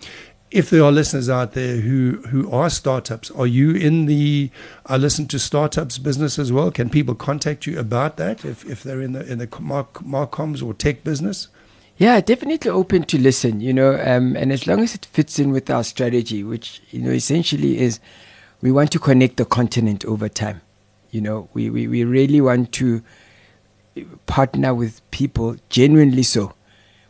If 0.52 0.70
there 0.70 0.84
are 0.84 0.92
listeners 0.92 1.30
out 1.30 1.54
there 1.54 1.78
who, 1.78 2.22
who 2.28 2.52
are 2.52 2.70
startups, 2.70 3.32
are 3.32 3.48
you 3.48 3.72
in 3.72 4.06
the 4.06 4.52
I 4.86 4.98
listen 4.98 5.26
to 5.28 5.40
startups 5.40 5.98
business 5.98 6.38
as 6.38 6.52
well? 6.52 6.72
Can 6.72 6.90
people 6.90 7.16
contact 7.16 7.66
you 7.66 7.80
about 7.80 8.18
that 8.18 8.44
if, 8.44 8.66
if 8.66 8.84
they're 8.84 9.02
in 9.02 9.14
the 9.14 9.26
in 9.26 9.38
the 9.38 9.48
mark, 9.62 10.04
marcoms 10.04 10.62
or 10.62 10.74
tech 10.74 11.06
business? 11.06 11.48
Yeah, 11.98 12.20
definitely 12.20 12.72
open 12.72 13.04
to 13.04 13.20
listen, 13.20 13.62
you 13.62 13.72
know, 13.74 13.94
um, 14.04 14.36
and 14.36 14.52
as 14.52 14.66
long 14.66 14.80
as 14.80 14.96
it 14.96 15.06
fits 15.06 15.38
in 15.38 15.52
with 15.52 15.70
our 15.70 15.84
strategy, 15.84 16.44
which, 16.44 16.82
you 16.90 17.00
know, 17.00 17.12
essentially 17.12 17.80
is 17.80 18.00
we 18.60 18.72
want 18.72 18.92
to 18.94 19.00
connect 19.00 19.38
the 19.38 19.46
continent 19.46 20.04
over 20.06 20.28
time. 20.28 20.62
You 21.12 21.22
know, 21.22 21.50
we, 21.54 21.70
we, 21.70 21.88
we 21.88 22.04
really 22.04 22.42
want 22.42 22.72
to 22.74 23.04
partner 24.26 24.74
with 24.74 25.00
people, 25.12 25.58
genuinely 25.70 26.24
so, 26.24 26.54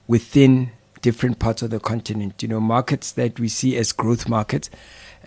within 0.08 0.72
different 1.02 1.40
parts 1.40 1.62
of 1.62 1.70
the 1.70 1.80
continent, 1.80 2.42
you 2.42 2.48
know, 2.48 2.60
markets 2.60 3.12
that 3.14 3.40
we 3.40 3.50
see 3.50 3.78
as 3.78 3.92
growth 3.92 4.30
markets. 4.30 4.70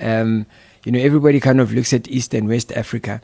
Um, 0.01 0.47
you 0.85 0.93
know, 0.93 0.99
everybody 0.99 1.41
kind 1.41 1.61
of 1.61 1.73
looks 1.73 1.93
at 1.93 2.09
East 2.09 2.35
and 2.35 2.49
West 2.49 2.73
Africa. 2.73 3.21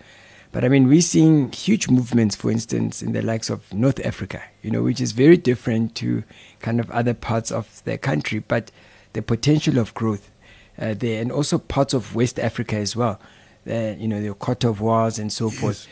But 0.52 0.64
I 0.64 0.68
mean, 0.68 0.88
we're 0.88 1.00
seeing 1.00 1.52
huge 1.52 1.88
movements, 1.88 2.34
for 2.34 2.50
instance, 2.50 3.02
in 3.02 3.12
the 3.12 3.22
likes 3.22 3.50
of 3.50 3.72
North 3.72 4.04
Africa, 4.04 4.42
you 4.62 4.70
know, 4.70 4.82
which 4.82 5.00
is 5.00 5.12
very 5.12 5.36
different 5.36 5.94
to 5.96 6.24
kind 6.58 6.80
of 6.80 6.90
other 6.90 7.14
parts 7.14 7.52
of 7.52 7.82
the 7.84 7.96
country, 7.96 8.40
but 8.40 8.72
the 9.12 9.22
potential 9.22 9.78
of 9.78 9.94
growth 9.94 10.30
uh, 10.78 10.94
there, 10.94 11.20
and 11.20 11.30
also 11.30 11.58
parts 11.58 11.94
of 11.94 12.14
West 12.16 12.38
Africa 12.40 12.76
as 12.76 12.96
well, 12.96 13.20
uh, 13.68 13.94
you 13.96 14.08
know, 14.08 14.20
the 14.20 14.34
Cote 14.34 14.60
d'Ivoire 14.60 15.18
and 15.18 15.32
so 15.32 15.50
forth. 15.50 15.86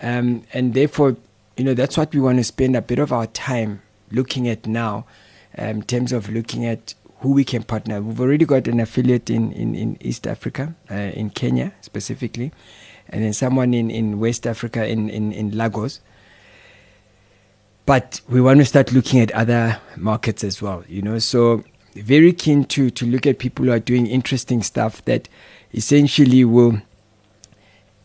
Um, 0.00 0.44
and 0.54 0.72
therefore, 0.72 1.16
you 1.56 1.64
know, 1.64 1.74
that's 1.74 1.98
what 1.98 2.14
we 2.14 2.20
want 2.20 2.38
to 2.38 2.44
spend 2.44 2.76
a 2.76 2.82
bit 2.82 2.98
of 2.98 3.12
our 3.12 3.26
time 3.26 3.82
looking 4.10 4.48
at 4.48 4.66
now 4.66 5.04
in 5.66 5.82
terms 5.82 6.12
of 6.12 6.28
looking 6.30 6.64
at 6.64 6.94
who 7.20 7.32
we 7.32 7.44
can 7.44 7.62
partner. 7.62 8.00
We've 8.00 8.20
already 8.20 8.44
got 8.44 8.68
an 8.68 8.80
affiliate 8.80 9.28
in, 9.28 9.52
in, 9.52 9.74
in 9.74 9.98
East 10.00 10.26
Africa, 10.26 10.74
uh, 10.90 10.94
in 10.94 11.30
Kenya 11.30 11.72
specifically, 11.80 12.52
and 13.08 13.24
then 13.24 13.32
someone 13.32 13.74
in, 13.74 13.90
in 13.90 14.20
West 14.20 14.46
Africa, 14.46 14.86
in, 14.86 15.10
in, 15.10 15.32
in 15.32 15.56
Lagos. 15.56 16.00
But 17.86 18.20
we 18.28 18.40
want 18.40 18.60
to 18.60 18.64
start 18.64 18.92
looking 18.92 19.18
at 19.18 19.30
other 19.32 19.80
markets 19.96 20.44
as 20.44 20.60
well, 20.62 20.84
you 20.86 21.02
know. 21.02 21.18
So 21.18 21.64
very 21.94 22.32
keen 22.32 22.64
to 22.66 22.90
to 22.90 23.06
look 23.06 23.26
at 23.26 23.38
people 23.38 23.64
who 23.64 23.72
are 23.72 23.80
doing 23.80 24.06
interesting 24.06 24.62
stuff 24.62 25.04
that 25.06 25.28
essentially 25.72 26.44
will 26.44 26.80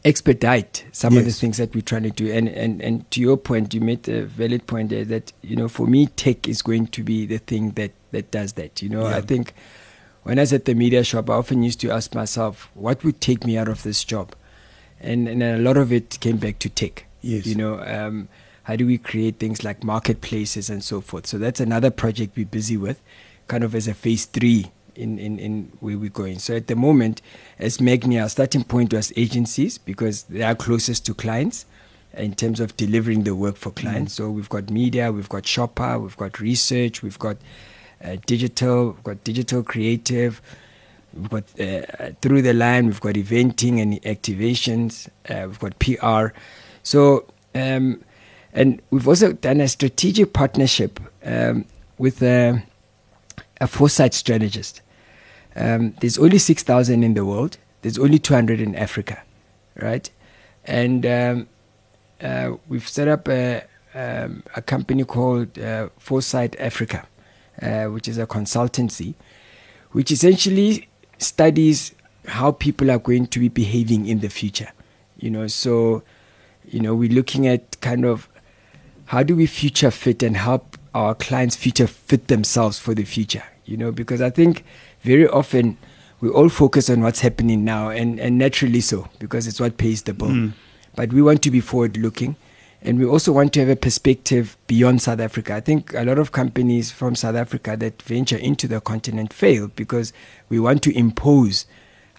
expedite 0.05 0.85
some 0.91 1.17
of 1.17 1.25
the 1.25 1.31
things 1.31 1.57
that 1.57 1.73
we're 1.73 1.81
trying 1.81 2.03
to 2.03 2.09
do. 2.09 2.31
And, 2.31 2.49
and 2.49 2.81
and 2.81 3.09
to 3.11 3.21
your 3.21 3.37
point, 3.37 3.73
you 3.73 3.81
made 3.81 4.07
a 4.09 4.23
valid 4.25 4.67
point 4.67 4.89
there 4.89 5.05
that 5.05 5.31
you 5.41 5.55
know 5.55 5.67
for 5.67 5.87
me 5.87 6.07
tech 6.07 6.47
is 6.47 6.61
going 6.61 6.87
to 6.87 7.03
be 7.03 7.25
the 7.25 7.37
thing 7.37 7.71
that 7.71 7.91
that 8.11 8.31
does 8.31 8.53
that. 8.53 8.81
You 8.81 8.89
know, 8.89 9.07
Yeah. 9.07 9.17
I 9.17 9.21
think 9.21 9.53
when 10.23 10.39
I 10.39 10.41
was 10.43 10.53
at 10.53 10.65
the 10.65 10.75
media 10.75 11.03
shop, 11.03 11.29
I 11.29 11.33
often 11.33 11.63
used 11.63 11.79
to 11.81 11.91
ask 11.91 12.13
myself, 12.15 12.69
what 12.73 13.03
would 13.03 13.19
take 13.21 13.45
me 13.45 13.57
out 13.57 13.67
of 13.67 13.83
this 13.83 14.03
job? 14.03 14.35
And 14.99 15.27
and 15.27 15.41
a 15.43 15.57
lot 15.57 15.77
of 15.77 15.91
it 15.91 16.19
came 16.19 16.37
back 16.37 16.59
to 16.59 16.69
tech. 16.69 17.05
Yes. 17.21 17.45
You 17.45 17.55
know, 17.55 17.79
um, 17.85 18.27
how 18.63 18.75
do 18.75 18.85
we 18.85 18.97
create 18.97 19.39
things 19.39 19.63
like 19.63 19.83
marketplaces 19.83 20.69
and 20.69 20.83
so 20.83 21.01
forth? 21.01 21.27
So 21.27 21.37
that's 21.37 21.59
another 21.59 21.91
project 21.91 22.35
we're 22.35 22.45
busy 22.45 22.77
with, 22.77 23.01
kind 23.47 23.63
of 23.63 23.73
as 23.75 23.87
a 23.87 23.93
phase 23.93 24.25
three 24.25 24.71
in, 24.95 25.19
in, 25.19 25.39
in 25.39 25.71
where 25.79 25.97
we're 25.97 26.09
going. 26.09 26.39
So 26.39 26.55
at 26.55 26.67
the 26.67 26.75
moment, 26.75 27.21
as 27.59 27.79
Magni, 27.79 28.19
our 28.19 28.29
starting 28.29 28.63
point 28.63 28.93
was 28.93 29.13
agencies 29.15 29.77
because 29.77 30.23
they 30.23 30.41
are 30.43 30.55
closest 30.55 31.05
to 31.07 31.13
clients 31.13 31.65
in 32.15 32.35
terms 32.35 32.59
of 32.59 32.75
delivering 32.77 33.23
the 33.23 33.35
work 33.35 33.57
for 33.57 33.71
clients. 33.71 34.13
So 34.13 34.29
we've 34.29 34.49
got 34.49 34.69
media, 34.69 35.11
we've 35.11 35.29
got 35.29 35.45
shopper, 35.45 35.97
we've 35.99 36.17
got 36.17 36.39
research, 36.39 37.01
we've 37.01 37.19
got 37.19 37.37
uh, 38.03 38.17
digital, 38.25 38.91
we've 38.91 39.03
got 39.03 39.23
digital 39.23 39.63
creative, 39.63 40.41
we've 41.13 41.29
got 41.29 41.43
uh, 41.59 42.11
through 42.21 42.41
the 42.43 42.53
line, 42.53 42.85
we've 42.85 43.01
got 43.01 43.15
eventing 43.15 43.81
and 43.81 44.01
activations, 44.03 45.07
uh, 45.29 45.47
we've 45.47 45.59
got 45.59 45.79
PR. 45.79 46.35
So, 46.83 47.25
um, 47.55 48.03
and 48.53 48.81
we've 48.91 49.07
also 49.07 49.33
done 49.33 49.61
a 49.61 49.67
strategic 49.67 50.33
partnership 50.33 50.99
um, 51.25 51.65
with 51.97 52.21
a, 52.21 52.63
a 53.59 53.67
foresight 53.67 54.13
strategist. 54.13 54.81
Um, 55.55 55.93
there's 55.99 56.17
only 56.17 56.39
6,000 56.39 57.03
in 57.03 57.13
the 57.13 57.25
world, 57.25 57.57
there's 57.81 57.99
only 57.99 58.19
200 58.19 58.59
in 58.59 58.75
Africa, 58.75 59.21
right? 59.75 60.09
And 60.65 61.05
um, 61.05 61.47
uh, 62.21 62.53
we've 62.67 62.87
set 62.87 63.07
up 63.07 63.27
a, 63.27 63.63
um, 63.93 64.43
a 64.55 64.61
company 64.61 65.03
called 65.03 65.59
uh, 65.59 65.89
Foresight 65.99 66.55
Africa, 66.59 67.05
uh, 67.61 67.85
which 67.85 68.07
is 68.07 68.17
a 68.17 68.25
consultancy, 68.25 69.13
which 69.91 70.11
essentially 70.11 70.87
studies 71.17 71.93
how 72.27 72.51
people 72.51 72.89
are 72.89 72.99
going 72.99 73.27
to 73.27 73.39
be 73.39 73.49
behaving 73.49 74.07
in 74.07 74.19
the 74.19 74.29
future. 74.29 74.71
You 75.17 75.29
know, 75.29 75.47
so 75.47 76.03
you 76.65 76.79
know 76.79 76.95
we're 76.95 77.11
looking 77.11 77.47
at 77.47 77.79
kind 77.81 78.05
of 78.05 78.27
how 79.05 79.23
do 79.23 79.35
we 79.35 79.45
future 79.45 79.91
fit 79.91 80.23
and 80.23 80.37
help 80.37 80.77
our 80.93 81.15
clients 81.15 81.55
future 81.55 81.87
fit 81.87 82.27
themselves 82.27 82.79
for 82.79 82.93
the 82.93 83.03
future. 83.03 83.43
You 83.65 83.77
know, 83.77 83.91
because 83.91 84.21
I 84.21 84.29
think 84.29 84.63
very 85.03 85.27
often 85.27 85.77
we 86.21 86.29
all 86.29 86.49
focus 86.49 86.89
on 86.89 87.01
what's 87.01 87.19
happening 87.19 87.63
now, 87.63 87.89
and 87.89 88.19
and 88.19 88.37
naturally 88.37 88.81
so 88.81 89.09
because 89.19 89.45
it's 89.47 89.59
what 89.59 89.77
pays 89.77 90.03
the 90.03 90.13
bill. 90.13 90.29
Mm. 90.29 90.53
But 90.95 91.11
we 91.11 91.21
want 91.21 91.41
to 91.43 91.51
be 91.51 91.59
forward 91.59 91.97
looking. 91.97 92.35
And 92.85 92.99
we 92.99 93.05
also 93.05 93.31
want 93.31 93.53
to 93.53 93.61
have 93.61 93.69
a 93.69 93.77
perspective 93.77 94.57
beyond 94.67 95.01
South 95.01 95.21
Africa. 95.21 95.55
I 95.55 95.61
think 95.61 95.93
a 95.93 96.03
lot 96.03 96.19
of 96.19 96.33
companies 96.33 96.91
from 96.91 97.15
South 97.15 97.35
Africa 97.35 97.77
that 97.77 98.01
venture 98.01 98.35
into 98.35 98.67
the 98.67 98.81
continent 98.81 99.31
fail 99.31 99.69
because 99.69 100.11
we 100.49 100.59
want 100.59 100.83
to 100.83 100.97
impose 100.97 101.65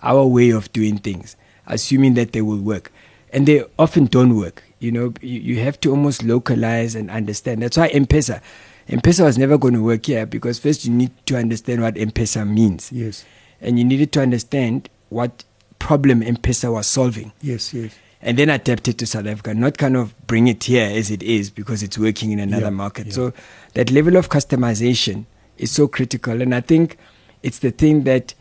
our 0.03 0.27
way 0.27 0.49
of 0.49 0.73
doing 0.73 0.97
things, 0.97 1.37
assuming 1.66 2.14
that 2.14 2.33
they 2.33 2.40
will 2.40 2.61
work. 2.61 2.90
And 3.31 3.47
they 3.47 3.64
often 3.79 4.07
don't 4.07 4.37
work. 4.37 4.62
You 4.79 4.90
know, 4.90 5.12
you, 5.20 5.38
you 5.40 5.61
have 5.61 5.79
to 5.81 5.90
almost 5.90 6.23
localize 6.23 6.94
and 6.94 7.11
understand. 7.11 7.62
That's 7.62 7.77
why 7.77 7.88
M-Pesa, 7.88 8.40
M-Pesa 8.88 9.25
was 9.25 9.38
never 9.38 9.57
going 9.59 9.75
to 9.75 9.83
work 9.83 10.07
here 10.07 10.27
because 10.27 10.59
first 10.59 10.85
you 10.85 10.92
need 10.92 11.11
to 11.27 11.37
understand 11.37 11.81
what 11.83 11.97
M-Pesa 11.97 12.47
means 12.49 12.90
Yes. 12.92 13.25
and 13.61 13.79
you 13.79 13.85
needed 13.85 14.12
to 14.12 14.20
understand 14.20 14.88
what 15.09 15.44
problem 15.79 16.23
M-Pesa 16.23 16.73
was 16.73 16.87
solving. 16.87 17.33
Yes, 17.40 17.73
yes. 17.73 17.94
And 18.20 18.38
then 18.38 18.49
adapt 18.49 18.88
it 18.88 18.97
to 18.99 19.07
South 19.07 19.27
Africa, 19.27 19.53
not 19.55 19.77
kind 19.79 19.97
of 19.97 20.14
bring 20.27 20.49
it 20.49 20.64
here 20.64 20.87
as 20.87 21.11
it 21.11 21.23
is 21.23 21.51
because 21.51 21.83
it's 21.83 21.99
working 21.99 22.31
in 22.33 22.38
another 22.40 22.64
Yeah, 22.66 22.70
market. 22.70 23.07
yeah. 23.09 23.12
So 23.12 23.33
that 23.75 23.90
level 23.90 24.16
of 24.16 24.29
customization 24.31 25.27
is 25.59 25.70
so 25.70 25.88
critical. 25.88 26.40
And 26.40 26.55
I 26.55 26.61
think 26.61 26.97
it's 27.42 27.59
the 27.59 27.70
thing 27.70 28.05
that, 28.05 28.33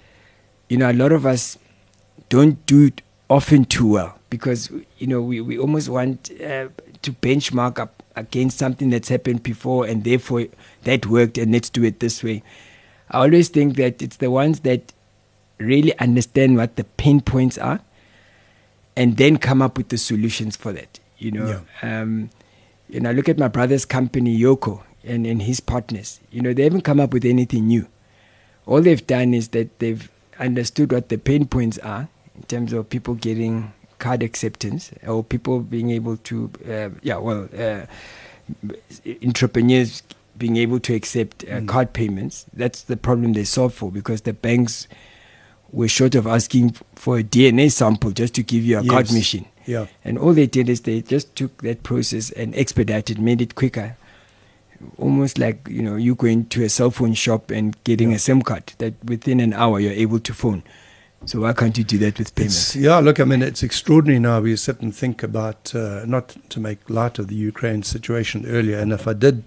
you 0.70 0.78
know, 0.78 0.90
a 0.90 0.94
lot 0.94 1.12
of 1.12 1.26
us 1.26 1.58
don't 2.30 2.66
do 2.66 2.86
it 2.86 3.02
often 3.30 3.66
too 3.66 3.88
well 3.88 4.18
because, 4.30 4.72
you 4.98 5.08
know, 5.08 5.22
we, 5.22 5.42
we 5.42 5.58
almost 5.60 5.90
want 5.90 6.32
uh, 6.42 6.68
to 7.04 7.12
benchmark 7.14 7.80
up 7.80 8.04
against 8.16 8.58
something 8.58 8.90
that's 8.90 9.10
happened 9.10 9.44
before 9.44 9.86
and 9.86 10.04
therefore 10.04 10.46
that 10.84 11.06
worked 11.06 11.38
and 11.38 11.52
let's 11.52 11.70
do 11.70 11.84
it 11.84 12.00
this 12.00 12.24
way. 12.24 12.44
I 13.10 13.20
always 13.20 13.50
think 13.50 13.76
that 13.78 14.02
it's 14.02 14.18
the 14.18 14.32
ones 14.32 14.62
that 14.62 14.94
really 15.58 15.98
understand 16.00 16.58
what 16.58 16.76
the 16.76 16.84
pain 16.84 17.22
points 17.22 17.58
are 17.58 17.82
and 18.96 19.18
then 19.18 19.38
come 19.38 19.62
up 19.62 19.78
with 19.78 19.90
the 19.90 19.98
solutions 19.98 20.56
for 20.56 20.74
that. 20.74 21.00
You 21.18 21.32
know, 21.32 21.62
um, 21.82 22.30
you 22.90 23.00
know, 23.00 23.12
look 23.12 23.30
at 23.30 23.38
my 23.38 23.48
brother's 23.48 23.86
company, 23.86 24.38
Yoco, 24.38 24.82
and, 25.04 25.26
and 25.26 25.42
his 25.42 25.60
partners. 25.60 26.20
You 26.32 26.42
know, 26.42 26.54
they 26.54 26.64
haven't 26.64 26.82
come 26.82 27.00
up 27.00 27.14
with 27.14 27.26
anything 27.26 27.68
new. 27.68 27.88
All 28.66 28.82
they've 28.82 29.06
done 29.06 29.34
is 29.34 29.50
that 29.50 29.80
they've 29.80 30.10
understood 30.40 30.92
what 30.92 31.10
the 31.10 31.18
pain 31.18 31.46
points 31.48 31.78
are 31.80 32.10
in 32.36 32.44
terms 32.44 32.74
of 32.74 32.90
people 32.90 33.16
getting 33.16 33.74
card 34.04 34.22
acceptance 34.24 34.92
or 35.08 35.24
people 35.24 35.60
being 35.62 35.90
able 35.92 36.18
to, 36.30 36.36
uh, 36.70 36.90
yeah, 37.02 37.18
well, 37.18 37.48
uh, 37.58 37.86
entrepreneurs 39.24 40.04
being 40.38 40.58
able 40.58 40.80
to 40.80 40.94
accept 40.94 41.46
uh, 41.50 41.62
card 41.62 41.94
payments. 41.94 42.46
That's 42.54 42.82
the 42.84 42.98
problem 42.98 43.34
they 43.34 43.44
solve 43.46 43.74
for 43.74 43.92
because 43.92 44.22
the 44.22 44.34
banks 44.34 44.88
were 45.72 45.88
short 45.88 46.16
of 46.16 46.28
asking 46.28 46.72
for 46.96 47.18
a 47.20 47.24
DNA 47.24 47.72
sample 47.72 48.12
just 48.12 48.34
to 48.36 48.44
give 48.44 48.64
you 48.64 48.80
a 48.80 48.84
card 48.86 49.06
Yes. 49.08 49.14
machine. 49.14 49.46
Yeah. 49.66 49.86
And 50.04 50.18
all 50.18 50.34
they 50.34 50.48
did 50.48 50.70
is 50.70 50.82
they 50.82 51.02
just 51.02 51.36
took 51.36 51.62
that 51.62 51.84
process 51.84 52.32
and 52.32 52.54
expedited, 52.56 53.20
made 53.20 53.42
it 53.42 53.56
quicker. 53.56 53.96
Almost 54.98 55.38
like 55.38 55.66
you 55.70 55.82
know 55.82 55.96
you 55.96 56.14
going 56.16 56.46
to 56.48 56.64
a 56.66 56.70
cell 56.70 56.92
phone 56.92 57.14
shop 57.14 57.50
and 57.52 57.76
getting 57.86 58.10
Yeah. 58.10 58.18
a 58.18 58.20
SIM 58.20 58.42
card 58.42 58.74
that 58.80 58.94
within 59.06 59.40
an 59.40 59.54
hour 59.54 59.80
you're 59.80 59.94
able 60.06 60.20
to 60.20 60.34
phone. 60.34 60.62
So 61.26 61.40
why 61.40 61.54
can't 61.54 61.78
you 61.78 61.84
do 61.86 61.98
that 62.00 62.18
with 62.20 62.28
It's, 62.28 62.32
payments? 62.32 62.76
yeah, 62.76 63.00
look, 63.00 63.20
I 63.20 63.24
mean, 63.24 63.42
it's 63.42 63.64
extraordinary 63.64 64.20
now. 64.20 64.42
We 64.42 64.56
sit 64.58 64.82
and 64.82 64.94
think 64.94 65.24
about, 65.24 65.74
uh, 65.74 66.04
not 66.06 66.36
to 66.50 66.60
make 66.60 66.90
light 66.90 67.18
of 67.18 67.28
the 67.28 67.36
Ukraine 67.36 67.82
situation 67.84 68.46
earlier, 68.46 68.78
and 68.80 68.92
if 68.92 69.08
I 69.08 69.14
did 69.14 69.44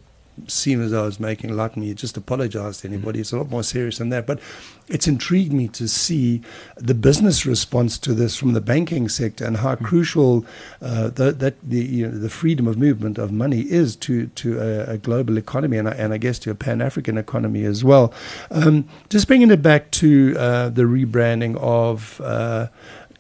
seem 0.48 0.82
as 0.82 0.90
though 0.90 1.02
I 1.02 1.06
was 1.06 1.20
making 1.20 1.56
light 1.56 1.72
of 1.72 1.76
me, 1.78 1.92
just 1.94 2.16
apologize 2.16 2.80
to 2.80 2.88
anybody. 2.88 3.20
It's 3.20 3.32
a 3.32 3.38
lot 3.38 3.50
more 3.50 3.62
serious 3.62 3.98
than 3.98 4.10
that. 4.10 4.26
But 4.26 4.40
it's 4.88 5.08
intrigued 5.08 5.52
me 5.52 5.68
to 5.68 5.88
see 5.88 6.42
the 6.76 6.94
business 6.94 7.44
response 7.46 7.98
to 7.98 8.14
this 8.14 8.36
from 8.36 8.52
the 8.52 8.60
banking 8.60 9.08
sector 9.08 9.44
and 9.44 9.56
how 9.58 9.74
crucial 9.76 10.44
uh, 10.80 11.08
that, 11.10 11.38
that 11.40 11.54
the, 11.62 11.78
you 11.84 12.06
know, 12.08 12.16
the 12.18 12.28
freedom 12.30 12.66
of 12.66 12.78
movement 12.78 13.18
of 13.18 13.32
money 13.32 13.62
is 13.62 13.96
to, 13.96 14.26
to 14.28 14.60
a, 14.60 14.92
a 14.92 14.98
global 14.98 15.38
economy 15.38 15.76
and, 15.78 15.88
I- 15.88 15.92
and 15.94 16.12
I 16.12 16.18
guess 16.18 16.38
to 16.40 16.50
a 16.50 16.54
Pan 16.54 16.80
African 16.80 17.18
economy 17.18 17.64
as 17.64 17.82
well. 17.82 18.12
Um, 18.50 18.88
just 19.10 19.26
bringing 19.26 19.50
it 19.50 19.62
back 19.62 19.90
to 19.92 20.36
uh, 20.38 20.68
the 20.68 20.82
rebranding 20.82 21.56
of. 21.58 22.20
Uh, 22.22 22.68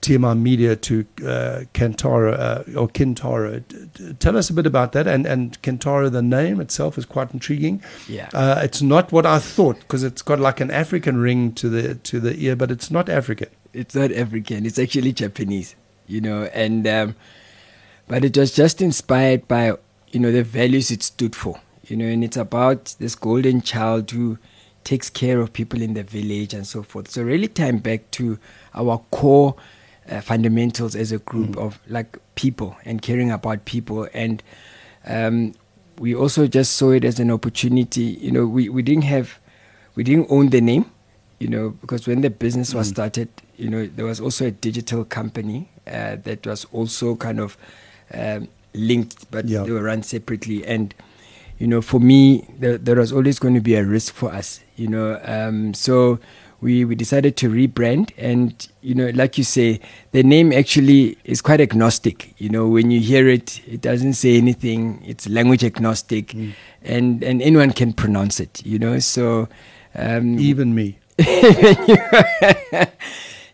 TMI 0.06 0.38
Media 0.38 0.76
to 0.76 1.04
uh, 1.22 1.64
Kantara 1.74 2.38
uh, 2.38 2.78
or 2.78 2.86
Kintaro. 2.86 3.60
Tell 4.20 4.36
us 4.36 4.48
a 4.50 4.52
bit 4.52 4.64
about 4.64 4.92
that. 4.92 5.08
And, 5.08 5.26
and 5.26 5.60
Kintaro, 5.62 6.12
the 6.12 6.22
name 6.22 6.60
itself 6.60 6.96
is 6.96 7.04
quite 7.04 7.34
intriguing. 7.34 7.82
Yeah. 8.08 8.28
Uh, 8.32 8.60
it's 8.62 8.80
not 8.80 9.10
what 9.10 9.26
I 9.26 9.40
thought 9.40 9.80
because 9.80 10.04
it's 10.04 10.22
got 10.22 10.38
like 10.38 10.60
an 10.60 10.70
African 10.70 11.16
ring 11.16 11.52
to 11.54 11.68
the 11.68 11.96
to 11.96 12.20
the 12.20 12.36
ear, 12.38 12.54
but 12.54 12.70
it's 12.70 12.88
not 12.88 13.08
African. 13.08 13.48
it's 13.72 13.96
not 13.96 14.12
African. 14.12 14.64
It's 14.64 14.78
actually 14.78 15.12
Japanese, 15.12 15.74
you 16.06 16.20
know. 16.20 16.44
And 16.54 16.86
um, 16.86 17.16
but 18.06 18.24
it 18.24 18.36
was 18.36 18.54
just 18.54 18.80
inspired 18.80 19.48
by 19.48 19.74
you 20.12 20.20
know 20.20 20.30
the 20.30 20.44
values 20.44 20.92
it 20.92 21.02
stood 21.02 21.34
for, 21.34 21.60
you 21.84 21.96
know. 21.96 22.06
And 22.06 22.22
it's 22.22 22.36
about 22.36 22.94
this 23.00 23.16
golden 23.16 23.60
child 23.60 24.08
who 24.12 24.38
takes 24.84 25.10
care 25.10 25.40
of 25.40 25.52
people 25.52 25.82
in 25.82 25.94
the 25.94 26.04
village 26.04 26.54
and 26.54 26.64
so 26.64 26.84
forth. 26.84 27.10
So 27.10 27.24
really 27.24 27.48
tying 27.48 27.78
back 27.78 28.08
to 28.12 28.38
our 28.72 28.98
core 29.10 29.56
uh, 30.10 30.20
fundamentals 30.20 30.94
as 30.96 31.12
a 31.12 31.18
group 31.18 31.56
of 31.56 31.78
like 31.88 32.18
people 32.34 32.76
and 32.84 33.02
caring 33.02 33.30
about 33.30 33.64
people 33.64 34.08
and. 34.14 34.42
Um, 35.06 35.54
we 35.98 36.14
also 36.14 36.46
just 36.46 36.72
saw 36.76 36.90
it 36.90 37.04
as 37.06 37.18
an 37.20 37.30
opportunity. 37.30 38.18
You 38.20 38.30
know, 38.30 38.46
we, 38.46 38.68
we 38.68 38.82
didn't 38.82 39.04
have, 39.04 39.38
we 39.94 40.04
didn't 40.04 40.26
own 40.28 40.50
the 40.50 40.60
name, 40.60 40.90
you 41.38 41.48
know, 41.48 41.70
because 41.80 42.06
when 42.06 42.20
the 42.20 42.28
business 42.28 42.74
was 42.74 42.88
started, 42.88 43.28
you 43.56 43.70
know, 43.70 43.86
there 43.86 44.04
was 44.04 44.20
also 44.20 44.44
a 44.46 44.50
digital 44.50 45.06
company 45.06 45.70
uh, 45.86 46.16
that 46.24 46.46
was 46.46 46.66
also 46.66 47.16
kind 47.16 47.40
of 47.40 47.56
um, 48.12 48.48
linked, 48.74 49.30
but 49.30 49.46
Yeah. 49.46 49.62
they 49.62 49.70
were 49.70 49.82
run 49.84 50.02
separately. 50.02 50.66
And, 50.66 50.94
you 51.58 51.66
know, 51.66 51.80
for 51.80 51.98
me, 51.98 52.46
there, 52.58 52.76
there 52.76 52.96
was 52.96 53.10
always 53.10 53.38
going 53.38 53.54
to 53.54 53.62
be 53.62 53.74
a 53.74 53.82
risk 53.84 54.12
for 54.12 54.30
us, 54.30 54.60
you 54.76 54.88
know. 54.88 55.18
Um, 55.24 55.72
so 55.72 56.18
we, 56.60 56.84
we 56.84 56.94
decided 56.94 57.36
to 57.38 57.50
rebrand. 57.50 58.12
And, 58.16 58.66
you 58.80 58.94
know, 58.94 59.10
like 59.14 59.38
you 59.38 59.44
say, 59.44 59.80
the 60.12 60.22
name 60.22 60.52
actually 60.52 61.18
is 61.24 61.42
quite 61.42 61.60
agnostic. 61.60 62.34
You 62.38 62.48
know, 62.48 62.66
when 62.66 62.90
you 62.90 63.00
hear 63.00 63.28
it, 63.28 63.60
it 63.66 63.80
doesn't 63.80 64.14
say 64.14 64.36
anything, 64.36 65.02
it's 65.04 65.28
language 65.28 65.64
agnostic, 65.64 66.34
and, 66.82 67.22
and 67.22 67.42
anyone 67.42 67.72
can 67.72 67.92
pronounce 67.92 68.40
it, 68.40 68.64
you 68.64 68.78
know. 68.78 68.98
So, 68.98 69.48
um, 69.94 70.38
Even 70.38 70.74
me. 70.74 70.98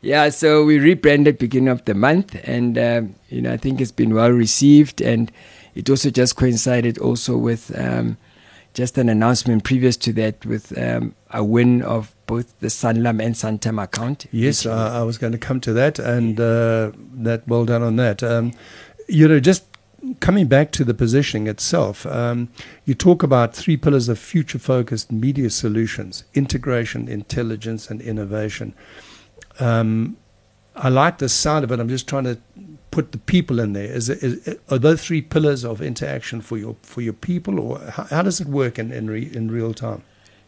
yeah, 0.02 0.28
so 0.30 0.64
we 0.64 0.78
rebranded 0.78 1.38
beginning 1.38 1.68
of 1.68 1.84
the 1.84 1.94
month, 1.94 2.36
and 2.44 2.76
um, 2.76 3.14
you 3.28 3.40
know 3.40 3.52
I 3.52 3.56
think 3.56 3.80
it's 3.80 3.92
been 3.92 4.12
well 4.14 4.30
received, 4.30 5.00
and 5.00 5.30
it 5.74 5.88
also 5.88 6.10
just 6.10 6.34
coincided 6.36 6.98
also 6.98 7.36
with 7.36 7.72
um, 7.78 8.16
just 8.74 8.96
an 8.98 9.08
announcement 9.08 9.64
previous 9.64 9.96
to 9.98 10.12
that 10.14 10.44
with 10.46 10.76
um, 10.78 11.14
a 11.30 11.44
win 11.44 11.82
of 11.82 12.14
both 12.26 12.58
the 12.60 12.68
Sanlam 12.68 13.22
and 13.22 13.34
Santam 13.34 13.82
account. 13.82 14.26
Yes, 14.30 14.64
I, 14.64 15.00
I 15.00 15.02
was 15.02 15.18
going 15.18 15.32
to 15.32 15.38
come 15.38 15.60
to 15.60 15.72
that, 15.72 15.98
and 15.98 16.40
uh, 16.40 16.92
that 17.14 17.46
well 17.46 17.64
done 17.64 17.82
on 17.82 17.96
that. 17.96 18.22
Um, 18.22 18.52
you 19.08 19.28
know, 19.28 19.40
just 19.40 19.64
coming 20.20 20.46
back 20.46 20.72
to 20.72 20.84
the 20.84 20.94
positioning 20.94 21.46
itself, 21.46 22.06
um, 22.06 22.48
you 22.84 22.94
talk 22.94 23.22
about 23.22 23.54
three 23.54 23.76
pillars 23.76 24.08
of 24.08 24.18
future-focused 24.18 25.12
media 25.12 25.50
solutions: 25.50 26.24
integration, 26.34 27.08
intelligence, 27.08 27.90
and 27.90 28.00
innovation. 28.00 28.74
Um, 29.60 30.16
I 30.74 30.88
like 30.88 31.18
the 31.18 31.28
sound 31.28 31.64
of 31.64 31.72
it. 31.72 31.80
I'm 31.80 31.88
just 31.88 32.08
trying 32.08 32.24
to 32.24 32.38
put 32.90 33.12
the 33.12 33.18
people 33.18 33.60
in 33.60 33.72
there. 33.72 33.84
Is, 33.84 34.08
is 34.08 34.58
are 34.70 34.78
those 34.78 35.04
three 35.04 35.22
pillars 35.22 35.64
of 35.64 35.82
interaction 35.82 36.40
for 36.40 36.56
your 36.56 36.76
for 36.82 37.00
your 37.00 37.12
people, 37.12 37.60
or 37.60 37.78
how, 37.78 38.04
how 38.04 38.22
does 38.22 38.40
it 38.40 38.46
work 38.46 38.78
in 38.78 38.92
in, 38.92 39.08
re, 39.08 39.30
in 39.32 39.50
real 39.50 39.74
time? 39.74 40.02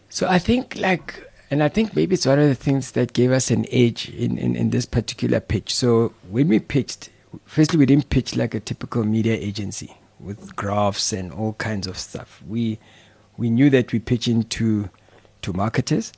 So 0.08 0.28
I 0.28 0.38
think 0.38 0.76
like, 0.76 1.30
and 1.50 1.62
I 1.62 1.68
think 1.68 1.96
maybe 1.96 2.14
it's 2.14 2.26
one 2.26 2.38
of 2.38 2.48
the 2.48 2.54
things 2.54 2.92
that 2.92 3.12
gave 3.12 3.32
us 3.32 3.50
an 3.50 3.66
edge 3.72 4.08
in, 4.10 4.38
in, 4.38 4.54
in 4.54 4.70
this 4.70 4.86
particular 4.86 5.40
pitch. 5.40 5.74
So 5.74 6.14
when 6.30 6.48
we 6.48 6.60
pitched, 6.60 7.10
firstly, 7.46 7.78
we 7.78 7.86
didn't 7.86 8.10
pitch 8.10 8.36
like 8.36 8.54
a 8.54 8.60
typical 8.60 9.02
media 9.04 9.34
agency 9.34 9.96
with 10.20 10.54
graphs 10.54 11.12
and 11.12 11.32
all 11.32 11.54
kinds 11.54 11.86
of 11.86 11.98
stuff. 11.98 12.40
We, 12.46 12.78
we 13.36 13.50
knew 13.50 13.70
that 13.70 13.92
we 13.92 13.98
pitch 13.98 14.28
into 14.28 14.88
to 15.42 15.52
marketers 15.52 16.12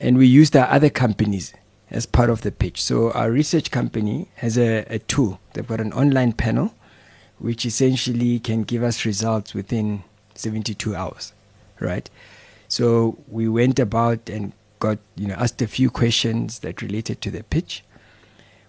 and 0.00 0.18
we 0.18 0.26
used 0.26 0.56
our 0.56 0.68
other 0.68 0.90
companies 0.90 1.54
as 1.90 2.06
part 2.06 2.30
of 2.30 2.42
the 2.42 2.52
pitch. 2.52 2.82
So 2.82 3.10
our 3.12 3.30
research 3.30 3.70
company 3.70 4.28
has 4.36 4.58
a, 4.58 4.84
a 4.88 4.98
tool. 4.98 5.40
They've 5.52 5.66
got 5.66 5.80
an 5.80 5.92
online 5.92 6.32
panel 6.32 6.74
which 7.38 7.66
essentially 7.66 8.38
can 8.38 8.62
give 8.62 8.82
us 8.82 9.04
results 9.04 9.54
within 9.54 10.02
72 10.34 10.94
hours, 10.94 11.32
right? 11.80 12.08
So 12.68 13.18
we 13.28 13.48
went 13.48 13.78
about 13.78 14.28
and 14.28 14.52
got, 14.78 14.98
you 15.16 15.28
know, 15.28 15.34
asked 15.34 15.60
a 15.62 15.66
few 15.66 15.90
questions 15.90 16.60
that 16.60 16.82
related 16.82 17.20
to 17.22 17.30
the 17.30 17.42
pitch. 17.44 17.84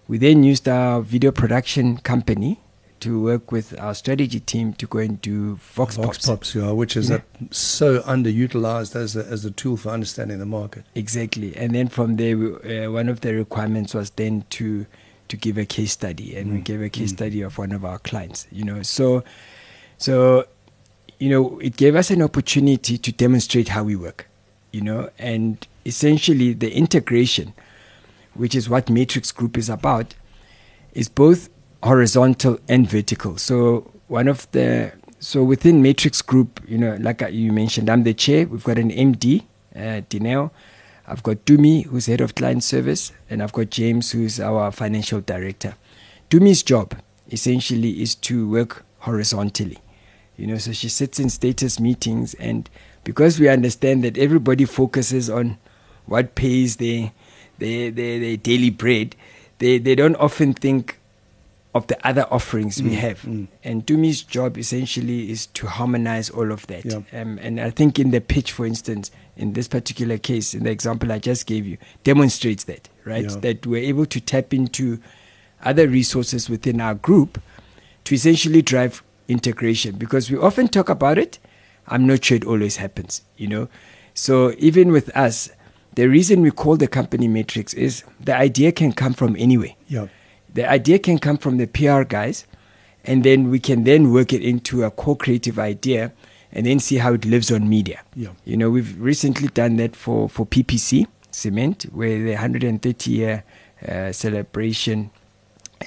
We 0.06 0.18
then 0.18 0.42
used 0.42 0.68
our 0.68 1.00
video 1.00 1.32
production 1.32 1.98
company 1.98 2.60
to 3.00 3.20
work 3.22 3.52
with 3.52 3.78
our 3.80 3.94
strategy 3.94 4.40
team 4.40 4.72
to 4.74 4.86
go 4.86 4.98
and 4.98 5.20
do 5.20 5.56
Vox, 5.56 5.96
Vox 5.96 6.06
Pops. 6.18 6.26
Pops, 6.26 6.54
yeah, 6.54 6.70
which 6.70 6.96
is 6.96 7.10
Yeah. 7.10 7.16
a, 7.40 7.54
so 7.54 8.00
underutilized 8.02 8.96
as 8.96 9.16
a, 9.16 9.24
as 9.26 9.44
a 9.44 9.50
tool 9.50 9.76
for 9.76 9.90
understanding 9.90 10.38
the 10.38 10.46
market. 10.46 10.84
Exactly, 10.94 11.56
and 11.56 11.74
then 11.74 11.88
from 11.88 12.16
there, 12.16 12.36
we, 12.36 12.54
uh, 12.84 12.90
one 12.90 13.08
of 13.08 13.20
the 13.20 13.34
requirements 13.34 13.94
was 13.94 14.10
then 14.10 14.44
to 14.50 14.86
to 15.28 15.36
give 15.36 15.58
a 15.58 15.66
case 15.66 15.92
study, 15.92 16.34
and 16.36 16.52
we 16.52 16.58
Mm, 16.60 16.64
gave 16.64 16.82
a 16.82 16.88
case 16.88 17.10
mm. 17.12 17.16
study 17.16 17.42
of 17.42 17.58
one 17.58 17.72
of 17.72 17.84
our 17.84 17.98
clients. 17.98 18.46
You 18.50 18.64
know, 18.64 18.82
so 18.82 19.22
so 19.98 20.46
you 21.18 21.28
know, 21.28 21.58
it 21.58 21.76
gave 21.76 21.96
us 21.96 22.10
an 22.10 22.22
opportunity 22.22 22.96
to 22.96 23.10
demonstrate 23.12 23.68
how 23.68 23.82
we 23.84 23.96
work. 23.96 24.26
You 24.72 24.82
know, 24.82 25.10
and 25.18 25.66
essentially 25.84 26.52
the 26.54 26.70
integration, 26.72 27.54
which 28.34 28.54
is 28.54 28.68
what 28.68 28.88
Matrix 28.90 29.32
Group 29.32 29.56
is 29.58 29.68
about, 29.68 30.14
is 30.92 31.08
both 31.08 31.48
horizontal 31.82 32.58
and 32.68 32.88
vertical. 32.88 33.38
So 33.38 33.90
one 34.08 34.28
of 34.28 34.50
the 34.52 34.92
so 35.20 35.42
within 35.42 35.82
Matrix 35.82 36.22
Group, 36.22 36.60
you 36.68 36.78
know, 36.78 36.96
like 37.00 37.22
you 37.30 37.52
mentioned, 37.52 37.90
I'm 37.90 38.04
the 38.04 38.14
chair. 38.14 38.46
We've 38.46 38.62
got 38.62 38.78
an 38.78 38.90
MD, 38.90 39.42
uh, 39.74 40.02
Dineo. 40.08 40.50
I've 41.06 41.22
got 41.22 41.44
Dumi, 41.44 41.86
who's 41.86 42.06
head 42.06 42.20
of 42.20 42.34
client 42.34 42.62
service, 42.62 43.12
and 43.28 43.42
I've 43.42 43.52
got 43.52 43.70
James, 43.70 44.12
who's 44.12 44.38
our 44.38 44.70
financial 44.70 45.20
director. 45.20 45.74
Dumi's 46.30 46.62
job 46.62 46.94
essentially 47.30 48.00
is 48.02 48.14
to 48.14 48.48
work 48.48 48.84
horizontally. 49.00 49.78
You 50.36 50.46
know, 50.46 50.58
so 50.58 50.72
she 50.72 50.88
sits 50.88 51.18
in 51.18 51.30
status 51.30 51.80
meetings, 51.80 52.34
and 52.34 52.68
because 53.02 53.40
we 53.40 53.48
understand 53.48 54.04
that 54.04 54.18
everybody 54.18 54.66
focuses 54.66 55.28
on 55.28 55.58
what 56.06 56.34
pays 56.34 56.76
their 56.76 57.12
their, 57.58 57.90
their, 57.90 58.20
their 58.20 58.36
daily 58.36 58.70
bread, 58.70 59.16
they, 59.58 59.78
they 59.78 59.96
don't 59.96 60.14
often 60.16 60.54
think 60.54 60.97
of 61.74 61.86
the 61.88 62.06
other 62.06 62.26
offerings 62.30 62.82
we 62.82 62.90
Mm, 62.92 62.94
have. 62.98 63.22
mm. 63.22 63.46
And 63.62 63.84
Dumi's 63.84 64.22
job 64.22 64.56
essentially 64.56 65.30
is 65.30 65.46
to 65.48 65.66
harmonize 65.66 66.30
all 66.30 66.50
of 66.50 66.66
that. 66.68 66.84
Yeah. 66.84 67.02
Um, 67.20 67.38
and 67.42 67.60
I 67.60 67.70
think 67.70 67.98
in 67.98 68.10
the 68.10 68.20
pitch, 68.20 68.52
for 68.52 68.64
instance, 68.66 69.10
in 69.36 69.52
this 69.52 69.68
particular 69.68 70.16
case, 70.18 70.54
in 70.54 70.64
the 70.64 70.70
example 70.70 71.12
I 71.12 71.18
just 71.18 71.46
gave 71.46 71.66
you, 71.66 71.76
demonstrates 72.04 72.64
that, 72.64 72.88
right? 73.04 73.28
Yeah. 73.30 73.36
That 73.40 73.66
we're 73.66 73.82
able 73.84 74.06
to 74.06 74.20
tap 74.20 74.54
into 74.54 74.98
other 75.62 75.86
resources 75.88 76.48
within 76.48 76.80
our 76.80 76.94
group 76.94 77.40
to 78.04 78.14
essentially 78.14 78.62
drive 78.62 79.02
integration 79.28 79.96
because 79.96 80.30
we 80.30 80.38
often 80.38 80.68
talk 80.68 80.88
about 80.88 81.18
it. 81.18 81.38
I'm 81.86 82.06
not 82.06 82.24
sure 82.24 82.36
it 82.36 82.44
always 82.46 82.76
happens, 82.76 83.22
you 83.36 83.46
know. 83.46 83.68
So 84.14 84.54
even 84.58 84.90
with 84.90 85.14
us, 85.16 85.50
the 85.94 86.06
reason 86.08 86.40
we 86.40 86.50
call 86.50 86.76
the 86.76 86.88
company 86.88 87.28
matrix 87.28 87.74
is 87.74 88.04
the 88.20 88.34
idea 88.34 88.72
can 88.72 88.92
come 88.92 89.12
from 89.12 89.36
anywhere. 89.38 89.74
Yeah. 89.86 90.06
The 90.54 90.68
idea 90.68 90.98
can 90.98 91.18
come 91.18 91.36
from 91.38 91.56
the 91.58 91.66
PR 91.66 92.02
guys, 92.04 92.46
and 93.04 93.22
then 93.24 93.50
we 93.50 93.58
can 93.60 93.84
then 93.84 94.12
work 94.12 94.32
it 94.32 94.42
into 94.42 94.82
a 94.84 94.90
co-creative 94.90 95.58
idea, 95.58 96.12
and 96.52 96.64
then 96.66 96.80
see 96.80 96.96
how 96.96 97.12
it 97.14 97.24
lives 97.24 97.52
on 97.52 97.68
media. 97.68 98.02
Yeah. 98.14 98.30
You 98.44 98.56
know, 98.56 98.70
we've 98.70 98.98
recently 99.00 99.48
done 99.48 99.76
that 99.76 99.94
for 99.96 100.28
for 100.28 100.46
PPC 100.46 101.06
Cement, 101.30 101.84
where 101.92 102.18
the 102.18 102.32
130 102.32 103.10
year 103.10 103.44
uh, 103.86 104.12
celebration, 104.12 105.10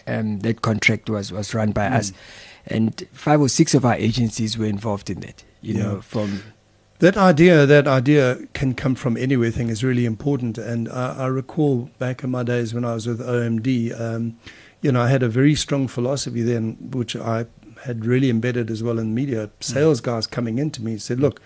um, 0.07 0.39
that 0.41 0.61
contract 0.61 1.09
was 1.09 1.31
was 1.31 1.53
run 1.53 1.71
by 1.71 1.87
us, 1.87 2.13
and 2.67 3.07
five 3.11 3.41
or 3.41 3.49
six 3.49 3.73
of 3.73 3.83
our 3.85 3.95
agencies 3.95 4.57
were 4.57 4.67
involved 4.67 5.09
in 5.09 5.19
that. 5.21 5.43
You 5.61 5.73
Yeah. 5.73 5.83
know, 5.83 6.01
from 6.01 6.41
That 7.01 7.17
idea, 7.17 7.65
that 7.65 7.87
idea 7.87 8.37
can 8.53 8.75
come 8.75 8.93
from 8.93 9.17
anywhere 9.17 9.49
thing 9.49 9.69
is 9.69 9.83
really 9.83 10.05
important. 10.05 10.59
And 10.59 10.87
I, 10.87 11.23
I 11.23 11.25
recall 11.25 11.89
back 11.97 12.23
in 12.23 12.29
my 12.29 12.43
days 12.43 12.75
when 12.75 12.85
I 12.85 12.93
was 12.93 13.07
with 13.07 13.19
OMD, 13.19 13.99
um, 13.99 14.37
you 14.83 14.91
know, 14.91 15.01
I 15.01 15.09
had 15.09 15.23
a 15.23 15.27
very 15.27 15.55
strong 15.55 15.87
philosophy 15.87 16.43
then, 16.43 16.77
which 16.91 17.15
I 17.15 17.47
had 17.85 18.05
really 18.05 18.29
embedded 18.29 18.69
as 18.69 18.83
well 18.83 18.99
in 18.99 19.09
the 19.09 19.15
media. 19.15 19.49
Sales 19.61 19.99
guys 19.99 20.27
coming 20.27 20.59
into 20.59 20.83
me 20.83 20.99
said, 20.99 21.19
look, 21.19 21.41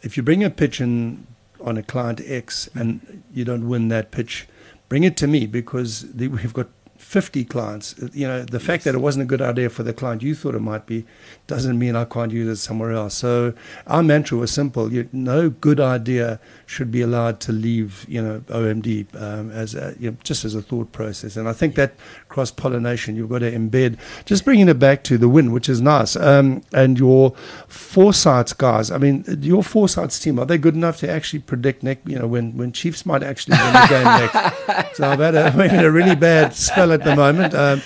if 0.00 0.16
you 0.16 0.22
bring 0.22 0.42
a 0.42 0.48
pitch 0.48 0.80
in 0.80 1.26
on 1.60 1.76
a 1.76 1.82
client 1.82 2.22
X 2.24 2.70
and 2.72 3.22
you 3.34 3.44
don't 3.44 3.68
win 3.68 3.88
that 3.88 4.10
pitch, 4.10 4.48
bring 4.88 5.04
it 5.04 5.18
to 5.18 5.26
me 5.26 5.46
because 5.46 6.10
the, 6.14 6.28
we've 6.28 6.54
got 6.54 6.68
50 7.08 7.46
clients. 7.46 7.94
You 8.12 8.28
know, 8.28 8.44
the 8.44 8.60
fact 8.60 8.84
that 8.84 8.94
it 8.94 8.98
wasn't 8.98 9.22
a 9.22 9.24
good 9.24 9.40
idea 9.40 9.70
for 9.70 9.82
the 9.82 9.94
client 9.94 10.22
you 10.22 10.34
thought 10.34 10.54
it 10.54 10.60
might 10.60 10.84
be 10.84 11.06
doesn't 11.46 11.78
mean 11.78 11.96
I 11.96 12.04
can't 12.04 12.30
use 12.30 12.46
it 12.46 12.60
somewhere 12.62 12.92
else. 12.92 13.14
So 13.14 13.54
our 13.86 14.02
mantra 14.02 14.36
was 14.36 14.50
simple: 14.50 14.92
you, 14.92 15.08
no 15.10 15.48
good 15.48 15.80
idea 15.80 16.38
should 16.66 16.90
be 16.90 17.00
allowed 17.00 17.40
to 17.40 17.52
leave, 17.52 18.04
you 18.10 18.20
know, 18.20 18.40
OMD 18.48 19.06
um, 19.22 19.50
as 19.50 19.74
a, 19.74 19.96
you 19.98 20.10
know, 20.10 20.18
just 20.22 20.44
as 20.44 20.54
a 20.54 20.60
thought 20.60 20.92
process. 20.92 21.38
And 21.38 21.48
I 21.48 21.54
think 21.54 21.76
that 21.76 21.94
cross 22.28 22.50
pollination 22.50 23.16
you've 23.16 23.28
got 23.28 23.40
to 23.40 23.50
embed. 23.50 23.98
Just 24.24 24.44
bringing 24.44 24.68
it 24.68 24.78
back 24.78 25.02
to 25.04 25.18
the 25.18 25.28
win, 25.28 25.52
which 25.52 25.68
is 25.68 25.80
nice. 25.80 26.16
Um, 26.16 26.62
and 26.72 26.98
your 26.98 27.34
foresights 27.66 28.52
guys. 28.52 28.90
I 28.90 28.98
mean, 28.98 29.24
your 29.40 29.62
foresights 29.62 30.18
team 30.18 30.38
are 30.38 30.46
they 30.46 30.58
good 30.58 30.74
enough 30.74 30.98
to 30.98 31.10
actually 31.10 31.40
predict 31.40 31.82
next? 31.82 32.08
You 32.08 32.18
know, 32.18 32.26
when 32.26 32.56
when 32.56 32.72
Chiefs 32.72 33.06
might 33.06 33.22
actually 33.22 33.56
win 33.58 33.72
the 33.72 33.86
game 33.88 34.04
next. 34.04 34.94
So 34.98 35.08
I've 35.08 35.20
had 35.20 35.34
a, 35.36 35.44
I'm 35.54 35.60
in 35.60 35.84
a 35.84 35.90
really 35.90 36.16
bad 36.16 36.54
spell 36.54 36.92
at 36.92 37.04
the 37.04 37.14
moment. 37.14 37.54
Um, 37.54 37.80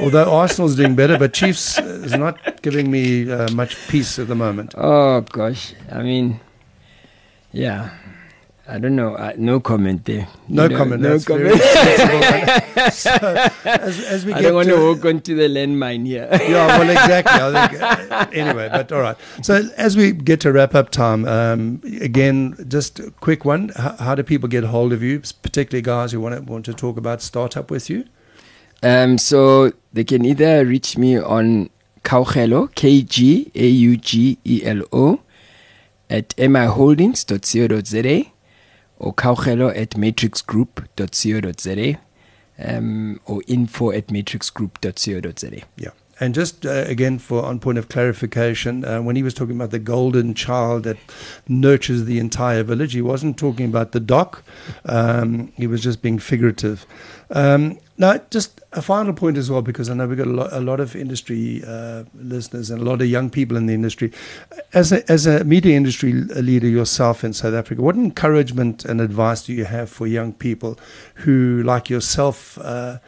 although 0.00 0.32
Arsenal's 0.32 0.74
doing 0.74 0.96
better, 0.96 1.16
but 1.16 1.32
Chiefs 1.32 1.78
is 1.78 2.14
not 2.14 2.62
giving 2.62 2.90
me 2.90 3.30
uh, 3.30 3.48
much 3.52 3.76
peace 3.88 4.18
at 4.18 4.26
the 4.28 4.34
moment. 4.34 4.74
oh 4.76 5.20
gosh, 5.20 5.74
I 5.90 6.02
mean, 6.02 6.40
yeah. 7.52 7.90
I 8.70 8.78
don't 8.78 8.96
know. 8.96 9.14
Uh, 9.14 9.32
no 9.38 9.60
comment 9.60 10.04
there. 10.04 10.28
No 10.46 10.64
You 10.64 10.68
know, 10.68 10.76
comment. 10.76 11.00
No 11.00 11.18
comment. 11.18 11.58
so, 12.92 13.10
as, 13.64 13.98
as 14.04 14.26
we 14.26 14.34
I 14.34 14.42
don't 14.42 14.54
want 14.54 14.68
to, 14.68 14.76
to 14.76 14.86
walk 14.88 15.06
onto 15.06 15.34
the 15.34 15.48
landmine 15.48 16.04
here. 16.06 16.28
yeah, 16.30 16.78
well, 16.78 16.90
exactly. 16.90 17.32
I 17.32 17.68
think, 17.68 17.82
uh, 18.12 18.26
anyway, 18.30 18.68
but 18.70 18.92
all 18.92 19.00
right. 19.00 19.16
So 19.42 19.66
as 19.78 19.96
we 19.96 20.12
get 20.12 20.40
to 20.42 20.52
wrap 20.52 20.74
up 20.74 20.90
time, 20.90 21.26
um, 21.26 21.80
again, 22.02 22.62
just 22.68 23.00
a 23.00 23.10
quick 23.10 23.46
one. 23.46 23.70
How, 23.70 23.96
how 23.96 24.14
do 24.14 24.22
people 24.22 24.50
get 24.50 24.64
hold 24.64 24.92
of 24.92 25.02
you, 25.02 25.22
particularly 25.40 25.80
guys 25.80 26.12
who 26.12 26.20
want 26.20 26.34
to, 26.34 26.42
want 26.42 26.66
to 26.66 26.74
talk 26.74 26.98
about 26.98 27.22
startup 27.22 27.70
with 27.70 27.88
you? 27.88 28.04
Um, 28.82 29.16
so 29.16 29.72
they 29.94 30.04
can 30.04 30.26
either 30.26 30.66
reach 30.66 30.98
me 30.98 31.18
on 31.18 31.70
Kgaugelo, 32.04 32.74
K 32.74 33.00
G 33.00 33.50
A 33.54 33.66
U 33.66 33.96
G 33.96 34.36
E 34.44 34.60
L 34.62 34.82
O, 34.92 35.20
at 36.10 36.36
miholdings.co.za 36.36 38.32
or 38.98 39.14
Kgaugelo 39.14 39.76
at 39.76 39.90
matrixgroup.co.za 39.90 41.98
um, 42.58 43.20
or 43.26 43.42
info 43.46 43.90
at 43.90 44.08
matrixgroup.co.za. 44.08 45.62
Yeah. 45.76 45.90
And 46.20 46.34
just 46.34 46.66
uh, 46.66 46.84
again, 46.86 47.20
for 47.20 47.44
on 47.44 47.60
point 47.60 47.78
of 47.78 47.88
clarification, 47.88 48.84
uh, 48.84 49.00
when 49.00 49.14
he 49.14 49.22
was 49.22 49.34
talking 49.34 49.54
about 49.54 49.70
the 49.70 49.78
golden 49.78 50.34
child 50.34 50.82
that 50.82 50.96
nurtures 51.46 52.06
the 52.06 52.18
entire 52.18 52.64
village, 52.64 52.92
he 52.92 53.02
wasn't 53.02 53.38
talking 53.38 53.66
about 53.66 53.92
the 53.92 54.00
doc. 54.00 54.42
Um, 54.84 55.52
he 55.56 55.68
was 55.68 55.80
just 55.80 56.02
being 56.02 56.18
figurative. 56.18 56.86
Um, 57.30 57.78
now, 58.00 58.18
just 58.30 58.60
a 58.72 58.80
final 58.80 59.12
point 59.12 59.36
as 59.36 59.50
well, 59.50 59.60
because 59.60 59.90
I 59.90 59.94
know 59.94 60.06
we've 60.06 60.16
got 60.16 60.28
a 60.28 60.30
lot, 60.30 60.52
a 60.52 60.60
lot 60.60 60.78
of 60.78 60.94
industry 60.94 61.64
uh, 61.66 62.04
listeners 62.14 62.70
and 62.70 62.80
a 62.80 62.84
lot 62.84 63.02
of 63.02 63.08
young 63.08 63.28
people 63.28 63.56
in 63.56 63.66
the 63.66 63.74
industry. 63.74 64.12
As 64.72 64.92
a, 64.92 65.10
as 65.10 65.26
a 65.26 65.42
media 65.42 65.76
industry 65.76 66.12
leader 66.12 66.68
yourself 66.68 67.24
in 67.24 67.32
South 67.32 67.54
Africa, 67.54 67.82
what 67.82 67.96
encouragement 67.96 68.84
and 68.84 69.00
advice 69.00 69.42
do 69.42 69.52
you 69.52 69.64
have 69.64 69.90
for 69.90 70.06
young 70.06 70.32
people 70.32 70.78
who, 71.16 71.60
like 71.64 71.90
yourself, 71.90 72.56
uh, 72.58 72.98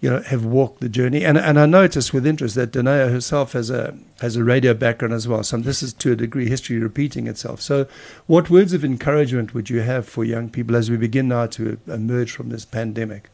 you 0.00 0.10
know, 0.10 0.20
have 0.22 0.44
walked 0.44 0.80
the 0.80 0.88
journey. 0.88 1.24
And 1.24 1.38
and 1.38 1.60
I 1.60 1.66
noticed 1.66 2.12
with 2.12 2.26
interest 2.26 2.56
that 2.56 2.72
Danaya 2.72 3.08
herself 3.10 3.52
has 3.52 3.70
a 3.70 3.96
has 4.20 4.34
a 4.34 4.42
radio 4.42 4.74
background 4.74 5.14
as 5.14 5.28
well. 5.28 5.44
So 5.44 5.58
this 5.58 5.80
is 5.80 5.92
to 5.94 6.12
a 6.12 6.16
degree 6.16 6.48
history 6.48 6.78
repeating 6.78 7.28
itself. 7.28 7.60
So 7.60 7.86
what 8.26 8.50
words 8.50 8.72
of 8.72 8.84
encouragement 8.84 9.54
would 9.54 9.70
you 9.70 9.80
have 9.80 10.08
for 10.08 10.24
young 10.24 10.48
people 10.48 10.74
as 10.74 10.90
we 10.90 10.96
begin 10.96 11.28
now 11.28 11.46
to 11.46 11.78
emerge 11.86 12.32
from 12.32 12.48
this 12.48 12.64
pandemic? 12.64 13.28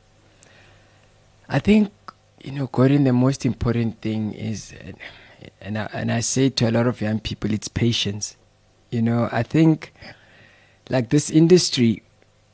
I 1.48 1.58
think 1.58 1.92
you 2.46 2.52
know, 2.52 2.68
Gordon. 2.68 3.04
The 3.04 3.12
most 3.12 3.44
important 3.44 4.00
thing 4.00 4.32
is, 4.32 4.72
and 5.60 5.76
I, 5.76 5.88
and 5.92 6.12
I 6.12 6.20
say 6.20 6.48
to 6.50 6.70
a 6.70 6.72
lot 6.72 6.86
of 6.86 7.00
young 7.00 7.18
people, 7.18 7.52
it's 7.52 7.66
patience. 7.66 8.36
You 8.90 9.02
know, 9.02 9.28
I 9.32 9.42
think 9.42 9.92
like 10.88 11.10
this 11.10 11.28
industry, 11.28 12.04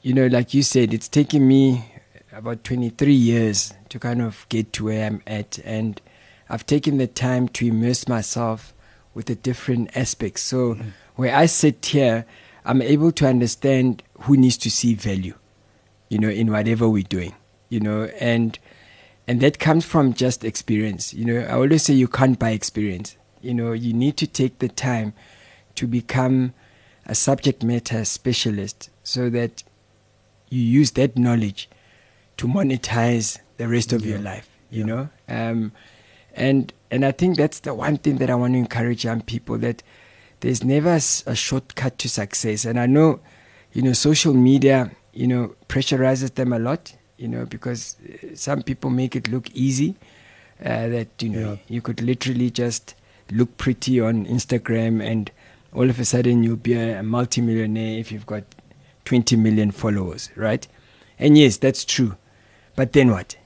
you 0.00 0.14
know, 0.14 0.26
like 0.28 0.55
you 0.55 0.62
said, 0.62 0.94
it's 0.94 1.09
taken 1.09 1.46
me 1.46 1.92
about 2.33 2.64
23 2.64 3.12
years 3.12 3.74
to 3.90 3.98
kind 3.98 4.22
of 4.22 4.46
get 4.48 4.72
to 4.74 4.87
where 4.87 5.07
I'm 5.07 5.22
at, 5.26 5.59
and 5.62 6.00
I've 6.48 6.64
taken 6.64 6.96
the 6.96 7.07
time 7.07 7.48
to 7.48 7.66
immerse 7.66 8.09
myself 8.09 8.72
with 9.12 9.26
the 9.26 9.35
different 9.35 9.94
aspects. 9.94 10.40
So 10.40 10.74
mm-hmm. 10.74 10.88
where 11.16 11.37
I 11.37 11.44
sit 11.44 11.85
here, 11.85 12.24
I'm 12.64 12.81
able 12.81 13.12
to 13.12 13.28
understand 13.28 14.02
who 14.20 14.38
needs 14.38 14.57
to 14.59 14.70
see 14.70 14.94
value, 14.94 15.35
you 16.09 16.18
know, 16.18 16.31
in 16.31 16.50
whatever 16.50 16.88
we're 16.88 17.02
doing, 17.02 17.35
you 17.68 17.81
know, 17.81 18.05
and 18.18 18.59
and 19.27 19.41
that 19.41 19.59
comes 19.59 19.85
from 19.85 20.15
just 20.15 20.45
experience. 20.45 21.15
You 21.15 21.25
know, 21.25 21.41
I 21.41 21.53
always 21.53 21.85
say 21.85 21.95
you 21.95 22.09
can't 22.09 22.39
buy 22.39 22.51
experience. 22.51 23.17
You 23.41 23.55
know, 23.55 23.73
you 23.73 23.93
need 23.93 24.17
to 24.19 24.27
take 24.27 24.59
the 24.59 24.69
time 24.69 25.13
to 25.77 25.87
become 25.87 26.55
a 27.07 27.15
subject 27.15 27.63
matter 27.63 28.05
specialist 28.05 28.91
so 29.03 29.31
that 29.31 29.63
you 30.49 30.61
use 30.61 30.93
that 30.93 31.17
knowledge 31.17 31.69
to 32.37 32.47
monetize 32.47 33.39
the 33.57 33.69
rest 33.69 33.93
of 33.93 34.05
yeah. 34.05 34.13
your 34.13 34.19
life. 34.21 34.49
You 34.71 34.81
yeah. 34.81 34.87
know, 34.87 35.09
um, 35.29 35.73
and 36.35 36.73
and 36.91 37.05
I 37.05 37.13
think 37.13 37.37
that's 37.37 37.61
the 37.61 37.75
one 37.75 37.99
thing 37.99 38.19
that 38.19 38.31
I 38.31 38.35
want 38.35 38.55
to 38.55 38.59
encourage 38.59 39.05
young 39.05 39.23
people 39.23 39.59
that 39.59 39.83
there's 40.41 40.65
never 40.65 40.99
a 41.27 41.35
shortcut 41.35 41.99
to 41.99 42.09
success. 42.09 42.65
And 42.65 42.79
I 42.79 42.87
know, 42.87 43.21
you 43.73 43.83
know, 43.83 43.93
social 43.93 44.35
media, 44.35 44.91
you 45.13 45.27
know, 45.27 45.55
pressurizes 45.69 46.35
them 46.35 46.53
a 46.53 46.59
lot 46.59 46.97
you 47.23 47.29
know, 47.29 47.47
because 47.47 47.97
some 48.35 48.63
people 48.63 48.91
make 48.91 49.15
it 49.15 49.29
look 49.29 49.49
easy. 49.55 49.95
Uh, 50.61 50.89
that 50.89 51.23
you 51.23 51.29
know, 51.29 51.53
yeah. 51.53 51.59
you 51.69 51.81
could 51.81 52.01
literally 52.03 52.51
just 52.51 52.95
look 53.31 53.57
pretty 53.57 54.01
on 54.01 54.27
Instagram, 54.27 55.01
and 55.03 55.31
all 55.73 55.89
of 55.89 56.01
a 56.01 56.05
sudden 56.05 56.43
you'll 56.43 56.57
be 56.57 56.75
a, 56.75 56.99
a 56.99 57.03
multimillionaire 57.03 57.99
if 57.99 58.11
you've 58.11 58.27
got 58.27 58.43
20 59.05 59.37
million 59.37 59.70
followers, 59.70 60.31
right? 60.37 60.66
And 61.18 61.39
yes, 61.39 61.57
that's 61.57 61.85
true. 61.85 62.16
But 62.75 62.93
then 62.93 63.11
what? 63.11 63.37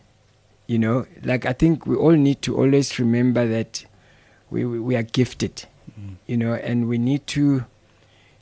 You 0.66 0.78
know, 0.78 1.06
like 1.22 1.44
I 1.44 1.52
think 1.52 1.86
we 1.86 1.96
all 1.96 2.12
need 2.12 2.40
to 2.42 2.56
always 2.56 2.98
remember 2.98 3.46
that 3.46 3.84
we 4.50 4.64
we, 4.64 4.80
we 4.80 4.96
are 4.96 5.02
gifted, 5.02 5.66
mm. 5.98 6.16
you 6.26 6.38
know, 6.38 6.54
and 6.54 6.88
we 6.88 6.96
need 6.98 7.26
to 7.28 7.66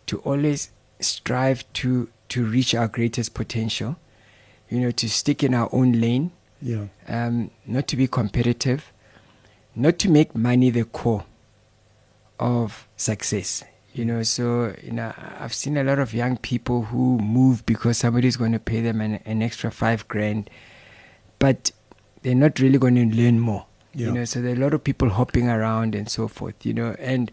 to 0.07 0.19
always 0.21 0.71
strive 1.01 1.65
to 1.75 2.09
to 2.31 2.45
reach 2.45 2.75
our 2.75 2.89
greatest 2.89 3.35
potential, 3.35 3.97
you 4.69 4.81
know, 4.81 4.91
to 4.91 5.09
stick 5.09 5.43
in 5.43 5.55
our 5.55 5.69
own 5.73 5.93
lane, 6.01 6.31
Yeah. 6.63 6.87
um, 7.09 7.51
not 7.67 7.87
to 7.89 7.97
be 7.97 8.07
competitive, 8.09 8.93
not 9.77 9.99
to 10.01 10.11
make 10.11 10.35
money 10.35 10.71
the 10.71 10.85
core 10.85 11.25
of 12.39 12.87
success. 12.97 13.65
You 13.93 14.05
know, 14.05 14.23
so 14.25 14.75
you 14.83 14.91
know, 14.91 15.13
I've 15.39 15.55
seen 15.55 15.77
a 15.77 15.85
lot 15.85 15.99
of 16.01 16.13
young 16.13 16.37
people 16.39 16.83
who 16.85 17.19
move 17.19 17.65
because 17.65 17.97
somebody's 17.99 18.37
going 18.37 18.51
to 18.53 18.59
pay 18.59 18.81
them 18.81 19.01
an, 19.01 19.21
an 19.25 19.41
extra 19.41 19.71
five 19.71 20.07
grand, 20.09 20.51
but 21.39 21.71
they're 22.23 22.35
not 22.35 22.59
really 22.59 22.79
going 22.79 22.97
to 22.97 23.17
learn 23.17 23.39
more. 23.39 23.67
Yeah. 23.95 24.09
You 24.09 24.13
know, 24.15 24.25
so 24.25 24.43
there 24.43 24.53
are 24.53 24.57
a 24.57 24.59
lot 24.59 24.75
of 24.75 24.83
people 24.83 25.11
hopping 25.11 25.49
around 25.49 25.95
and 25.95 26.09
so 26.09 26.27
forth. 26.27 26.67
You 26.67 26.75
know, 26.75 26.97
and 26.99 27.31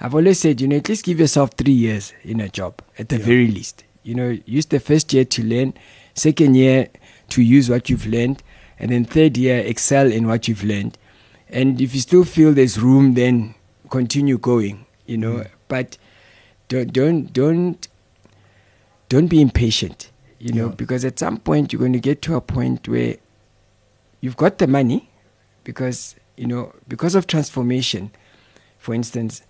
I've 0.00 0.14
always 0.14 0.40
said, 0.40 0.60
you 0.60 0.66
know, 0.66 0.76
at 0.76 0.88
least 0.88 1.04
give 1.04 1.20
yourself 1.20 1.50
three 1.56 1.72
years 1.74 2.12
in 2.24 2.40
a 2.40 2.48
job 2.48 2.82
at 2.98 3.08
the 3.08 3.18
Yeah. 3.18 3.24
very 3.26 3.46
least. 3.46 3.84
You 4.02 4.14
know, 4.16 4.36
use 4.46 4.66
the 4.66 4.80
first 4.80 5.12
year 5.12 5.24
to 5.26 5.44
learn, 5.44 5.74
second 6.20 6.54
year 6.54 6.88
to 7.30 7.42
use 7.42 7.70
what 7.70 7.88
you've 7.88 8.06
learned, 8.06 8.42
and 8.78 8.90
then 8.90 9.04
third 9.04 9.36
year 9.36 9.58
excel 9.60 10.10
in 10.10 10.26
what 10.26 10.48
you've 10.48 10.64
learned. 10.64 10.98
And 11.48 11.80
if 11.80 11.94
you 11.94 12.00
still 12.00 12.24
feel 12.24 12.52
there's 12.52 12.78
room, 12.78 13.14
then 13.14 13.54
continue 13.90 14.38
going. 14.38 14.86
You 15.06 15.16
know, 15.18 15.36
Mm. 15.38 15.48
but 15.68 15.98
don't 16.68 16.92
don't 16.92 17.32
don't 17.32 17.88
don't 19.08 19.26
be 19.26 19.40
impatient. 19.40 20.10
You 20.38 20.52
know, 20.52 20.66
Yeah. 20.68 20.74
because 20.76 21.04
at 21.04 21.18
some 21.18 21.36
point 21.38 21.72
you're 21.72 21.80
going 21.80 21.92
to 21.92 22.00
get 22.00 22.22
to 22.22 22.34
a 22.36 22.40
point 22.40 22.88
where 22.88 23.16
you've 24.20 24.36
got 24.36 24.58
the 24.58 24.66
money, 24.66 25.08
because 25.64 26.14
you 26.36 26.46
know 26.46 26.72
because 26.88 27.14
of 27.14 27.26
transformation. 27.26 28.10
For 28.78 28.94
instance, 28.94 29.42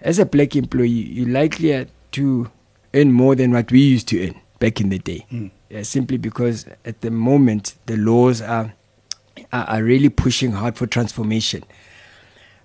as 0.00 0.18
a 0.18 0.24
black 0.24 0.56
employee, 0.56 0.88
you're 0.88 1.28
likely 1.28 1.86
to 2.12 2.50
earn 2.94 3.12
more 3.12 3.34
than 3.34 3.50
what 3.52 3.70
we 3.70 3.80
used 3.80 4.08
to 4.08 4.16
earn 4.26 4.34
back 4.58 4.80
in 4.80 4.88
the 4.88 4.98
day. 4.98 5.26
Mm. 5.30 5.50
Yeah, 5.68 5.82
simply 5.82 6.16
because 6.16 6.66
at 6.84 7.00
the 7.00 7.10
moment 7.10 7.74
the 7.86 7.96
laws 7.96 8.40
are, 8.40 8.74
are 9.52 9.64
are 9.64 9.82
really 9.82 10.08
pushing 10.08 10.52
hard 10.52 10.76
for 10.76 10.86
transformation. 10.86 11.64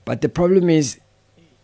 But 0.05 0.21
the 0.21 0.29
problem 0.29 0.69
is, 0.69 0.99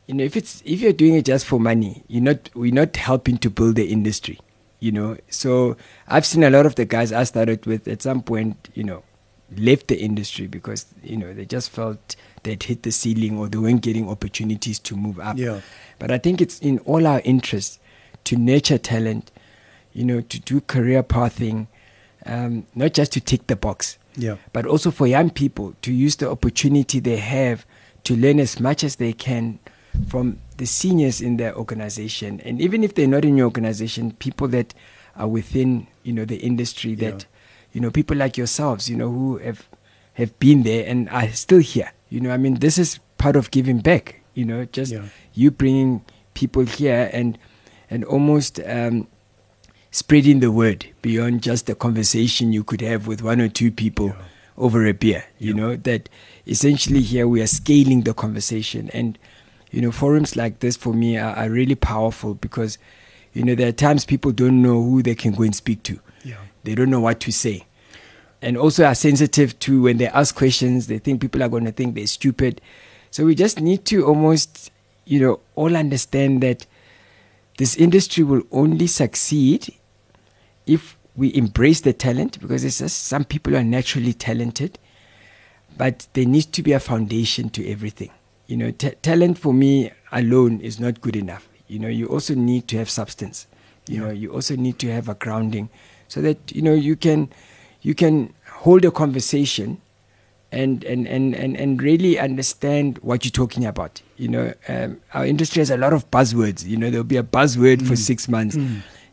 you 0.07 0.13
know, 0.15 0.23
if 0.23 0.35
it's 0.35 0.61
if 0.65 0.81
you're 0.81 0.93
doing 0.93 1.15
it 1.15 1.25
just 1.25 1.45
for 1.45 1.59
money, 1.59 2.03
you're 2.07 2.23
not 2.23 2.49
we're 2.53 2.73
not 2.73 2.95
helping 2.95 3.37
to 3.39 3.49
build 3.49 3.75
the 3.75 3.87
industry. 3.87 4.39
You 4.79 4.93
know, 4.93 5.17
so 5.29 5.75
I've 6.07 6.25
seen 6.25 6.43
a 6.43 6.49
lot 6.49 6.65
of 6.65 6.75
the 6.75 6.85
guys 6.85 7.11
I 7.11 7.25
started 7.25 7.65
with 7.65 7.85
at 7.87 8.01
some 8.01 8.21
point, 8.21 8.69
you 8.73 8.83
know, 8.85 9.03
left 9.57 9.87
the 9.87 9.99
industry 9.99 10.47
because 10.47 10.85
you 11.03 11.17
know 11.17 11.33
they 11.33 11.45
just 11.45 11.69
felt 11.69 12.15
they'd 12.43 12.63
hit 12.63 12.83
the 12.83 12.91
ceiling 12.91 13.37
or 13.37 13.49
they 13.49 13.57
weren't 13.57 13.81
getting 13.81 14.09
opportunities 14.09 14.79
to 14.79 14.95
move 14.95 15.19
up. 15.19 15.37
Yeah. 15.37 15.61
But 15.97 16.11
I 16.11 16.17
think 16.17 16.41
it's 16.41 16.59
in 16.59 16.79
all 16.79 17.05
our 17.05 17.21
interest 17.25 17.79
to 18.25 18.37
nurture 18.37 18.77
talent, 18.77 19.31
you 19.93 20.03
know, 20.05 20.21
to 20.21 20.39
do 20.39 20.61
career 20.61 21.03
pathing, 21.03 21.67
um, 22.25 22.65
not 22.75 22.93
just 22.93 23.11
to 23.13 23.19
tick 23.21 23.47
the 23.47 23.55
box, 23.55 23.97
Yeah. 24.15 24.35
but 24.53 24.65
also 24.65 24.91
for 24.91 25.07
young 25.07 25.29
people 25.29 25.73
to 25.81 25.91
use 25.93 26.17
the 26.17 26.29
opportunity 26.29 26.99
they 26.99 27.17
have 27.17 27.65
to 28.03 28.15
learn 28.15 28.39
as 28.39 28.59
much 28.59 28.83
as 28.83 28.95
they 28.97 29.13
can 29.13 29.59
from 30.07 30.37
the 30.57 30.65
seniors 30.65 31.21
in 31.21 31.37
their 31.37 31.55
organization. 31.55 32.39
And 32.45 32.61
even 32.61 32.83
if 32.83 32.93
they're 32.95 33.07
not 33.07 33.25
in 33.25 33.37
your 33.37 33.45
organization, 33.45 34.11
people 34.19 34.47
that 34.49 34.73
are 35.15 35.27
within, 35.27 35.87
you 36.03 36.13
know, 36.13 36.25
the 36.25 36.37
industry 36.37 36.95
that, 36.95 37.21
Yeah. 37.21 37.27
you 37.73 37.81
know, 37.81 37.91
people 37.91 38.15
like 38.17 38.37
yourselves, 38.37 38.89
you 38.89 38.95
know, 38.95 39.09
who 39.11 39.37
have 39.37 39.67
have 40.13 40.37
been 40.39 40.63
there 40.63 40.85
and 40.85 41.07
are 41.09 41.29
still 41.31 41.59
here. 41.59 41.91
You 42.09 42.19
know, 42.19 42.31
I 42.31 42.37
mean, 42.37 42.55
this 42.55 42.77
is 42.77 42.99
part 43.17 43.35
of 43.37 43.51
giving 43.51 43.79
back. 43.79 44.19
You 44.33 44.43
know, 44.45 44.65
just 44.65 44.91
Yeah. 44.91 45.05
you 45.33 45.49
bringing 45.51 46.01
people 46.33 46.63
here 46.65 47.09
and 47.13 47.37
and 47.89 48.03
almost 48.03 48.59
um, 48.65 49.07
spreading 49.91 50.39
the 50.39 50.51
word 50.51 50.85
beyond 51.01 51.41
just 51.41 51.65
the 51.65 51.75
conversation 51.75 52.53
you 52.53 52.63
could 52.63 52.81
have 52.81 53.07
with 53.07 53.21
one 53.21 53.41
or 53.41 53.47
two 53.49 53.71
people 53.71 54.07
Yeah. 54.07 54.13
over 54.57 54.85
a 54.85 54.93
beer. 54.93 55.23
You 55.39 55.53
Yeah. 55.55 55.61
know 55.61 55.75
that 55.77 56.09
essentially 56.45 57.01
here 57.01 57.27
we 57.27 57.41
are 57.41 57.47
scaling 57.47 58.01
the 58.03 58.13
conversation, 58.13 58.89
and 58.93 59.17
you 59.71 59.81
know 59.81 59.91
forums 59.91 60.35
like 60.35 60.59
this 60.59 60.75
for 60.75 60.93
me 60.93 61.17
are, 61.17 61.35
are 61.35 61.49
really 61.49 61.75
powerful 61.75 62.33
because 62.35 62.77
you 63.33 63.43
know 63.43 63.55
there 63.55 63.67
are 63.69 63.71
times 63.73 64.05
people 64.05 64.31
don't 64.31 64.61
know 64.61 64.83
who 64.83 65.01
they 65.01 65.15
can 65.15 65.31
go 65.33 65.43
and 65.43 65.55
speak 65.55 65.83
to. 65.83 65.99
Yeah. 66.23 66.35
They 66.63 66.75
don't 66.75 66.89
know 66.89 66.99
what 67.01 67.19
to 67.21 67.31
say. 67.31 67.65
And 68.41 68.55
also 68.57 68.85
are 68.85 68.95
sensitive 68.95 69.57
to 69.59 69.81
when 69.81 69.97
they 69.97 70.07
ask 70.07 70.33
questions, 70.35 70.87
they 70.87 70.97
think 70.99 71.19
people 71.19 71.43
are 71.43 71.49
going 71.49 71.65
to 71.65 71.73
think 71.73 71.95
they're 71.95 72.07
stupid. 72.07 72.61
So 73.11 73.25
we 73.25 73.35
just 73.35 73.59
need 73.59 73.83
to 73.85 74.05
almost, 74.05 74.71
you 75.05 75.19
know, 75.19 75.39
all 75.55 75.75
understand 75.75 76.41
that 76.41 76.65
this 77.57 77.75
industry 77.75 78.23
will 78.23 78.43
only 78.51 78.87
succeed 78.87 79.73
if 80.65 80.97
we 81.15 81.33
embrace 81.35 81.81
the 81.81 81.93
talent 81.93 82.39
because 82.39 82.63
it's 82.63 82.79
just 82.79 83.05
some 83.07 83.25
people 83.25 83.55
are 83.55 83.63
naturally 83.63 84.13
talented, 84.13 84.79
but 85.77 86.07
there 86.13 86.25
needs 86.25 86.45
to 86.47 86.63
be 86.63 86.71
a 86.73 86.79
foundation 86.79 87.49
to 87.49 87.67
everything. 87.69 88.11
You 88.47 88.57
know, 88.57 88.71
ta 88.71 88.89
talent 89.01 89.37
for 89.37 89.53
me 89.53 89.91
alone 90.11 90.59
is 90.61 90.79
not 90.79 91.01
good 91.01 91.15
enough. 91.15 91.47
You 91.67 91.79
know, 91.79 91.87
you 91.87 92.07
also 92.07 92.33
need 92.35 92.67
to 92.69 92.77
have 92.77 92.89
substance. 92.89 93.47
You 93.87 93.95
Yeah. 94.01 94.07
know, 94.07 94.11
you 94.13 94.31
also 94.33 94.55
need 94.55 94.79
to 94.79 94.91
have 94.91 95.07
a 95.09 95.15
grounding 95.15 95.69
so 96.07 96.21
that 96.21 96.37
you 96.55 96.61
know 96.61 96.73
you 96.73 96.95
can 96.95 97.29
you 97.81 97.93
can 97.95 98.33
hold 98.63 98.85
a 98.85 98.91
conversation 98.91 99.77
and 100.51 100.83
and, 100.83 101.07
and, 101.07 101.35
and, 101.35 101.55
and 101.57 101.81
really 101.81 102.17
understand 102.19 102.97
what 102.99 103.23
you're 103.23 103.31
talking 103.31 103.65
about. 103.65 104.01
You 104.17 104.27
know, 104.29 104.53
um, 104.67 104.97
our 105.13 105.25
industry 105.25 105.59
has 105.61 105.69
a 105.69 105.77
lot 105.77 105.93
of 105.93 106.09
buzzwords. 106.11 106.65
You 106.65 106.77
know, 106.77 106.89
there'll 106.89 107.03
be 107.03 107.17
a 107.17 107.23
buzzword 107.23 107.85
for 107.87 107.95
six 107.95 108.27
months, 108.27 108.57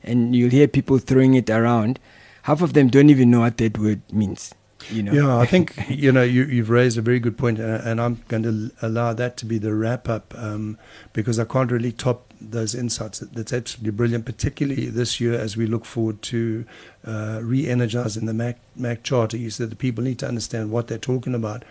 and 0.07 0.35
you'll 0.35 0.51
hear 0.51 0.69
people 0.69 0.99
throwing 0.99 1.35
it 1.35 1.51
around. 1.51 1.99
Half 2.43 2.63
of 2.63 2.73
them 2.73 2.89
don't 2.89 3.11
even 3.11 3.31
know 3.31 3.41
what 3.41 3.57
that 3.59 3.79
word 3.79 4.01
means. 4.13 4.55
You 4.91 5.03
know. 5.03 5.13
Yeah, 5.13 5.37
I 5.37 5.47
think 5.47 5.75
you 5.89 6.13
know 6.13 6.23
you, 6.23 6.45
you've 6.45 6.71
raised 6.71 6.97
a 6.97 7.03
very 7.03 7.19
good 7.19 7.37
point, 7.37 7.59
uh, 7.59 7.81
and 7.85 8.01
I'm 8.01 8.23
going 8.29 8.45
to 8.45 8.71
allow 8.83 9.13
that 9.15 9.37
to 9.39 9.47
be 9.47 9.59
the 9.59 9.75
wrap 9.75 10.09
up 10.09 10.35
um, 10.37 10.79
because 11.13 11.39
I 11.39 11.45
can't 11.45 11.71
really 11.71 11.93
top 11.93 12.33
those 12.41 12.75
insights. 12.75 13.21
That's 13.21 13.53
absolutely 13.53 13.93
brilliant, 13.93 14.27
particularly 14.27 14.87
this 14.87 15.21
year 15.21 15.35
as 15.35 15.57
we 15.57 15.67
look 15.67 15.85
forward 15.85 16.23
to 16.23 16.65
uh, 17.07 17.41
re-energizing 17.43 18.27
the 18.27 18.35
MAC, 18.35 18.59
MAC 18.77 19.03
Charter. 19.03 19.37
You 19.37 19.51
said 19.51 19.71
the 19.71 19.77
people 19.77 20.05
need 20.05 20.19
to 20.21 20.29
understand 20.29 20.71
what 20.71 20.89
they're 20.89 20.99
talking 20.99 21.35
about. 21.35 21.65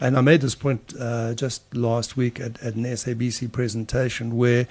And 0.00 0.16
I 0.16 0.20
made 0.20 0.40
this 0.40 0.54
point 0.54 0.92
uh, 0.98 1.34
just 1.34 1.74
last 1.74 2.16
week 2.16 2.40
at, 2.40 2.60
at 2.62 2.74
an 2.74 2.84
SABC 2.84 3.52
presentation 3.52 4.36
where 4.36 4.66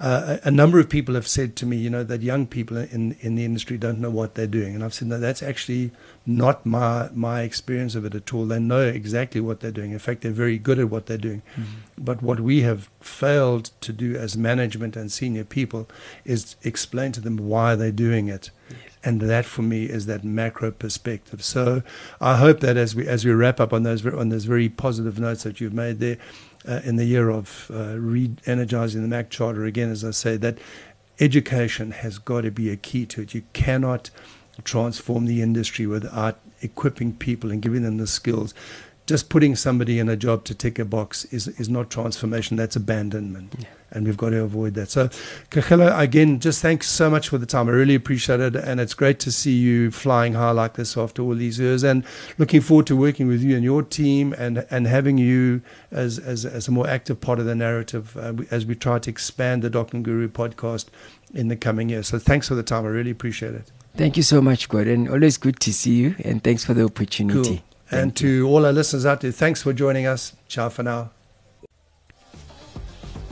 uh, 0.00 0.38
a 0.42 0.50
number 0.50 0.80
of 0.80 0.88
people 0.88 1.14
have 1.14 1.28
said 1.28 1.54
to 1.56 1.66
me, 1.66 1.76
you 1.76 1.90
know, 1.90 2.02
that 2.04 2.22
young 2.22 2.46
people 2.46 2.76
in 2.76 3.16
in 3.20 3.34
the 3.34 3.44
industry 3.44 3.78
don't 3.78 4.00
know 4.00 4.10
what 4.10 4.34
they're 4.34 4.46
doing, 4.46 4.74
and 4.74 4.84
I've 4.84 4.94
said 4.94 5.08
no, 5.08 5.18
that's 5.18 5.42
actually 5.42 5.92
not 6.26 6.64
my 6.66 7.08
my 7.14 7.42
experience 7.42 7.94
of 7.94 8.04
it 8.04 8.14
at 8.14 8.32
all. 8.32 8.46
They 8.46 8.58
know 8.58 8.86
exactly 8.86 9.40
what 9.40 9.60
they're 9.60 9.70
doing. 9.70 9.92
In 9.92 9.98
fact, 9.98 10.22
they're 10.22 10.32
very 10.32 10.58
good 10.58 10.78
at 10.78 10.90
what 10.90 11.06
they're 11.06 11.18
doing. 11.18 11.42
But 11.98 12.22
what 12.22 12.40
we 12.40 12.62
have 12.62 12.88
failed 13.00 13.70
to 13.80 13.92
do 13.92 14.16
as 14.16 14.36
management 14.36 14.96
and 14.96 15.10
senior 15.10 15.44
people 15.44 15.88
is 16.24 16.56
explain 16.62 17.12
to 17.12 17.20
them 17.20 17.36
why 17.36 17.74
they're 17.76 17.92
doing 17.92 18.28
it. 18.28 18.50
And 19.04 19.20
that 19.20 19.44
for 19.44 19.62
me 19.62 19.86
is 19.86 20.06
that 20.06 20.22
macro 20.24 20.70
perspective. 20.70 21.42
So 21.42 21.82
I 22.20 22.36
hope 22.36 22.60
that 22.60 22.76
as 22.76 22.94
we 22.94 23.06
as 23.06 23.24
we 23.24 23.32
wrap 23.32 23.60
up 23.60 23.72
on 23.72 23.82
those 23.82 24.06
on 24.06 24.28
those 24.28 24.44
very 24.44 24.68
positive 24.68 25.18
notes 25.18 25.42
that 25.42 25.60
you've 25.60 25.74
made 25.74 25.98
there, 25.98 26.18
uh, 26.66 26.80
in 26.84 26.96
the 26.96 27.04
year 27.04 27.28
of 27.30 27.70
uh, 27.72 27.98
re-energizing 27.98 29.02
the 29.02 29.08
MAC 29.08 29.30
Charter 29.30 29.64
again, 29.64 29.90
as 29.90 30.04
I 30.04 30.10
say, 30.10 30.36
that 30.38 30.58
education 31.20 31.90
has 31.90 32.18
got 32.18 32.42
to 32.42 32.50
be 32.50 32.70
a 32.70 32.76
key 32.76 33.06
to 33.06 33.22
it. 33.22 33.34
You 33.34 33.42
cannot 33.52 34.10
transform 34.64 35.26
the 35.26 35.42
industry 35.42 35.86
without 35.86 36.38
equipping 36.60 37.14
people 37.14 37.50
and 37.50 37.62
giving 37.62 37.82
them 37.82 37.98
the 37.98 38.06
skills. 38.06 38.54
Just 39.12 39.28
putting 39.28 39.54
somebody 39.56 39.98
in 39.98 40.08
a 40.08 40.16
job 40.16 40.44
to 40.44 40.54
tick 40.54 40.78
a 40.78 40.86
box 40.86 41.26
is, 41.26 41.46
is 41.46 41.68
not 41.68 41.90
transformation, 41.90 42.56
that's 42.56 42.76
abandonment. 42.76 43.66
And 43.90 44.06
we've 44.06 44.16
got 44.16 44.30
to 44.30 44.40
avoid 44.40 44.72
that. 44.72 44.88
So, 44.88 45.08
Kgaugelo, 45.50 45.98
again, 45.98 46.40
just 46.40 46.62
thanks 46.62 46.88
so 46.88 47.10
much 47.10 47.28
for 47.28 47.36
the 47.36 47.44
time. 47.44 47.68
I 47.68 47.72
really 47.72 47.94
appreciate 47.94 48.40
it. 48.40 48.56
And 48.56 48.80
it's 48.80 48.94
great 48.94 49.20
to 49.20 49.30
see 49.30 49.52
you 49.52 49.90
flying 49.90 50.32
high 50.32 50.52
like 50.52 50.76
this 50.76 50.96
after 50.96 51.20
all 51.20 51.34
these 51.34 51.60
years. 51.60 51.82
And 51.82 52.06
looking 52.38 52.62
forward 52.62 52.86
to 52.86 52.96
working 52.96 53.28
with 53.28 53.42
you 53.42 53.54
and 53.54 53.62
your 53.62 53.82
team 53.82 54.32
and, 54.38 54.66
and 54.70 54.86
having 54.86 55.18
you 55.18 55.60
as, 55.90 56.18
as, 56.18 56.46
as 56.46 56.68
a 56.68 56.70
more 56.70 56.88
active 56.88 57.20
part 57.20 57.38
of 57.38 57.44
the 57.44 57.54
narrative 57.54 58.16
uh, 58.16 58.32
as 58.50 58.64
we 58.64 58.74
try 58.74 58.98
to 58.98 59.10
expand 59.10 59.60
the 59.60 59.68
Doc 59.68 59.92
and 59.92 60.02
Guru 60.02 60.26
podcast 60.26 60.86
in 61.34 61.48
the 61.48 61.56
coming 61.56 61.90
years. 61.90 62.08
So, 62.08 62.18
thanks 62.18 62.48
for 62.48 62.54
the 62.54 62.62
time. 62.62 62.86
I 62.86 62.88
really 62.88 63.10
appreciate 63.10 63.52
it. 63.52 63.70
Thank 63.94 64.16
you 64.16 64.22
so 64.22 64.40
much, 64.40 64.70
Gordon. 64.70 65.06
Always 65.06 65.36
good 65.36 65.60
to 65.60 65.70
see 65.74 65.96
you, 65.96 66.14
and 66.24 66.42
thanks 66.42 66.64
for 66.64 66.72
the 66.72 66.86
opportunity. 66.86 67.58
Cool. 67.58 67.64
And 67.92 68.16
to 68.16 68.48
all 68.48 68.64
our 68.64 68.72
listeners 68.72 69.04
out 69.04 69.20
there, 69.20 69.32
thanks 69.32 69.62
for 69.62 69.74
joining 69.74 70.06
us. 70.06 70.34
Ciao 70.48 70.70
for 70.70 70.82
now. 70.82 71.10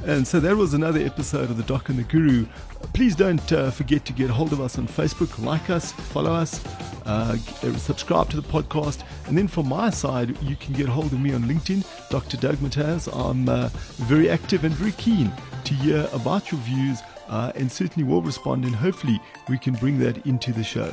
And 0.04 0.26
so 0.26 0.38
that 0.40 0.56
was 0.56 0.74
another 0.74 1.00
episode 1.00 1.50
of 1.50 1.56
The 1.56 1.62
Doc 1.62 1.88
and 1.88 1.98
the 1.98 2.02
Guru. 2.02 2.46
Please 2.94 3.14
don't 3.14 3.52
uh, 3.52 3.70
forget 3.70 4.04
to 4.06 4.12
get 4.12 4.28
hold 4.30 4.52
of 4.52 4.61
us 4.61 4.78
on 4.78 4.86
Facebook, 4.86 5.42
like 5.44 5.70
us, 5.70 5.92
follow 5.92 6.32
us, 6.32 6.64
uh, 7.06 7.36
uh, 7.62 7.72
subscribe 7.74 8.28
to 8.30 8.36
the 8.36 8.42
podcast. 8.42 9.02
And 9.26 9.36
then 9.36 9.48
from 9.48 9.68
my 9.68 9.90
side, 9.90 10.40
you 10.42 10.56
can 10.56 10.74
get 10.74 10.88
hold 10.88 11.12
of 11.12 11.20
me 11.20 11.32
on 11.32 11.42
LinkedIn, 11.44 11.86
Dr. 12.11 12.36
Doug 12.36 12.56
Mataz. 12.56 13.08
I'm 13.14 13.48
uh, 13.48 13.68
very 13.96 14.30
active 14.30 14.64
and 14.64 14.74
very 14.74 14.92
keen 14.92 15.32
to 15.64 15.74
hear 15.74 16.08
about 16.12 16.50
your 16.50 16.61
views 16.62 17.00
uh, 17.28 17.52
and 17.54 17.70
certainly 17.70 18.08
will 18.08 18.22
respond, 18.22 18.64
and 18.64 18.74
hopefully 18.74 19.20
we 19.48 19.56
can 19.56 19.74
bring 19.74 19.98
that 20.00 20.26
into 20.26 20.52
the 20.52 20.64
show. 20.64 20.92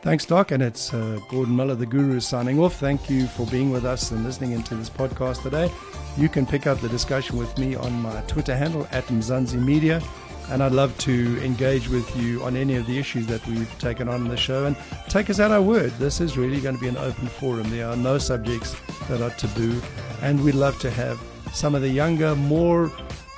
Thanks, 0.00 0.24
Doc. 0.24 0.52
And 0.52 0.62
it's 0.62 0.94
uh, 0.94 1.18
Gordon 1.28 1.56
Miller, 1.56 1.74
the 1.74 1.86
Guru, 1.86 2.20
signing 2.20 2.60
off. 2.60 2.76
Thank 2.76 3.10
you 3.10 3.26
for 3.26 3.46
being 3.46 3.70
with 3.70 3.84
us 3.84 4.10
and 4.10 4.24
listening 4.24 4.52
into 4.52 4.74
this 4.76 4.88
podcast 4.88 5.42
today. 5.42 5.70
You 6.16 6.28
can 6.28 6.46
pick 6.46 6.66
up 6.66 6.80
the 6.80 6.88
discussion 6.88 7.36
with 7.36 7.56
me 7.58 7.74
on 7.74 7.92
my 8.00 8.20
Twitter 8.22 8.56
handle 8.56 8.86
at 8.92 9.04
Mzansi 9.06 9.62
Media. 9.62 10.00
And 10.50 10.62
I'd 10.62 10.72
love 10.72 10.96
to 10.98 11.44
engage 11.44 11.88
with 11.88 12.16
you 12.16 12.42
on 12.42 12.56
any 12.56 12.76
of 12.76 12.86
the 12.86 12.98
issues 12.98 13.26
that 13.26 13.46
we've 13.46 13.78
taken 13.78 14.08
on 14.08 14.22
in 14.22 14.28
the 14.28 14.36
show 14.36 14.64
and 14.64 14.76
take 15.08 15.28
us 15.28 15.40
at 15.40 15.50
our 15.50 15.60
word. 15.60 15.90
This 15.98 16.20
is 16.22 16.38
really 16.38 16.60
going 16.60 16.76
to 16.76 16.80
be 16.80 16.88
an 16.88 16.96
open 16.96 17.26
forum. 17.26 17.68
There 17.68 17.86
are 17.86 17.96
no 17.96 18.16
subjects 18.16 18.74
that 19.08 19.20
are 19.20 19.30
taboo. 19.30 19.82
And 20.22 20.42
we'd 20.42 20.54
love 20.54 20.78
to 20.78 20.90
have 20.90 21.20
some 21.52 21.74
of 21.74 21.82
the 21.82 21.90
younger, 21.90 22.34
more 22.34 22.90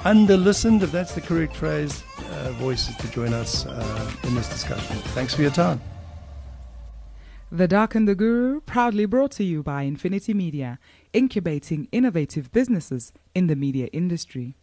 under 0.04 0.36
listened, 0.36 0.82
if 0.82 0.92
that's 0.92 1.14
the 1.14 1.20
correct 1.20 1.56
phrase, 1.56 2.04
uh, 2.30 2.52
voices 2.52 2.96
to 2.96 3.10
join 3.10 3.32
us 3.32 3.66
uh, 3.66 4.12
in 4.24 4.34
this 4.34 4.48
discussion. 4.48 4.96
Thanks 5.14 5.34
for 5.34 5.42
your 5.42 5.50
time. 5.50 5.80
The 7.52 7.66
Doc 7.66 7.96
and 7.96 8.06
the 8.06 8.14
Guru, 8.14 8.60
proudly 8.60 9.06
brought 9.06 9.32
to 9.32 9.42
you 9.42 9.64
by 9.64 9.82
Infinity 9.82 10.32
Media, 10.32 10.78
incubating 11.12 11.88
innovative 11.90 12.52
businesses 12.52 13.12
in 13.34 13.48
the 13.48 13.56
media 13.56 13.88
industry. 13.92 14.54